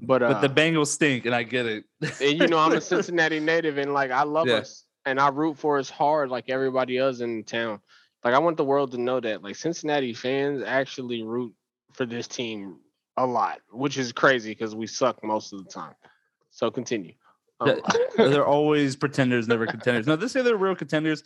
[0.00, 1.84] But uh, but the Bengals stink, and I get it.
[2.20, 4.56] and you know I'm a Cincinnati native and like I love Yeah.
[4.56, 7.80] us and I root for us hard like everybody else in town.
[8.24, 11.54] Like I want the world to know that like Cincinnati fans actually root
[11.92, 12.78] for this team
[13.16, 15.94] a lot, which is crazy because we suck most of the time.
[16.50, 17.12] So continue.
[17.60, 17.80] Um,
[18.16, 20.06] They're always pretenders, never contenders.
[20.06, 21.22] No, this year they're real contenders.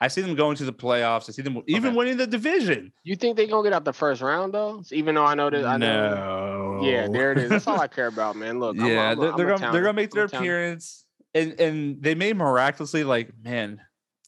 [0.00, 1.28] I see them going to the playoffs.
[1.28, 1.96] I see them even Okay.
[1.96, 2.92] winning the division.
[3.02, 4.82] you think they're gonna get out the first round though?
[4.92, 6.84] Even though I know that I know no.
[6.84, 7.50] Yeah, there it is.
[7.50, 8.60] That's all I care about, man.
[8.60, 11.60] Look, I'm yeah, I'm they're, I'm they're gonna they're gonna make I'm their appearance, and
[11.60, 13.80] and they may miraculously like man.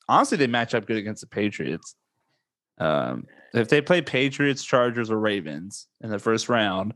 [0.08, 1.94] Honestly, they match up good against the Patriots.
[2.78, 6.94] Um, if they play Patriots, Chargers, or Ravens in the first round,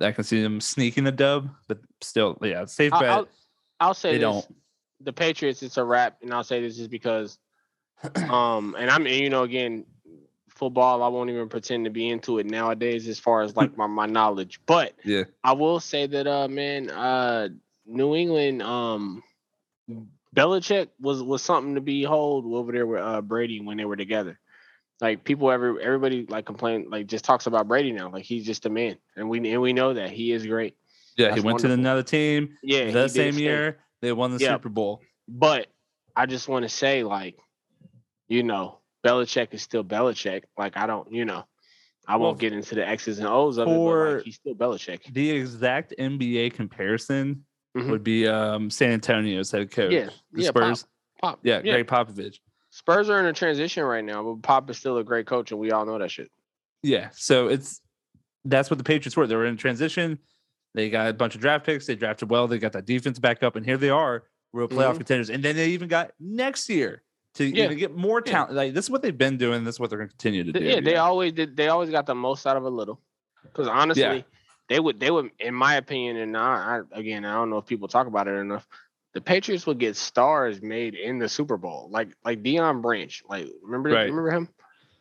[0.00, 1.50] I can see them sneaking a dub.
[1.68, 3.10] But still, yeah, safe I'll, bet.
[3.10, 3.28] I'll,
[3.78, 4.22] I'll say they this.
[4.22, 4.56] don't.
[5.02, 7.38] The Patriots, it's a wrap, and I'll say this is because,
[8.30, 9.84] um, and I'm, you know, again,
[10.50, 11.02] football.
[11.02, 14.06] I won't even pretend to be into it nowadays, as far as like my, my
[14.06, 14.60] knowledge.
[14.66, 15.24] But Yeah.
[15.44, 17.48] I will say that, uh, man, uh,
[17.86, 19.22] New England, um,
[20.36, 24.38] Belichick was was something to behold over there with uh Brady when they were together.
[25.00, 28.10] Like people, every everybody like complain, like just talks about Brady now.
[28.10, 30.76] Like he's just a man, and we and we know that he is great.
[31.16, 32.58] Yeah, he That's went to another team.
[32.62, 34.54] Yeah, he the did same year they won the Yeah.
[34.54, 35.00] Super Bowl.
[35.26, 35.68] But
[36.14, 37.36] I just want to say, like,
[38.28, 40.44] you know, Belichick is still Belichick.
[40.56, 41.44] Like, I don't, you know,
[42.06, 45.12] I won't get into the X's and O's of it, but like, he's still Belichick.
[45.12, 47.44] The exact NBA comparison
[47.76, 47.90] Mhm.
[47.90, 49.92] would be um, San Antonio's head coach.
[49.92, 50.86] Yeah, the yeah, Pop, Spurs.
[51.20, 51.38] Pop.
[51.42, 51.72] Yeah, yeah.
[51.82, 52.38] Gregg Popovich.
[52.70, 55.60] Spurs are in a transition right now, but Pop is still a great coach, and
[55.60, 56.30] we all know that shit.
[56.82, 57.80] Yeah, so it's
[58.44, 59.26] that's what the Patriots were.
[59.26, 60.18] They were in transition.
[60.74, 61.86] They got a bunch of draft picks.
[61.86, 62.46] They drafted well.
[62.48, 64.98] They got that defense back up, and here they are, real playoff Mhm.
[64.98, 65.28] contenders.
[65.30, 67.02] And then they even got next year
[67.34, 67.64] to Yeah.
[67.64, 68.32] even get more Yeah.
[68.32, 68.54] talent.
[68.54, 69.64] Like this is what they've been doing.
[69.64, 70.64] This is what they're going to continue to do.
[70.64, 71.56] yeah, they always did.
[71.56, 73.00] They always got the most out of a little.
[73.44, 74.24] Because honestly,
[74.68, 75.00] they would.
[75.00, 78.06] They would, in my opinion, and I, I again, I don't know if people talk
[78.06, 78.66] about it enough.
[79.14, 83.22] The Patriots would get stars made in the Super Bowl, like like Deion Branch.
[83.28, 84.08] Like remember Right.
[84.10, 84.48] remember him?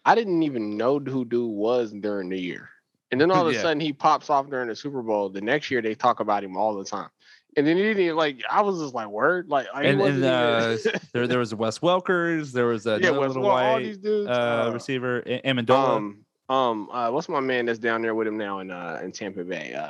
[0.05, 2.69] I didn't even know who dude was during the year,
[3.11, 3.61] and then all of a Yeah.
[3.63, 5.29] sudden he pops off during the Super Bowl.
[5.29, 7.09] The next year they talk about him all the time,
[7.57, 9.99] and then he didn't even, like I was just like word like, he And- and,
[9.99, 12.51] wasn't there, there was Wes Welkers.
[12.53, 14.29] There was a yeah, Wes little Wel- all white these dudes.
[14.29, 15.95] uh, uh, receiver, Amendola.
[15.97, 19.11] um, um, uh, what's my man that's down there with him now in uh in
[19.11, 19.73] Tampa Bay?
[19.73, 19.89] Uh,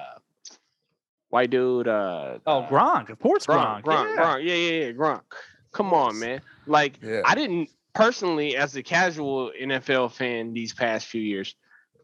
[1.30, 1.88] white dude.
[1.88, 3.84] Uh, oh, uh, Gronk, of course, Gronk, Gronk.
[3.84, 4.24] Gronk, yeah.
[4.24, 4.44] Gronk.
[4.46, 5.22] Yeah, yeah, yeah, Gronk.
[5.74, 6.42] Come on, man.
[6.66, 7.22] Like, Yeah.
[7.26, 11.54] I didn't personally, as a casual NFL fan, these past few years,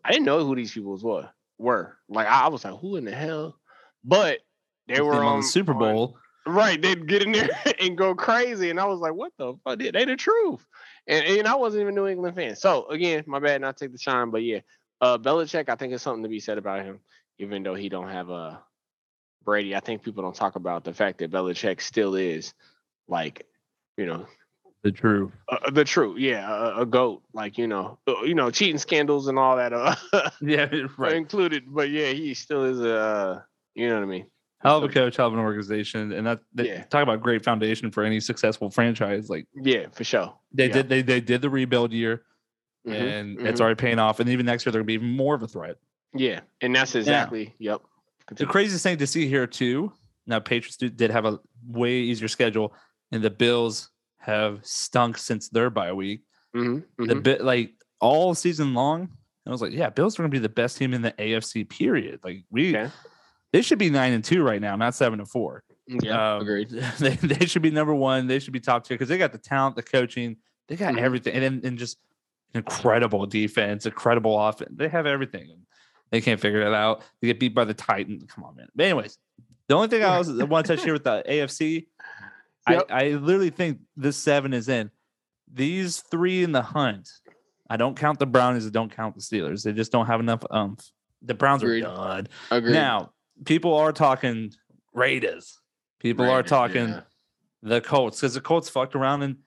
[0.05, 1.29] I didn't know who these people was were.
[1.57, 3.57] Were like, I, I was like, who in the hell?
[4.03, 4.39] But
[4.87, 6.17] they were on on the Super on- Bowl.
[6.45, 9.79] Right, they'd get in there and go crazy, and I was like, "What the fuck?
[9.79, 10.65] They they the truth."
[11.07, 12.55] And, and I wasn't even a New England fan.
[12.57, 14.59] So again, my bad, not take the shine, but yeah,
[14.99, 16.99] uh, Belichick, I think it's something to be said about him,
[17.39, 18.61] even though he don't have a
[19.45, 19.73] Brady.
[19.73, 22.53] I think people don't talk about the fact that Belichick still is
[23.07, 23.45] like,
[23.97, 24.25] you know,
[24.83, 25.31] The true.
[25.49, 26.19] uh, the truth.
[26.19, 27.23] Yeah, a, a goat.
[27.33, 29.95] Like you know, uh, you know, cheating scandals and all that uh,
[30.41, 30.67] Yeah,
[30.97, 31.15] right.
[31.15, 31.63] included.
[31.67, 33.41] But yeah, he still is a, uh,
[33.75, 34.25] you know what I mean.
[34.63, 36.83] Hell of a coach, hell of an organization, and that, that Yeah.
[36.85, 39.29] talk about great foundation for any successful franchise.
[39.29, 40.33] Like Yeah, for sure.
[40.53, 40.73] they Yeah.
[40.73, 42.23] did, they they did the rebuild year,
[42.87, 43.45] Mhm, and mhm.
[43.47, 44.19] it's already paying off.
[44.21, 45.75] And even next year, they're gonna be even more of a threat.
[46.13, 47.53] Yeah, and that's exactly.
[47.59, 47.81] Yep.
[48.35, 49.91] The craziest thing to see here too.
[50.25, 52.73] Now, Patriots did, did have a way easier schedule,
[53.11, 53.89] and the Bills
[54.19, 56.21] have stunk since their bye week.
[56.55, 57.23] Mhm, The mhm.
[57.23, 59.09] bit like all season long,
[59.45, 61.65] I was like, yeah, Bills are gonna be the best team in the AFC.
[61.65, 62.21] Period.
[62.23, 62.89] Like we, Okay.
[63.53, 65.63] They should be nine and two right now, not seven and four.
[65.87, 66.69] Yeah, Um, agreed.
[66.99, 68.27] They, they should be number one.
[68.27, 70.35] They should be top tier because they got the talent, the coaching,
[70.67, 70.99] they got Mhm.
[70.99, 71.97] everything, and then and just
[72.53, 74.71] incredible defense, incredible offense.
[74.75, 75.49] They have everything.
[76.11, 77.01] They can't figure it out.
[77.21, 78.23] They get beat by the Titans.
[78.27, 78.67] Come on, man.
[78.75, 79.17] But anyways,
[79.67, 81.87] the only thing I was I want to touch here with the AFC,
[82.69, 82.85] Yep.
[82.89, 84.89] I, I literally think this seven is in.
[85.53, 87.09] These three in the hunt.
[87.69, 88.65] I don't count the Brownies.
[88.65, 89.63] I don't count the Steelers.
[89.63, 90.79] They just don't have enough umph.
[91.23, 91.83] The Browns Agreed.
[91.83, 92.27] are done.
[92.51, 92.73] Agreed.
[92.73, 93.11] Now,
[93.45, 94.51] people are talking
[94.93, 95.59] Raiders.
[95.99, 97.01] People are talking yeah.
[97.61, 99.37] the Colts because the Colts fucked around and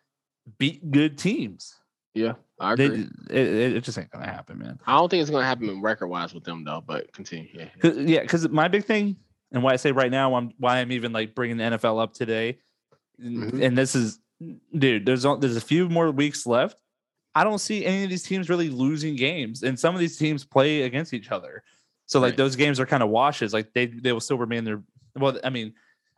[0.59, 1.75] beat good teams.
[2.15, 3.09] Yeah, I agree.
[3.31, 4.81] it, it, it just ain't gonna happen, man.
[4.87, 6.83] I don't think it's gonna happen record wise with them though.
[6.85, 7.49] But continue.
[7.53, 7.69] Yeah.
[7.79, 9.17] Cause, yeah, because my big thing
[9.53, 12.15] and why I say right now, I'm why I'm even like bringing the NFL up
[12.15, 12.59] today,
[13.23, 13.63] Mhm.
[13.63, 14.19] and this is,
[14.77, 15.07] dude.
[15.07, 16.79] There's there's a few more weeks left.
[17.35, 20.45] I don't see any of these teams really losing games, and some of these teams
[20.45, 21.63] play against each other.
[22.07, 22.37] So like Right.
[22.37, 23.53] those games are kind of washes.
[23.53, 24.83] Like they they will still remain their.
[25.17, 25.75] Well, I mean,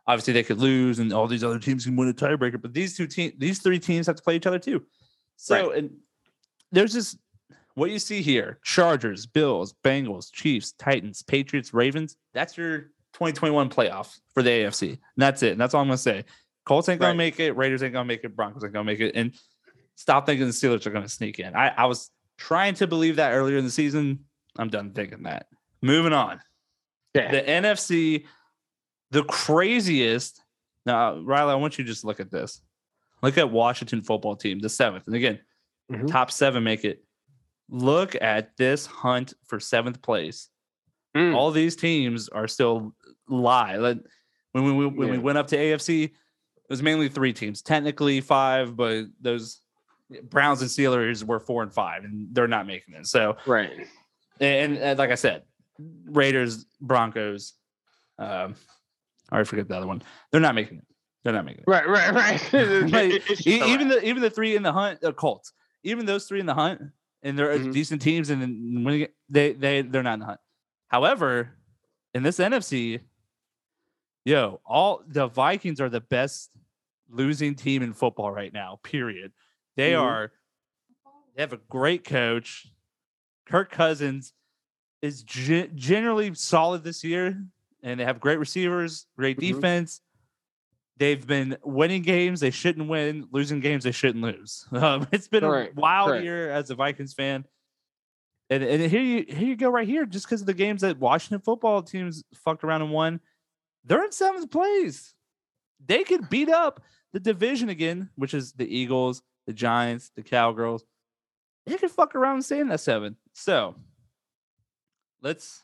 [0.07, 2.61] obviously they could lose, and all these other teams can win a tiebreaker.
[2.61, 4.85] But these two teams, these three teams have to play each other too.
[5.35, 5.91] So and
[6.71, 7.17] there's just
[7.75, 12.15] what you see here: Chargers, Bills, Bengals, Chiefs, Titans, Patriots, Ravens.
[12.33, 14.89] That's your 2021 playoff for the AFC.
[14.89, 15.53] And that's it.
[15.53, 16.25] And that's all I'm gonna say.
[16.65, 17.17] Colts ain't gonna Right.
[17.17, 17.53] make it.
[17.53, 18.35] Raiders ain't gonna make it.
[18.35, 19.15] Broncos ain't gonna make it.
[19.15, 19.33] And
[19.95, 21.55] stop thinking the Steelers are gonna sneak in.
[21.55, 24.25] I, I was trying to believe that earlier in the season.
[24.57, 25.47] I'm done thinking that.
[25.81, 26.41] Moving on.
[27.13, 27.31] Yeah.
[27.31, 28.25] The NFC,
[29.11, 30.41] the craziest.
[30.85, 32.61] Now, Rylo, I want you to just look at this.
[33.21, 35.05] Look at Washington football team, the seventh.
[35.07, 35.39] And again,
[35.91, 36.09] Mhm.
[36.11, 37.03] top seven make it.
[37.69, 40.49] Look at this hunt for seventh place.
[41.15, 41.35] Mm.
[41.35, 42.95] All these teams are still
[43.27, 43.81] live.
[43.81, 43.97] Like,
[44.51, 46.11] when we when we went up to AFC, it
[46.69, 47.61] was mainly three teams.
[47.61, 49.61] Technically five, but those
[50.23, 53.05] Browns and Steelers were four and five, and they're not making it.
[53.07, 53.71] So Right.
[54.39, 55.43] and, and like I said,
[56.05, 57.53] Raiders, Broncos,
[58.17, 58.55] um,
[59.31, 60.01] I already forget the other one.
[60.31, 60.85] They're not making it.
[61.23, 61.69] They're not making it.
[61.69, 61.87] Right.
[61.87, 62.13] Right.
[62.13, 62.53] Right.
[63.45, 65.53] Even the even the three in the hunt, the Colts,
[65.83, 66.81] even those three in the hunt,
[67.23, 67.73] and they're Mhm.
[67.73, 70.39] decent teams, and when get- they they they're not in the hunt.
[70.87, 71.57] However,
[72.13, 73.01] in this NFC,
[74.25, 76.49] yo, all the Vikings are the best
[77.09, 78.79] losing team in football right now.
[78.83, 79.31] Period.
[79.75, 80.01] They Mhm.
[80.01, 80.31] are.
[81.35, 82.67] They have a great coach.
[83.45, 84.33] Kirk Cousins
[85.01, 87.41] is ge- generally solid this year,
[87.83, 89.53] and they have great receivers, great Mhm.
[89.53, 90.01] defense.
[90.97, 94.65] They've been winning games they shouldn't win, losing games they shouldn't lose.
[94.73, 96.23] Um, it's been Correct, a wild correct.
[96.25, 97.45] year as a Vikings fan.
[98.49, 100.97] And, and here you here you go right here, just because of the games that
[100.97, 103.19] Washington football teams fucked around and won,
[103.85, 105.13] they're in seventh place.
[105.85, 106.81] They could beat up
[107.13, 110.83] the division again, which is the Eagles, the Giants, the Cowgirls.
[111.65, 113.15] They could fuck around and stay in that seven.
[113.33, 113.75] So
[115.21, 115.63] let's.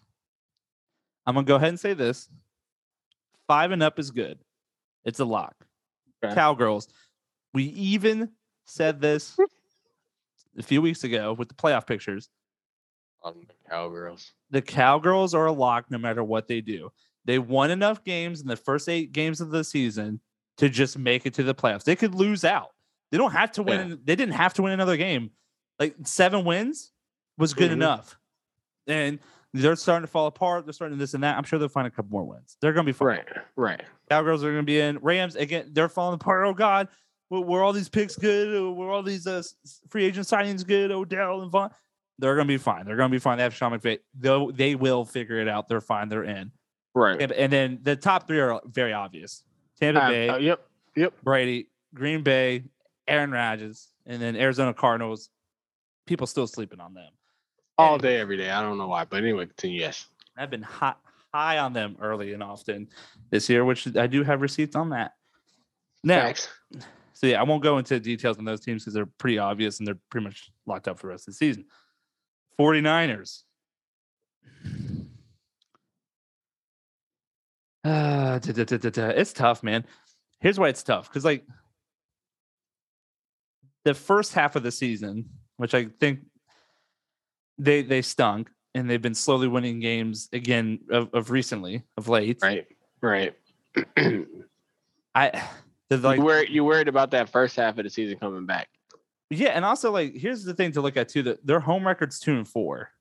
[1.26, 2.30] I'm gonna go ahead and say this:
[3.48, 4.40] five and up is good.
[5.04, 5.56] It's a lock.
[6.24, 6.34] Okay.
[6.34, 6.88] Cowgirls.
[7.54, 8.32] We even
[8.66, 9.38] said this
[10.58, 12.30] a few weeks ago with the playoff pictures.
[13.24, 14.34] On the Cowgirls.
[14.52, 16.92] The Cowgirls are a lock no matter what they do.
[17.26, 20.20] They won enough games in the first eight games of the season
[20.58, 21.84] to just make it to the playoffs.
[21.84, 22.70] They could lose out.
[23.12, 24.00] They don't have to win.
[24.04, 25.32] They didn't have to win another game.
[25.80, 26.92] Like seven wins
[27.38, 27.74] was good Mhm.
[27.74, 28.18] enough.
[28.88, 29.20] And
[29.62, 30.66] they're starting to fall apart.
[30.66, 31.38] They're starting this and that.
[31.38, 32.58] I'm sure they'll find a couple more wins.
[32.62, 33.08] They're going to be fine.
[33.08, 33.28] Right.
[33.56, 33.84] Right.
[34.10, 35.00] Cowgirls are going to be in.
[35.00, 35.70] Rams again.
[35.72, 36.46] They're falling apart.
[36.46, 36.88] Oh God,
[37.30, 38.76] were, were all these picks good?
[38.76, 39.42] Were all these uh,
[39.90, 40.92] free agent signings good?
[40.92, 41.72] Odell and Von.
[42.20, 42.86] They're going to be fine.
[42.86, 43.38] They're going to be fine.
[43.38, 44.00] They have Sean McVay.
[44.14, 45.68] Though they will figure it out.
[45.68, 46.10] They're fine.
[46.10, 46.52] They're in.
[46.94, 47.22] Right.
[47.22, 49.44] And, and then the top three are very obvious.
[49.80, 50.66] Tampa Uh, Bay, uh, yep.
[50.96, 51.14] Yep.
[51.24, 52.64] Brady, Green Bay,
[53.08, 55.30] Aaron Rodgers, and then Arizona Cardinals.
[56.08, 57.12] People still sleeping on them.
[57.78, 58.50] All day, every day.
[58.50, 59.82] I don't know why, but anyway, continue.
[59.82, 60.08] Yes.
[60.38, 60.96] I've been high,
[61.34, 62.88] high on them early and often
[63.30, 65.14] this year, which I do have receipts on that.
[66.04, 66.50] Now, Facts.
[67.14, 69.88] So yeah, I won't go into details on those teams because they're pretty obvious and
[69.88, 71.66] they're pretty much locked up for the rest of the season.
[72.60, 73.44] 49ers.
[77.84, 79.08] Uh, da, da, da.
[79.10, 79.86] It's tough, man.
[80.40, 81.10] Here's why it's tough.
[81.10, 81.46] Because like
[83.86, 86.20] the first half of the season, which I think
[87.58, 92.40] they they stunk and they've been slowly winning games again of, of recently, of late.
[92.42, 92.68] Right.
[93.02, 93.34] Right.
[95.16, 95.44] I
[95.90, 98.68] like worried you worried about that first half of the season coming back.
[99.30, 102.20] Yeah, and also like here's the thing to look at too: that their home record's
[102.20, 102.92] two and four,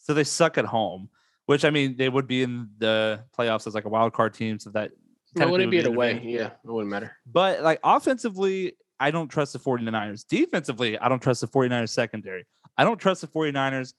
[0.00, 1.10] so they suck at home.
[1.46, 4.58] Which I mean, they would be in the playoffs as like a wild card team,
[4.58, 4.92] so that
[5.34, 6.22] No, wouldn't be it an away.
[6.24, 7.16] Yeah, it wouldn't matter.
[7.26, 10.24] But like offensively, I don't trust the 49ers.
[10.26, 12.46] Defensively, I don't trust the 49ers secondary.
[12.76, 13.94] I don't trust the 49ers.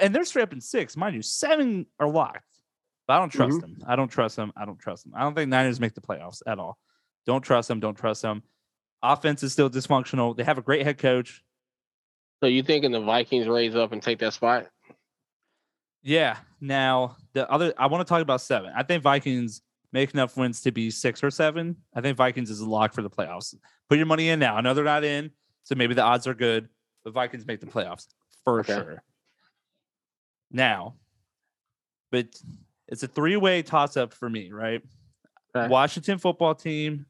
[0.00, 1.22] And they're straight up in six, mind you.
[1.22, 2.42] Seven are locked.
[3.06, 3.78] But I don't trust mm-hmm.
[3.78, 3.84] them.
[3.86, 4.52] I don't trust them.
[4.56, 5.12] I don't trust them.
[5.16, 6.76] I don't think Niners make the playoffs at all.
[7.24, 7.80] Don't trust them.
[7.80, 8.42] Don't trust them.
[9.02, 10.36] Offense is still dysfunctional.
[10.36, 11.42] They have a great head coach.
[12.42, 14.66] So you thinking the Vikings raise up and take that spot?
[16.02, 16.38] Yeah.
[16.60, 18.72] Now the other I want to talk about seven.
[18.74, 19.62] I think Vikings
[19.92, 21.76] make enough wins to be six or seven.
[21.94, 23.54] I think Vikings is a lock for the playoffs.
[23.88, 24.56] Put your money in now.
[24.56, 25.30] I know they're not in,
[25.64, 26.68] so maybe the odds are good,
[27.06, 28.08] but Vikings make the playoffs
[28.42, 28.74] for Okay.
[28.74, 29.02] sure.
[30.50, 30.96] Now,
[32.10, 32.26] but
[32.88, 34.82] it's a three-way toss-up for me, right?
[35.54, 35.68] Okay.
[35.68, 37.06] Washington football team,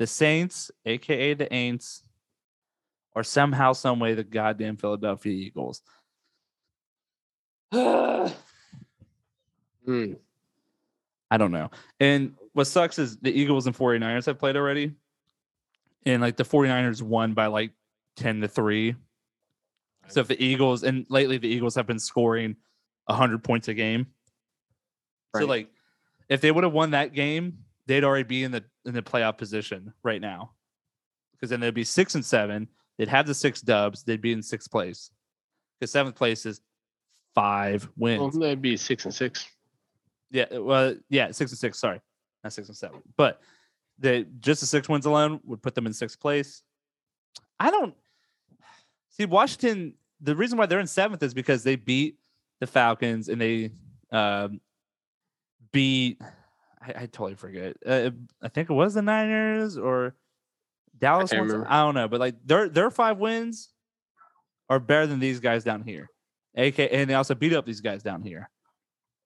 [0.00, 2.02] the Saints, aka the Aints,
[3.14, 5.80] or somehow, some way the goddamn Philadelphia Eagles.
[9.84, 10.12] Hmm.
[11.28, 11.68] I don't know.
[11.98, 14.92] And what sucks is the Eagles and 49ers have played already.
[16.06, 17.72] And like the 49ers won by like
[18.16, 18.94] 10 to 3.
[20.08, 22.56] So if the Eagles and lately the Eagles have been scoring
[23.06, 24.06] 100 points a game.
[25.36, 25.68] So like
[26.28, 29.38] if they would have won that game, they'd already be in the in the playoff
[29.38, 30.52] position right now.
[31.32, 32.68] Because then they'd be 6 and 7.
[32.98, 35.10] They'd have the 6 dubs, they'd be in 6th place.
[35.80, 36.60] Cuz 7th place is
[37.34, 38.20] 5 wins.
[38.20, 39.46] Well, that'd be six and six.
[40.30, 41.78] Yeah, well, yeah, six and six.
[41.78, 42.00] Sorry,
[42.42, 43.02] not six and seven.
[43.16, 43.40] But
[43.98, 46.62] the just the six wins alone would put them in sixth place.
[47.60, 47.94] I don't
[49.12, 49.94] see Washington.
[50.20, 52.16] The reason why they're in seventh is because they beat
[52.60, 53.70] the Falcons and they
[54.10, 54.60] um,
[55.72, 56.20] beat.
[56.80, 57.76] I, I totally forget.
[57.84, 58.10] Uh,
[58.42, 60.14] I think it was the Niners or
[60.98, 61.30] Dallas.
[61.30, 61.50] can't.
[61.68, 63.70] I don't know, but like their their five wins
[64.68, 66.08] are better than these guys down here.
[66.56, 68.48] AK, and they also beat up these guys down here.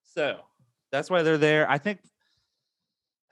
[0.03, 0.39] So
[0.91, 1.69] that's why they're there.
[1.71, 2.01] I think,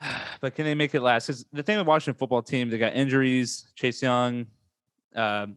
[0.41, 1.27] but can they make it last?
[1.27, 3.67] Because the thing with Washington football team, they got injuries.
[3.75, 4.47] Chase Young,
[5.15, 5.57] um,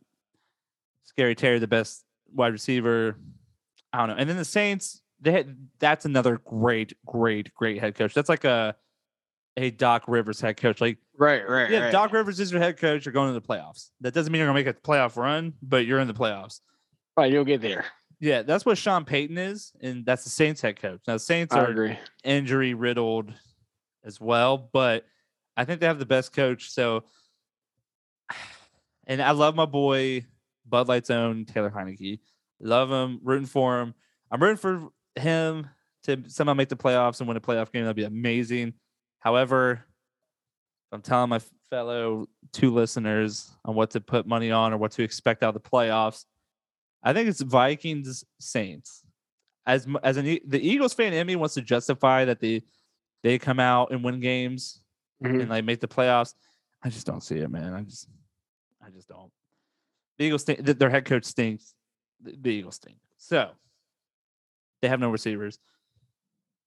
[1.17, 3.17] Scary Terry, the best wide receiver.
[3.91, 4.15] I don't know.
[4.17, 8.13] And then the Saints, they had, that's another great, great, great head coach.
[8.13, 8.75] That's like a
[9.59, 10.79] a Doc Rivers head coach.
[10.79, 11.91] Like, Right, right, yeah, right.
[11.91, 13.05] Doc Rivers is your head coach.
[13.05, 13.89] You're going to the playoffs.
[14.01, 16.59] That doesn't mean you're gonna make a playoff run, but you're in the playoffs.
[17.17, 17.85] right, you'll get there.
[18.19, 21.01] Yeah, that's what Sean Payton is, and that's the Saints head coach.
[21.07, 23.33] Now, the Saints I are injury riddled
[24.03, 25.05] as well, but
[25.55, 26.69] I think they have the best coach.
[26.69, 27.05] So,
[29.07, 30.23] and I love my boy
[30.67, 32.19] Bud Light's own Taylor Heinicke.
[32.59, 33.93] Love him, rooting for him.
[34.31, 35.69] I'm rooting for him
[36.03, 37.83] to somehow make the playoffs and win a playoff game.
[37.83, 38.73] That'd be amazing.
[39.19, 39.85] However,
[40.91, 41.39] I'm telling my
[41.69, 45.61] fellow two listeners on what to put money on or what to expect out of
[45.61, 46.25] the playoffs.
[47.03, 49.03] I think it's Vikings Saints.
[49.65, 52.63] As as an the Eagles fan in me wants to justify that they
[53.21, 54.81] they come out and win games
[55.23, 55.41] Mhm.
[55.41, 56.35] and like make the playoffs.
[56.83, 57.73] I just don't see it, man.
[57.73, 58.07] I just
[58.85, 59.29] I just don't.
[60.17, 60.59] The Eagles stink.
[60.63, 61.73] Their head coach stinks.
[62.21, 62.97] The, Eagles stink.
[63.17, 63.51] So
[64.81, 65.59] they have no receivers.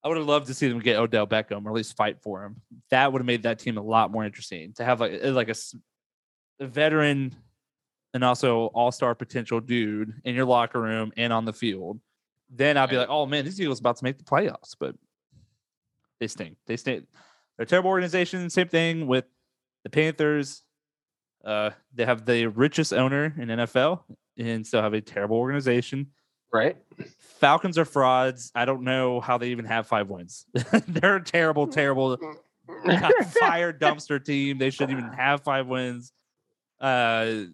[0.02, 2.44] I would have loved to see them get Odell Beckham or at least fight for
[2.44, 2.62] him.
[2.90, 5.50] That would have made that team a lot more interesting to have like uh, like
[5.50, 5.54] a,
[6.60, 7.34] a veteran
[8.14, 12.00] and also all star potential dude in your locker room and on the field.
[12.48, 14.96] Then I'd be like, oh man, these Eagles about to make the playoffs, but
[16.18, 16.56] they stink.
[16.66, 17.06] They stink.
[17.56, 18.50] They're a terrible organization.
[18.50, 19.24] Same thing with
[19.84, 20.62] the Panthers.
[21.44, 24.02] Uh, they have the richest owner in NFL
[24.36, 26.08] and still have a terrible organization.
[26.52, 26.76] Right.
[27.38, 28.50] Falcons are frauds.
[28.54, 30.46] I don't know how they even have five wins.
[30.88, 32.16] They're a terrible, terrible
[33.40, 34.58] fire dumpster team.
[34.58, 36.12] They shouldn't even have five wins.
[36.80, 37.44] Uh,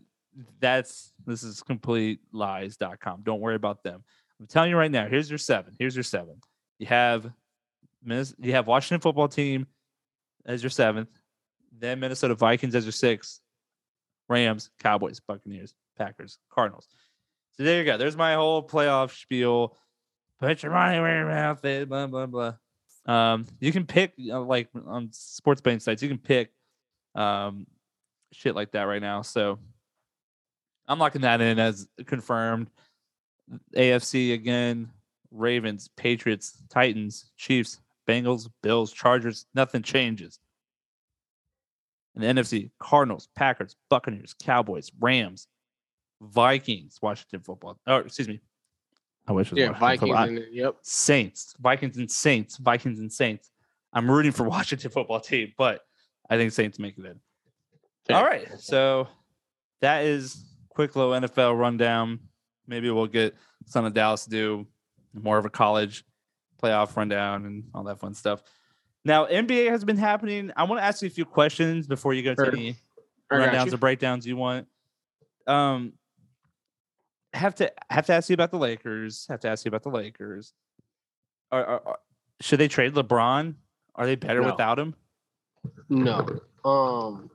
[0.60, 3.22] that's this is complete lies.com.
[3.22, 4.02] Don't worry about them.
[4.40, 5.06] I'm telling you right now.
[5.08, 5.74] Here's your seven.
[5.78, 6.40] Here's your seven.
[6.78, 7.32] You have
[8.38, 9.66] you have Washington football team
[10.44, 11.08] as your seventh,
[11.76, 13.40] then Minnesota Vikings as your sixth,
[14.28, 16.88] Rams, Cowboys, Buccaneers, Packers, Cardinals.
[17.56, 17.96] So there you go.
[17.96, 19.76] There's my whole playoff spiel.
[20.40, 21.86] Put your money where your mouth is.
[21.86, 22.54] Blah blah blah.
[23.06, 26.02] Um, you can pick like on sports betting sites.
[26.02, 26.52] You can pick
[27.14, 27.66] um
[28.32, 29.22] shit like that right now.
[29.22, 29.58] So
[30.86, 32.70] I'm locking that in as confirmed.
[33.74, 34.90] AFC again.
[35.30, 39.46] Ravens, Patriots, Titans, Chiefs, Bengals, Bills, Chargers.
[39.54, 40.38] Nothing changes.
[42.16, 45.46] And the NFC, Cardinals, Packers, Buccaneers, Cowboys, Rams,
[46.20, 47.78] Vikings, Washington football.
[47.86, 48.40] Oh, excuse me.
[49.28, 50.40] I wish it was yeah, Washington Vikings.
[50.40, 50.76] And, yep.
[50.82, 53.50] Saints, Vikings and Saints, Vikings and Saints.
[53.92, 55.82] I'm rooting for Washington football team, but
[56.30, 58.14] I think Saints make it in.
[58.14, 58.46] All right.
[58.58, 59.08] So
[59.80, 62.20] that is quick little NFL rundown.
[62.66, 63.34] Maybe we'll get
[63.66, 64.66] Son of Dallas to do
[65.12, 66.04] more of a college
[66.62, 68.42] playoff rundown and all that fun stuff.
[69.06, 70.50] Now, NBA has been happening.
[70.56, 72.52] I want to ask you a few questions before you go to Sure.
[72.56, 72.76] any
[73.30, 74.66] I rundowns or breakdowns you want.
[75.46, 75.92] Um,
[77.32, 79.26] have to have to ask you about the Lakers.
[79.28, 80.52] Have to ask you about the Lakers.
[81.52, 81.98] Are, are, are-
[82.40, 83.54] should they trade LeBron?
[83.94, 84.50] Are they better No.
[84.50, 84.94] without him?
[85.88, 86.40] No.
[86.64, 87.30] Um.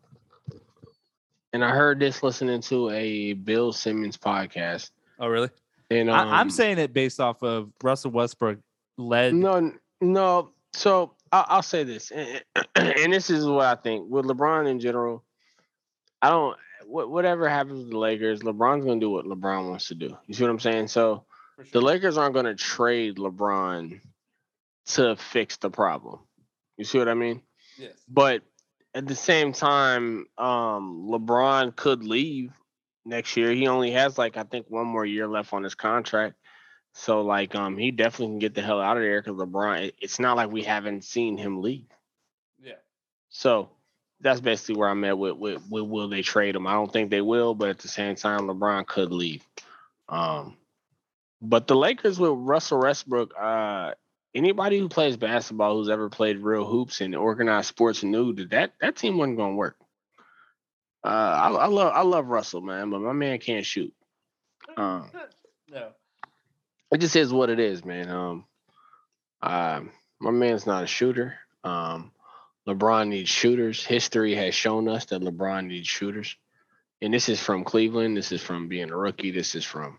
[1.53, 4.91] and I heard this listening to a Bill Simmons podcast.
[5.19, 5.49] Oh, really?
[5.89, 8.59] And um, I, I'm saying it based off of Russell Westbrook
[8.97, 9.33] led.
[9.33, 10.51] no, no.
[10.73, 12.43] So I'll, I'll say this, and,
[12.75, 15.23] and this is what I think with LeBron in general.
[16.21, 16.57] I don't.
[16.85, 20.15] wha- Whatever happens with the Lakers, LeBron's gonna do what LeBron wants to do.
[20.27, 20.87] You see what I'm saying?
[20.87, 21.25] So
[21.71, 24.01] the Lakers aren't gonna trade LeBron
[24.87, 26.19] to fix the problem.
[26.77, 27.41] You see what I mean?
[27.77, 27.93] Yes.
[28.07, 28.41] But
[28.93, 32.51] at the same time, um, LeBron could leave
[33.05, 33.51] next year.
[33.51, 36.35] He only has like I think one more year left on his contract.
[36.93, 40.19] So like um he definitely can get the hell out of there because LeBron it's
[40.19, 41.87] not like we haven't seen him leave.
[42.61, 42.73] Yeah.
[43.29, 43.69] So
[44.19, 46.67] that's basically where I'm at with, with with will they trade him?
[46.67, 49.43] I don't think they will, but at the same time, LeBron could leave.
[50.09, 50.57] Um
[51.41, 53.93] but the Lakers with Russell Westbrook, uh
[54.35, 58.73] anybody who plays basketball who's ever played real hoops and organized sports knew that that,
[58.81, 59.77] that team wasn't gonna work.
[61.03, 63.93] Uh I, I love I love Russell, man, but my man can't shoot.
[64.75, 65.09] Um
[65.69, 65.93] No.
[66.91, 68.09] It just is what it is, man.
[68.09, 68.45] Um,
[69.41, 71.35] um, my man's not a shooter.
[71.63, 72.11] Um,
[72.67, 73.83] LeBron needs shooters.
[73.83, 76.35] History has shown us that LeBron needs shooters,
[77.01, 78.15] and this is from Cleveland.
[78.15, 79.31] This is from being a rookie.
[79.31, 79.97] This is from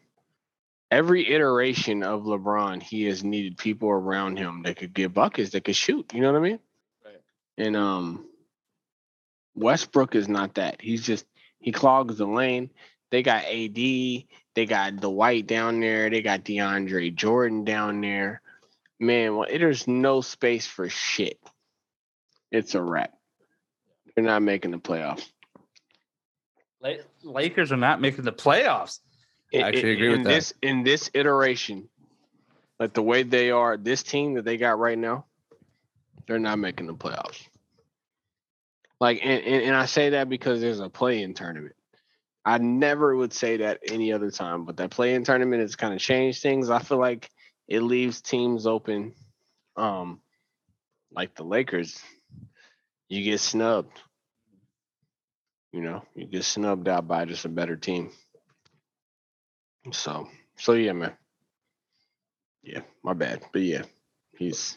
[0.90, 2.82] every iteration of LeBron.
[2.82, 6.12] He has needed people around him that could get buckets, that could shoot.
[6.14, 6.58] You know what I mean?
[7.04, 7.20] Right.
[7.58, 8.26] And um,
[9.54, 10.80] Westbrook is not that.
[10.80, 11.26] He's just
[11.58, 12.70] he clogs the lane.
[13.10, 14.24] They got AD.
[14.54, 16.10] They got Dwight down there.
[16.10, 18.42] They got DeAndre Jordan down there.
[19.00, 21.40] Man, well, there's no space for shit.
[22.50, 23.12] It's a wrap.
[24.14, 25.24] They're not making the playoffs.
[27.22, 29.00] Lakers are not making the playoffs.
[29.54, 30.28] I In- actually in- agree with that.
[30.28, 31.88] This in this iteration,
[32.78, 35.24] like the way they are, this team that they got right now,
[36.26, 37.46] they're not making the playoffs.
[39.00, 41.74] Like, and, and, and I say that because there's a play-in tournament.
[42.44, 46.00] I never would say that any other time, but that play-in tournament has kind of
[46.00, 46.70] changed things.
[46.70, 47.30] I feel like
[47.68, 49.14] it leaves teams open.
[49.76, 50.20] Um,
[51.12, 52.00] like the Lakers,
[53.08, 53.96] you get snubbed.
[55.72, 58.10] You know, you get snubbed out by just a better team.
[59.92, 61.12] So, so yeah, man.
[62.62, 63.82] Yeah, my bad, but yeah,
[64.36, 64.76] he's.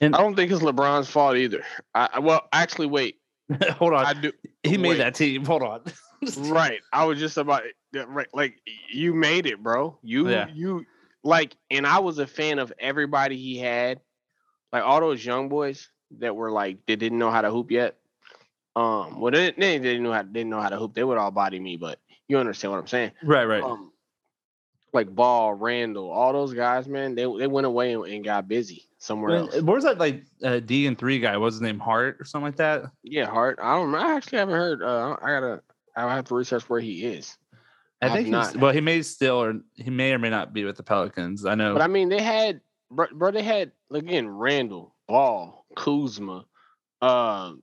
[0.00, 1.62] And- I don't think it's LeBron's fault either.
[1.94, 3.16] I I- well, actually, wait.
[3.78, 4.04] Hold on.
[4.04, 4.32] I do.
[4.68, 4.98] He made wait.
[4.98, 5.44] that team.
[5.44, 5.80] Hold on.
[6.38, 6.80] right.
[6.92, 7.62] I was just about
[7.94, 8.28] right.
[8.32, 8.56] Like
[8.90, 9.98] you made it, bro.
[10.02, 10.48] You Yeah.
[10.52, 10.86] you
[11.22, 14.00] like, and I was a fan of everybody he had,
[14.72, 15.88] like all those young boys
[16.18, 17.96] that were like they didn't know how to hoop yet.
[18.74, 20.94] Um, well, they, they didn't know how didn't know how to hoop.
[20.94, 21.98] They would all body me, but
[22.28, 23.12] you understand what I'm saying.
[23.22, 23.62] right, right.
[23.62, 23.92] Um,
[24.92, 28.86] like Ball, Randle, all those guys, man, they they went away and, and got busy
[29.06, 29.60] somewhere else.
[29.62, 31.32] Was that like uh, D and three guy?
[31.36, 32.84] What was his name Hart or something like that?
[33.02, 33.58] Yeah, Hart.
[33.62, 33.94] I don't.
[33.94, 34.82] I actually haven't heard.
[34.82, 35.62] Uh, I gotta.
[35.96, 37.38] I have to research where he is.
[38.02, 38.56] I I've think he's not.
[38.56, 38.72] well.
[38.72, 41.46] He may still or he may or may not be with the Pelicans.
[41.46, 41.72] I know.
[41.72, 46.44] But I mean, they had, bro, bro they had again Randle, Ball, Kuzma,
[47.00, 47.62] um,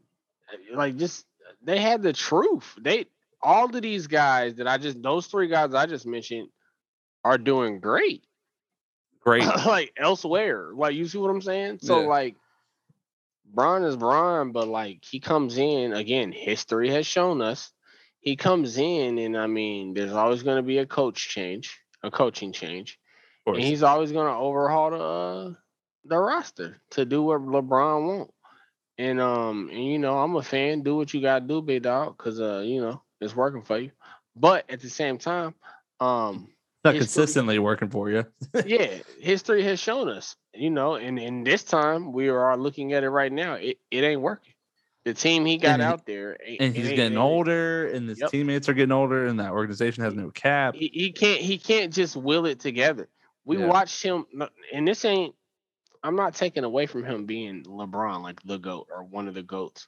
[0.74, 1.26] like just
[1.62, 2.74] they had the truth.
[2.80, 3.06] They
[3.42, 6.50] all of these guys that I just those three guys I just mentioned
[7.24, 8.24] are doing great.
[9.24, 9.44] Great.
[9.66, 11.80] like elsewhere, like you see what I'm saying?
[11.82, 12.08] So Yeah.
[12.08, 12.36] like,
[13.46, 16.32] Bron is Bron, but like he comes in again.
[16.32, 17.72] History has shown us
[18.24, 22.10] he comes in, and I mean, there's always going to be a coach change, a
[22.10, 22.98] coaching change.
[23.46, 25.54] And he's always going to overhaul the uh,
[26.06, 28.32] the roster to do what LeBron want.
[28.98, 30.84] And um, and you know, I'm a fan.
[30.84, 33.92] Do what you gotta do, big dog, because uh, you know, it's working for you.
[34.38, 35.54] But at the same time,
[36.00, 36.48] um,
[36.84, 38.26] not consistently working for you.
[38.66, 43.04] yeah, history has shown us, you know, and and this time we are looking at
[43.04, 43.54] it right now.
[43.56, 44.54] It it ain't working.
[45.06, 48.30] The team he got And out there, ain't- And he's getting older, and his Yep.
[48.32, 50.76] teammates are getting older, and that organization has no cap.
[50.76, 53.10] he, he can't he can't just will it together.
[53.46, 53.66] We Yeah.
[53.68, 54.26] watched him,
[54.74, 55.36] and this ain't.
[56.06, 59.44] I'm not taking away from him being LeBron, like the goat or one of the
[59.44, 59.88] goats.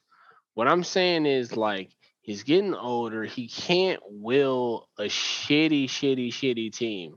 [0.54, 1.90] What I'm saying is like
[2.26, 3.24] he's getting older.
[3.24, 7.14] He can't will a shitty, shitty, shitty team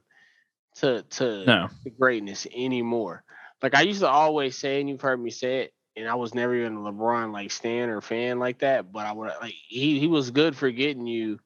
[0.76, 3.24] to to No, to greatness anymore.
[3.62, 6.34] Like I used to always say, and you've heard me say it, and I was
[6.34, 8.92] never even a LeBron like stan or fan like that.
[8.92, 11.40] But I would like he he was good for getting you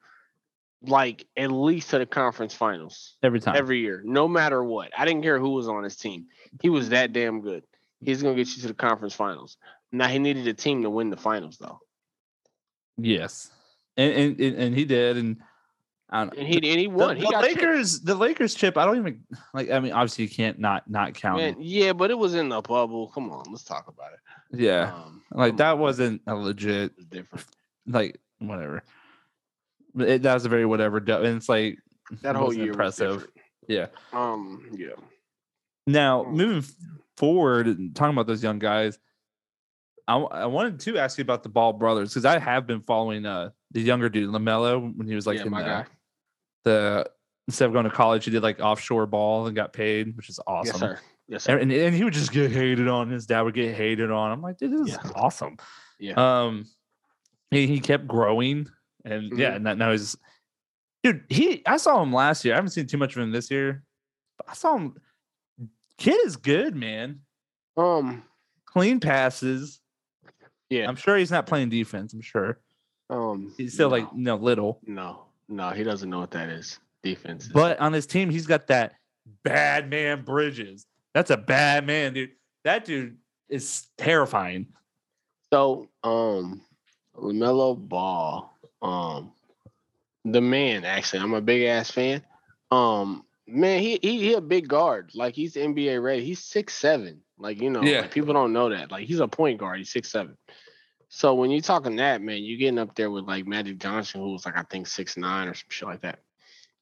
[0.85, 3.55] like at least to the conference finals every time.
[3.55, 4.91] every year, no matter what.
[4.97, 6.27] I didn't care who was on his team.
[6.61, 7.63] He was that damn good.
[8.01, 9.57] He's gonna get you to the conference finals.
[9.91, 11.79] Now he needed a team to win the finals though,
[12.97, 13.51] yes,
[13.97, 15.37] and and, and he did, and
[16.09, 17.15] I don't and he and he The, won.
[17.17, 17.61] he the got chipped.
[17.61, 18.77] Lakers, the Lakers chip.
[18.77, 19.23] I don't even
[19.53, 19.69] like.
[19.71, 21.37] I mean, obviously, you can't not not count.
[21.37, 21.57] Man, it.
[21.65, 23.07] yeah, but it was in the bubble.
[23.09, 24.19] Come on, let's talk about it.
[24.59, 26.91] Yeah, Um, like that on, wasn't a legit.
[26.91, 27.45] it was different.
[27.87, 28.83] Like whatever.
[29.97, 30.97] It, that was a very whatever.
[30.97, 31.77] And it's like
[32.21, 33.15] That whole year impressive.
[33.15, 33.27] was.
[33.67, 33.87] Yeah.
[34.11, 34.89] Um, yeah.
[35.87, 36.33] Now, Mm.
[36.33, 36.63] moving
[37.17, 38.97] forward, and talking about those young guys,
[40.07, 43.25] I, I wanted to ask you about the Ball brothers because I have been following
[43.25, 45.85] uh the younger dude Lamelo when he was like yeah, in the,
[46.65, 47.09] the
[47.47, 50.39] instead of going to college, he did like offshore ball and got paid, which is
[50.47, 50.73] awesome.
[50.73, 50.99] Yes, sir.
[51.27, 51.57] Yes, sir.
[51.57, 53.09] And, and he would just get hated on.
[53.09, 54.31] His dad would get hated on.
[54.31, 55.11] I'm like, dude, this is Yeah.
[55.15, 55.57] awesome.
[55.99, 56.13] Yeah.
[56.17, 56.65] Um,
[57.49, 58.67] he, he kept growing,
[59.05, 59.39] and Mm-hmm.
[59.39, 60.17] yeah, and now he's,
[61.03, 61.23] dude.
[61.29, 62.53] He, I saw him last year.
[62.53, 63.83] I haven't seen too much of him this year,
[64.37, 64.95] but I saw him.
[65.97, 67.21] Kid is good, man.
[67.77, 68.23] Um,
[68.65, 69.79] Clean passes.
[70.73, 70.87] Yeah.
[70.87, 72.13] I'm sure he's not playing defense.
[72.13, 72.59] I'm sure
[73.09, 76.79] Um, he's still like no, know little, no, no, he doesn't know what that is.
[77.03, 77.45] Defense.
[77.45, 78.95] is- but on his team, he's got that
[79.43, 80.85] bad man Bridges.
[81.13, 82.31] That's a bad man, dude.
[82.63, 83.17] That dude
[83.49, 84.67] is terrifying.
[85.51, 86.61] So, um,
[87.15, 88.51] Lamelo Ball,
[88.81, 89.31] um,
[90.25, 90.85] the man.
[90.85, 92.23] Actually, I'm a big ass fan.
[92.71, 95.11] Um, man, he he he a big guard.
[95.13, 96.23] Like he's NBA ready.
[96.25, 97.21] He's six seven.
[97.37, 98.01] Like you know, Yeah.
[98.01, 98.89] like, people don't know that.
[98.91, 99.77] Like he's a point guard.
[99.77, 100.37] He's six seven.
[101.15, 104.31] So when you're talking that, man, you're getting up there with like Magic Johnson, who
[104.31, 106.21] was like I think six nine or some shit like that.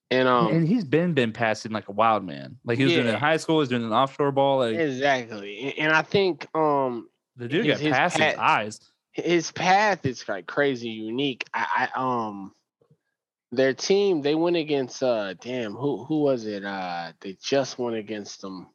[0.09, 2.57] And um, and he's been been passing like a wild man.
[2.63, 4.59] Like he was doing it in high school, he's doing an offshore ball.
[4.59, 5.75] Like exactly.
[5.77, 8.79] And- I think um the dude his- got his past his eyes.
[9.11, 11.45] his path is like crazy unique.
[11.53, 12.53] I, I um
[13.51, 16.63] their team they went against uh damn who who was it?
[16.63, 18.69] Uh they just went against them.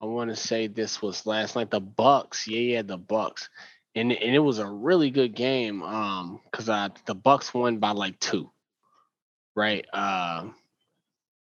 [0.00, 1.70] I want to say this was last night.
[1.70, 2.48] The Bucks.
[2.48, 3.50] Yeah, yeah, the Bucks.
[3.94, 5.82] And and it was a really good game.
[5.82, 8.50] Um, because uh the Bucks won by like two.
[9.54, 9.84] Right.
[9.92, 10.48] Uh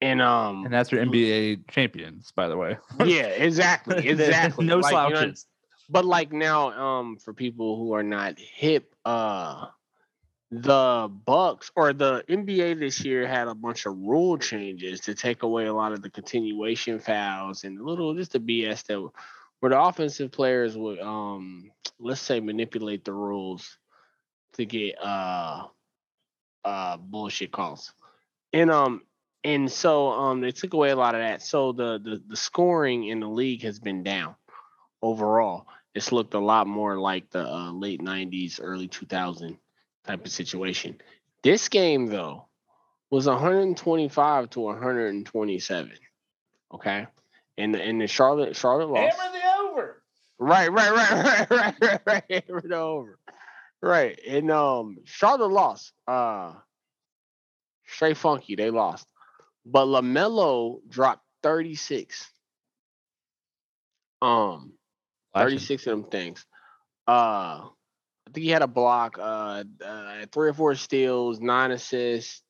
[0.01, 2.77] and um And that's your NBA champions, by the way.
[3.05, 4.07] yeah, exactly.
[4.09, 4.65] Exactly.
[4.65, 5.45] no Like, you know, slouches.
[5.89, 9.67] but like now um for people who are not hip uh
[10.49, 15.43] the bucks or the nba this year had a bunch of rule changes to take
[15.43, 19.09] away a lot of the continuation fouls and a little just the bs that
[19.59, 23.77] where the offensive players would um let's say manipulate the rules
[24.53, 25.65] to get uh
[26.63, 27.93] uh bullshit calls
[28.53, 29.01] and um
[29.43, 33.05] and so um they took away a lot of that so the the, the scoring
[33.05, 34.35] in the league has been down
[35.01, 35.67] overall.
[35.93, 39.57] It's looked a lot more like the uh, late 90s, early 2000
[40.05, 41.01] type of situation.
[41.43, 42.45] This game, though,
[43.09, 45.91] was 125 to 127.
[46.73, 47.07] Okay.
[47.57, 49.17] And the, and the Charlotte Charlotte lost.
[50.39, 52.23] Right, right, right, right, right, right, right.
[52.29, 53.17] It over.
[53.81, 54.19] Right.
[54.27, 55.93] And um Charlotte lost.
[56.07, 56.53] Uh
[57.87, 59.07] straight funky, they lost.
[59.65, 62.31] But LaMelo dropped 36.
[64.21, 64.73] Um
[65.33, 66.45] 36 of them things.
[67.07, 67.69] Uh
[68.27, 72.41] I think he had a block, uh, uh three or four steals, nine assists.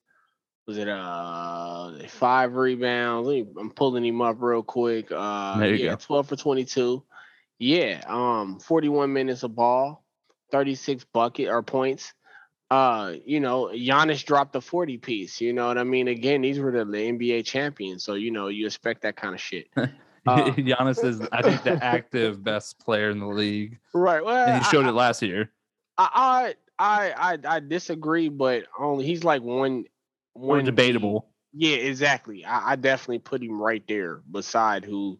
[0.65, 3.27] Was it uh five rebounds?
[3.27, 5.11] Let me- I'm pulling him up real quick.
[5.11, 5.95] Uh There you yeah, go.
[5.95, 7.03] 12 for 22.
[7.59, 10.05] Yeah, um 41 minutes of ball,
[10.51, 12.13] 36 bucket or points.
[12.69, 15.39] Uh, you know, Giannis dropped the 40 piece.
[15.39, 16.09] You know what I mean?
[16.09, 19.41] Again, these were the, the NBA champions, so you know you expect that kind of
[19.41, 19.67] shit.
[20.27, 24.21] Uh, Giannis is, I think, the active best player in the league, Right.
[24.21, 25.53] Well, and he showed I, it last year.
[25.97, 29.85] I, I I I disagree, but only he's like one
[30.35, 31.29] More one debatable.
[31.53, 32.45] Yeah, exactly.
[32.45, 35.17] I, I definitely put him right there beside who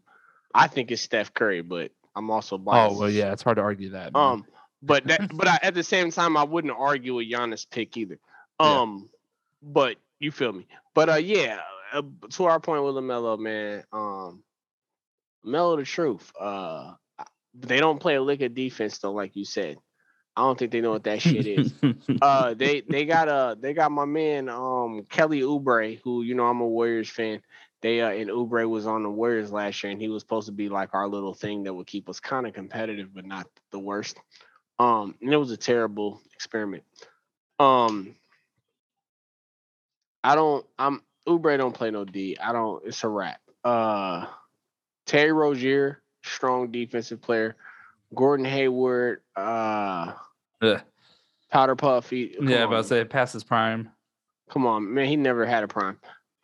[0.53, 2.95] I think is Steph Curry, but I'm also biased.
[2.95, 4.13] Oh well, yeah, it's hard to argue that.
[4.13, 4.23] man.
[4.23, 4.45] Um,
[4.81, 8.19] but that but I, at the same time, I wouldn't argue a Giannis pick either.
[8.59, 8.81] Yeah.
[8.81, 9.09] Um,
[9.61, 10.67] but you feel me?
[10.93, 11.59] But uh, yeah.
[11.93, 13.83] Uh, to our point with Lamelo, man.
[13.93, 14.43] Um,
[15.43, 16.33] Melo, the truth.
[16.37, 16.95] Uh,
[17.53, 19.77] they don't play a lick of defense though, like you said.
[20.35, 21.73] I don't think they know what that shit is.
[22.21, 26.45] uh they they got uh they got my man um Kelly Oubre who you know
[26.45, 27.41] I'm a Warriors fan.
[27.87, 30.51] They uh and Oubre was on the Warriors last year and he was supposed to
[30.51, 33.79] be like our little thing that would keep us kind of competitive but not the
[33.79, 34.19] worst.
[34.77, 36.83] Um and it was a terrible experiment.
[37.61, 38.17] Um
[40.21, 42.37] I don't I'm Oubre don't play no D.
[42.37, 43.39] I don't it's a wrap.
[43.63, 44.25] Uh
[45.05, 47.55] Terry Rozier, strong defensive player.
[48.13, 50.11] Gordon Hayward, uh
[50.61, 50.81] Ugh.
[51.49, 52.09] Powder Puff.
[52.09, 52.69] He, yeah, on.
[52.69, 53.91] but I say past his prime.
[54.49, 55.07] Come on, man.
[55.07, 55.97] He never had a prime.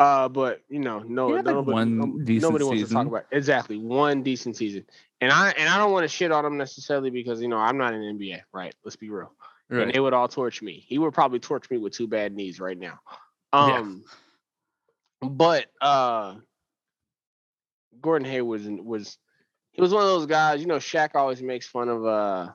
[0.03, 3.37] Uh, but you know, no, nobody, one no- decent nobody wants to talk about it.
[3.37, 4.85] exactly one decent season.
[5.21, 7.77] And I and I don't want to shit on him necessarily because you know I'm
[7.77, 8.75] not in the NBA, right?
[8.83, 9.31] Let's be real.
[9.69, 9.93] And Right.
[9.93, 10.83] they would all torch me.
[10.87, 12.99] He would probably torch me with two bad knees right now.
[13.53, 13.79] Yeah.
[13.79, 14.03] Um,
[15.21, 16.35] but uh,
[18.01, 19.17] Gordon Hayward was was
[19.71, 20.59] he was one of those guys.
[20.59, 22.49] You know, Shaq always makes fun of uh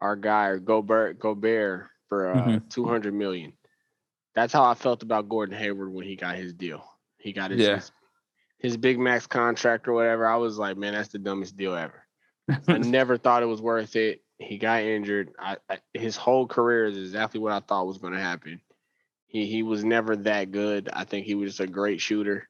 [0.00, 3.52] our guy or Gobert Gobert for uh, 200 million.
[4.34, 6.84] That's how I felt about Gordon Hayward when he got his deal.
[7.18, 7.76] He got his, Yeah.
[7.76, 7.92] his
[8.58, 10.26] his big max contract or whatever.
[10.26, 12.04] I was like, man, that's the dumbest deal ever.
[12.68, 14.22] I never thought it was worth it.
[14.38, 15.32] He got injured.
[15.38, 18.60] I, I his whole career is exactly what I thought was going to happen.
[19.26, 20.88] He he was never that good.
[20.92, 22.48] I think he was just a great shooter.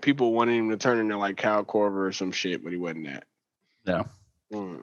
[0.00, 3.06] People wanted him to turn into like Kyle Korver or some shit, but he wasn't
[3.06, 3.24] that.
[3.84, 4.06] No.
[4.52, 4.82] Mm.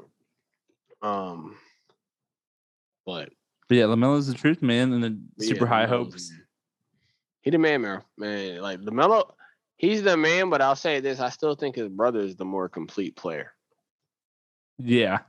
[1.01, 1.55] Um.
[3.05, 3.29] But
[3.69, 6.31] But yeah, Lamelo's the truth, man, and the but super yeah, high hopes.
[7.41, 8.02] He the man, man.
[8.18, 9.34] Man, like Lamelo,
[9.77, 10.49] he's the man.
[10.49, 13.52] But I'll say this: I still think his brother is the more complete player.
[14.80, 15.19] Yeah.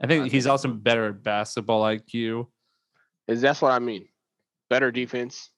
[0.00, 2.46] I think I he's think also better at basketball IQ.
[3.28, 4.08] Is that's what I mean?
[4.68, 5.50] Better defense.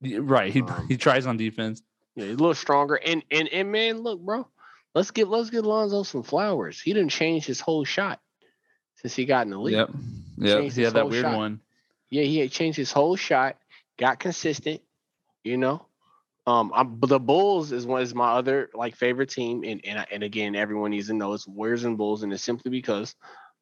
[0.00, 0.52] Y- Right.
[0.52, 1.82] He Um, he tries on defense.
[2.14, 2.94] Yeah, he's a little stronger.
[2.96, 4.48] And and and man, look, bro,
[4.94, 6.80] let's get let's get Lonzo some flowers.
[6.80, 8.20] He didn't change his whole shot
[8.96, 9.74] since he got in the league.
[9.74, 9.90] Yep.
[10.42, 11.36] Changed He had that weird shot.
[11.36, 11.60] one.
[12.10, 13.56] Yeah, he had changed his whole shot,
[13.98, 14.80] got consistent,
[15.44, 15.86] you know.
[16.46, 19.98] Um, I'm, but the Bulls is one is my other like favorite team, and and
[19.98, 23.14] I- and again, everyone needs to know it's Warriors and Bulls, and it's simply because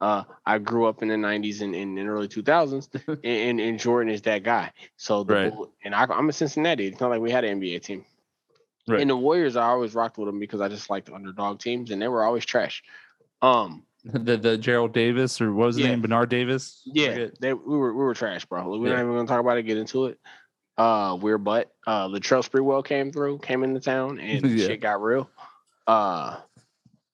[0.02, 3.78] uh I grew up in the '90s and, and in early 2000s, and, and and
[3.80, 4.72] Jordan is that guy.
[4.96, 5.50] So the Right.
[5.54, 6.86] Bull, and I, I'm a Cincinnati.
[6.88, 8.04] It's not like we had an NBA team.
[8.86, 9.00] Right.
[9.00, 11.90] And the Warriors, I always rocked with them because I just liked the underdog teams,
[11.90, 12.82] and they were always trash.
[13.40, 15.92] Um, The the Gerald Davis or what was his Yeah.
[15.92, 16.02] name?
[16.02, 16.82] Bernard Davis?
[16.84, 18.68] yeah, they we were we were trash, bro.
[18.78, 18.96] We're Yeah.
[18.96, 19.62] not even gonna talk about it.
[19.62, 20.18] Get into it.
[20.76, 24.66] Uh, we're but uh, Latrell Sprewell came through, came into town, and Yeah.
[24.66, 25.30] shit got real.
[25.86, 26.36] Uh,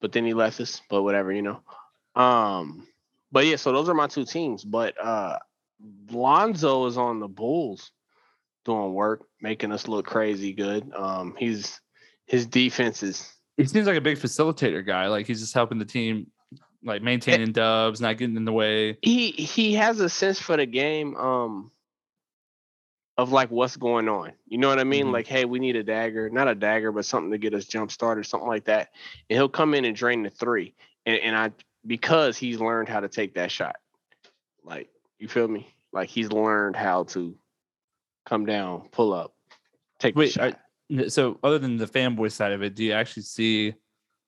[0.01, 0.83] but then he left us.
[0.91, 1.61] But whatever, you know.
[2.17, 2.89] Um,
[3.31, 4.65] but yeah, so those are my two teams.
[4.65, 5.39] But uh,
[6.11, 7.93] Lonzo is on the Bulls,
[8.65, 10.91] doing work, making us look crazy good.
[10.93, 11.81] Um, he's
[12.27, 15.07] his defense is He seems like a big facilitator guy.
[15.07, 16.27] Like he's just helping the team
[16.82, 18.97] like maintaining dubs, not getting in the way.
[19.02, 21.70] he he has a sense for the game um
[23.19, 25.12] of like what's going on you know what i mean Mhm.
[25.12, 27.90] like hey we need a dagger not a dagger but something to get us jump
[27.90, 28.90] started something like that
[29.28, 30.74] and he'll come in and drain the three
[31.05, 31.51] and, and i
[31.86, 33.77] because he's learned how to take that shot
[34.65, 34.89] like
[35.19, 37.36] you feel me like he's learned how to
[38.24, 39.35] come down pull up
[39.98, 40.61] take Wait, the I- shot.
[40.90, 43.74] N- So other than the fanboy side of it, do you actually see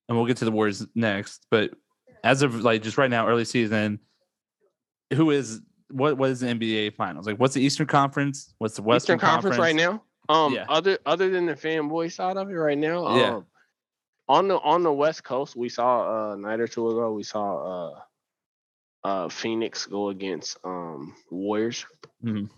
[0.09, 1.70] and we'll get to the Warriors next, but
[2.24, 3.99] as of like just right now, early season,
[5.12, 7.27] who is what what is the NBA finals?
[7.27, 8.55] Like what's the Eastern Conference?
[8.59, 10.03] What's the Western Eastern Conference, right now.
[10.28, 10.66] Um, Yeah.
[10.69, 13.40] other other than the fanboy side of it right now, um, Yeah.
[14.28, 17.24] on the on the West Coast, we saw uh, a night or two ago, we
[17.24, 18.01] saw uh,
[19.05, 21.85] uh, Phoenix go against um Warriors.
[22.24, 22.49] Mhm.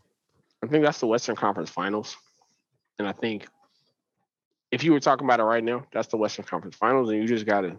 [0.63, 2.17] I think that's the Western Conference Finals,
[2.99, 3.49] and I think
[4.71, 7.27] if you were talking about it right now, that's the Western Conference Finals, and you
[7.27, 7.79] just gotta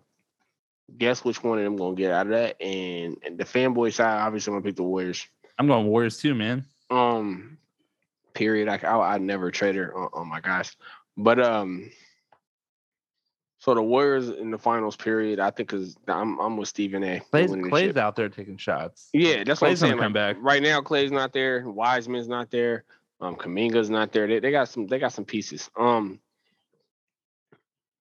[0.98, 2.62] guess which one of them gonna get out of that.
[2.62, 5.26] And, and the fanboy side, obviously, I'm gonna pick the Warriors.
[5.57, 6.66] I'm going Warriors too, man.
[6.90, 7.57] Um,
[8.34, 8.68] period.
[8.68, 10.76] I I, I never traded on, on my guys,
[11.18, 11.91] but um,
[13.60, 14.95] so the Warriors in the finals.
[14.95, 15.40] Period.
[15.40, 17.22] I think is I'm I'm with Stephen A.
[17.32, 19.10] Klay's, Klay's out there taking shots.
[19.12, 19.94] Yeah, that's what I'm saying.
[19.94, 20.38] come like, back.
[20.40, 20.82] right now.
[20.82, 21.68] Klay's not there.
[21.68, 22.84] Wiseman's not there.
[23.22, 24.28] Um, Kuminga's not there.
[24.28, 24.86] They, they got some.
[24.88, 25.70] They got some pieces.
[25.76, 26.20] Um.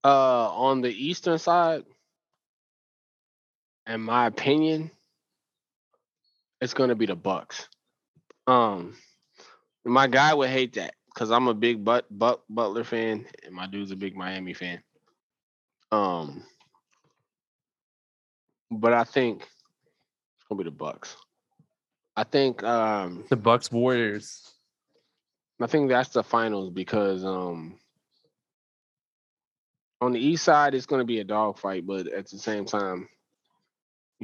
[0.04, 1.82] Uh, on the eastern side,
[3.86, 4.90] in my opinion,
[6.60, 7.68] it's gonna be the Bucks.
[8.46, 8.96] Um,
[9.84, 13.66] my guy would hate that because I'm a big but, but Butler fan, and my
[13.66, 14.82] dude's a big Miami fan.
[15.92, 16.44] Um,
[18.70, 21.16] but I think it's gonna be the Bucks.
[22.16, 24.52] I think um The Bucks Warriors.
[25.60, 27.78] I think that's the finals because um
[30.00, 33.08] on the east side it's gonna be a dogfight, but at the same time,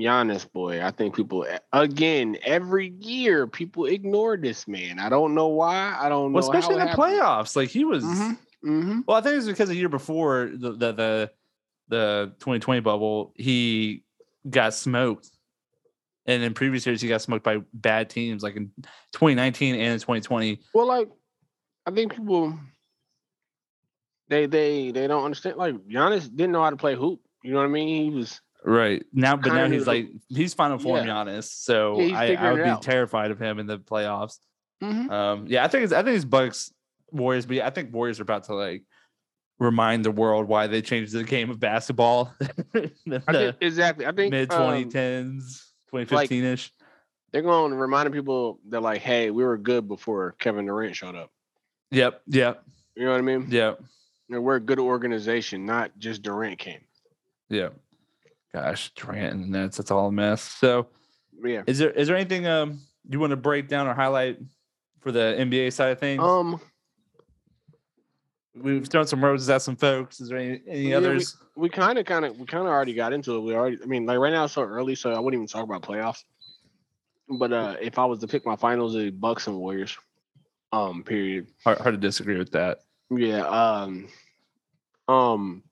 [0.01, 4.99] Giannis boy, I think people again every year people ignore this man.
[4.99, 5.97] I don't know why.
[5.99, 6.37] I don't know.
[6.39, 7.57] Well, especially in the playoffs.
[7.57, 8.05] Like he was
[8.65, 9.01] Mm-hmm.
[9.07, 11.31] well, I think it's because the year before the the the,
[11.89, 14.05] the 2020 bubble, he
[14.49, 15.31] got smoked.
[16.27, 18.71] And in previous years, he got smoked by bad teams, like in
[19.13, 20.61] 2019 and in 2020.
[20.75, 21.09] Well, like
[21.87, 22.59] I think people
[24.29, 25.57] they they they don't understand.
[25.57, 27.21] Like Giannis didn't know how to play hoop.
[27.43, 28.05] You know what I mean?
[28.05, 31.13] He was Right now, but now he's like he's final form Yeah.
[31.15, 34.39] Giannis, so Yeah, I, I would be terrified of him in the playoffs.
[34.83, 35.11] Mhm.
[35.11, 36.73] Um, yeah, I think it's I think it's Bucks
[37.11, 38.85] Warriors, but I think Warriors are about to like
[39.59, 42.35] remind the world why they changed the game of basketball
[42.75, 42.91] in
[43.29, 44.07] I think, exactly.
[44.07, 45.43] I think mid um, 2010s,
[45.91, 46.73] 2015 ish.
[47.33, 51.15] they're going to remind people that like, hey, we were good before Kevin Durant showed
[51.15, 51.31] up.
[51.91, 52.63] Yep, yep,
[52.95, 53.47] You know what I mean?
[53.51, 53.83] yep,
[54.31, 56.81] And We're a good organization, not just Durant came.
[57.49, 57.75] yep.
[58.53, 60.43] Gosh, Durant and the Nets, that's all a mess.
[60.43, 60.89] So
[61.43, 61.63] Yeah.
[61.67, 64.39] is there is there anything um you want to break down or highlight
[65.01, 66.23] for the NBA side of things?
[66.23, 66.61] Um,
[68.55, 70.21] We've thrown some roses at some folks.
[70.21, 71.37] Is there any, any Yeah, others?
[71.57, 73.41] we kind of, kind of, we kind of already got into it.
[73.41, 75.63] We already, I mean, like right now it's so early, so I wouldn't even talk
[75.65, 76.25] about playoffs.
[77.39, 79.97] But uh if I was to pick my finals, it'd be Bucks and Warriors.
[80.73, 81.47] Um, period.
[81.65, 82.81] Hard, hard to disagree with that.
[83.11, 83.47] Yeah.
[83.47, 84.09] Um.
[85.09, 85.63] Um.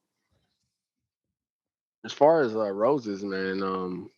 [2.04, 3.62] As far as uh, roses, man.
[3.62, 4.10] Um.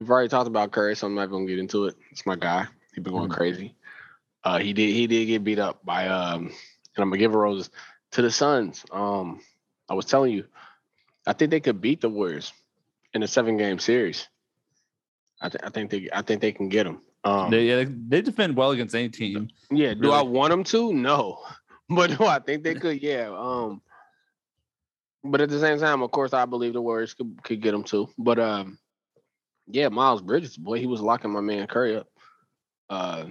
[0.00, 1.96] We've already talked about Curry, so I'm not gonna get into it.
[2.10, 2.66] It's my guy.
[2.94, 3.34] He's been going Mhm.
[3.34, 3.74] crazy.
[4.44, 4.92] Uh, he did.
[4.94, 6.46] He did get beat up by um.
[6.46, 7.70] And I'm gonna give a roses
[8.12, 8.84] to the Suns.
[8.90, 9.40] Um.
[9.88, 10.44] I was telling you,
[11.26, 12.52] I think they could beat the Warriors
[13.14, 14.28] in a seven game series.
[15.40, 16.08] I, th- I think they.
[16.12, 17.00] I think they can get them.
[17.24, 19.48] Um, They yeah, they defend well against any team.
[19.70, 20.92] yeah, do I want them to?
[20.92, 21.40] No.
[21.88, 23.00] But do I think they could?
[23.00, 23.30] Yeah.
[23.32, 23.80] Um
[25.30, 27.84] but at the same time, of course, I believe the Warriors could, could get them
[27.84, 28.08] too.
[28.18, 28.78] But um
[29.68, 32.08] yeah, Miles Bridges, boy, he was locking my man Curry up
[32.88, 33.26] uh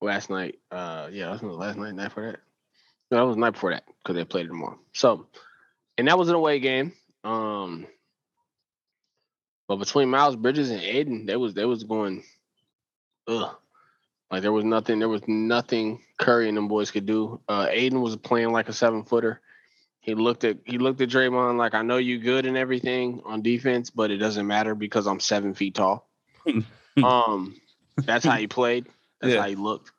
[0.00, 0.58] last night.
[0.70, 2.40] Uh yeah, that was last night, night for that.
[3.10, 4.78] No, that was night before that, because they played it tomorrow.
[4.92, 5.26] So
[5.98, 6.92] and that was an away game.
[7.24, 7.86] Um
[9.68, 12.24] but between Miles Bridges and Ayton, they was they was going
[13.28, 13.56] ugh.
[14.30, 17.40] Like there was nothing, there was nothing Curry and them boys could do.
[17.48, 19.40] Uh Ayton was playing like a seven footer.
[20.02, 23.40] He looked at he looked at Draymond like I know you good and everything on
[23.40, 26.10] defense, but it doesn't matter because I'm seven feet tall.
[27.02, 27.54] um
[28.04, 28.86] that's how he played.
[29.20, 29.42] That's Yeah.
[29.42, 29.92] how he looked.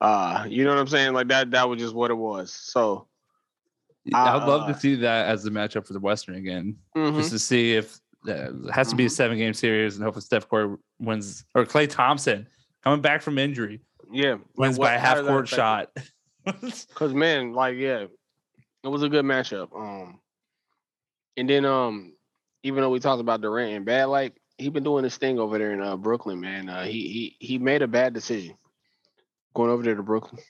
[0.00, 1.12] Uh, you know what I'm saying?
[1.14, 2.52] Like that that was just what it was.
[2.52, 3.08] So
[4.14, 7.16] I'd love Uh, to see that as the matchup for the Western again, mhm.
[7.16, 7.98] just to see if
[8.28, 9.12] uh, it has to be a Mhm.
[9.12, 12.46] seven game series and hopefully Steph Curry wins or Klay Thompson
[12.84, 13.80] coming back from injury
[14.12, 14.36] yeah.
[14.56, 15.90] wins by a half court shot.
[16.94, 18.06] Cause man, like yeah,
[18.84, 19.74] it was a good matchup.
[19.74, 20.20] Um,
[21.36, 22.14] and then um,
[22.62, 25.58] even though we talked about Durant and bad, like he been doing this thing over
[25.58, 26.68] there in uh, Brooklyn, man.
[26.68, 28.56] Uh, he he he made a bad decision
[29.54, 30.42] going over there to Brooklyn.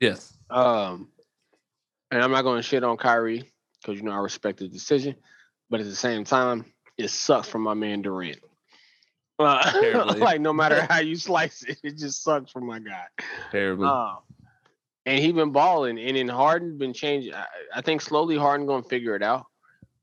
[0.00, 0.36] yes.
[0.50, 1.08] Um,
[2.10, 3.50] and I'm not going to shit on Kyrie
[3.80, 5.16] because you know I respect the decision,
[5.70, 6.66] but at the same time,
[6.96, 8.38] it sucks for my man Durant.
[9.38, 13.06] Uh, like no matter how you slice it, it just sucks for my guy.
[13.50, 13.88] Terribly.
[13.88, 14.16] Uh,
[15.06, 17.32] and he been balling, and then Harden been changing.
[17.32, 17.46] I,
[17.76, 19.46] I think slowly Harden gonna figure it out,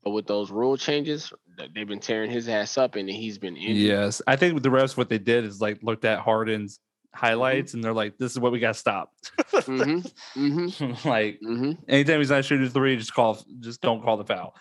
[0.02, 1.32] but with those rule changes,
[1.74, 3.76] they've been tearing his ass up, and he's been injured.
[3.76, 4.20] yes.
[4.26, 6.80] I think with the rest, what they did is like looked at Harden's
[7.14, 9.12] highlights and they're like, this is what we got to stop.
[9.52, 10.44] Mm-hmm.
[10.44, 11.08] Mm-hmm.
[11.08, 11.72] like, Mm-hmm.
[11.88, 14.56] anytime he's not shooting three, just call, just don't call the foul.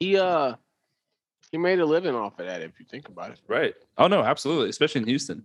[0.00, 0.54] He uh,
[1.50, 2.62] he made a living off of that.
[2.62, 3.40] If you think about it.
[3.46, 3.74] Right.
[3.98, 4.70] Oh, no, absolutely.
[4.70, 5.44] Especially in Houston.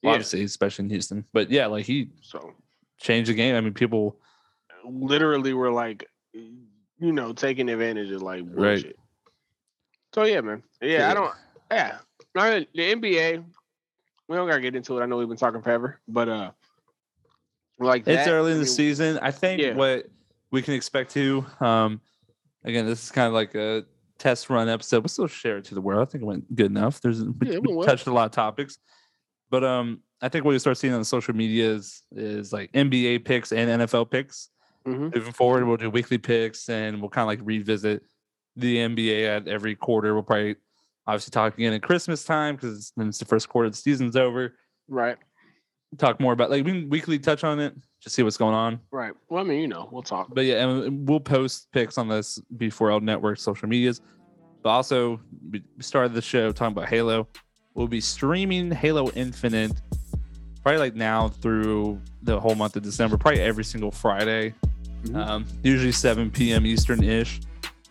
[0.00, 0.10] Yeah.
[0.10, 1.24] Obviously, especially in Houston.
[1.32, 2.52] But yeah, like he So
[2.98, 3.54] changed the game.
[3.54, 4.18] I mean, people,
[4.84, 8.74] literally, we're like, you know, taking advantage of like Right.
[8.82, 8.98] bullshit.
[10.14, 10.62] So yeah, man.
[10.80, 11.10] Yeah, Yeah.
[11.10, 11.34] I don't.
[11.70, 11.98] Yeah,
[12.36, 13.44] I the NBA.
[14.28, 15.02] We don't gotta get into it.
[15.02, 16.50] I know we've been talking forever, but uh,
[17.78, 19.18] like it's that, early in I the mean, season.
[19.20, 19.74] I think Yeah.
[19.74, 20.06] what
[20.50, 22.00] we can expect to, um,
[22.64, 23.84] again, this is kind of like a
[24.18, 25.02] test run episode.
[25.02, 26.06] We'll still share it to the world.
[26.06, 27.00] I think it went good enough.
[27.00, 27.86] There's we, Yeah, we well.
[27.86, 28.78] touched a lot of topics,
[29.50, 33.24] but um, I think what you start seeing on social media is is like NBA
[33.24, 34.50] picks and NFL picks.
[34.86, 35.14] Mhm.
[35.14, 38.02] Moving forward, we'll do weekly picks and we'll kind of like revisit
[38.56, 40.14] the NBA at every quarter.
[40.14, 40.56] We'll probably
[41.06, 44.16] obviously talk again at Christmas time because then it's the first quarter of the season's
[44.16, 44.54] over.
[44.88, 45.16] Right,
[45.98, 48.80] Talk more about like we can weekly touch on it, just see what's going on.
[48.90, 49.12] right.
[49.28, 50.28] Well, I mean, you know, we'll talk.
[50.34, 54.00] But yeah, and we'll post pics on this B4L network social medias.
[54.62, 55.20] But also,
[55.50, 57.28] we started the show talking about Halo.
[57.74, 59.72] We'll be streaming Halo Infinite
[60.64, 64.54] probably like now through the whole month of December, probably every single Friday,
[65.04, 65.16] Mhm.
[65.16, 66.66] um, usually 7 p.m.
[66.66, 67.40] Eastern ish.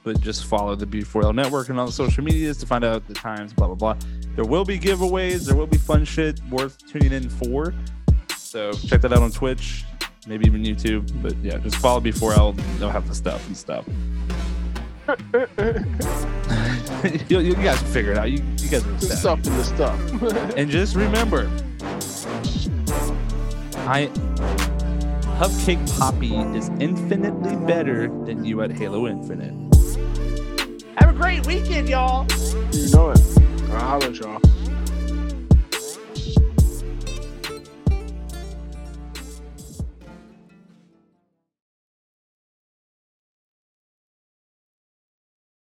[0.04, 3.14] But just follow the B4L network and all the social medias to find out the
[3.14, 3.95] times, blah, blah, blah.
[4.36, 7.74] There will be giveaways, there will be fun shit worth tuning in for.
[8.36, 9.86] So check that out on Twitch,
[10.28, 11.10] maybe even YouTube.
[11.22, 12.54] But yeah, just follow B4L.
[12.80, 13.86] They'll have the stuff and stuff.
[17.30, 18.30] you, you guys can figure it out.
[18.32, 20.56] You, you guys are stuff and the stuff.
[20.58, 21.50] And just remember,
[23.85, 24.07] I
[25.38, 29.53] Cupcake Poppy is infinitely better than you at Halo Infinite.
[30.97, 32.26] Have a great weekend, y'all.
[32.72, 33.19] you know it.
[33.72, 34.39] I'll holler at y'all.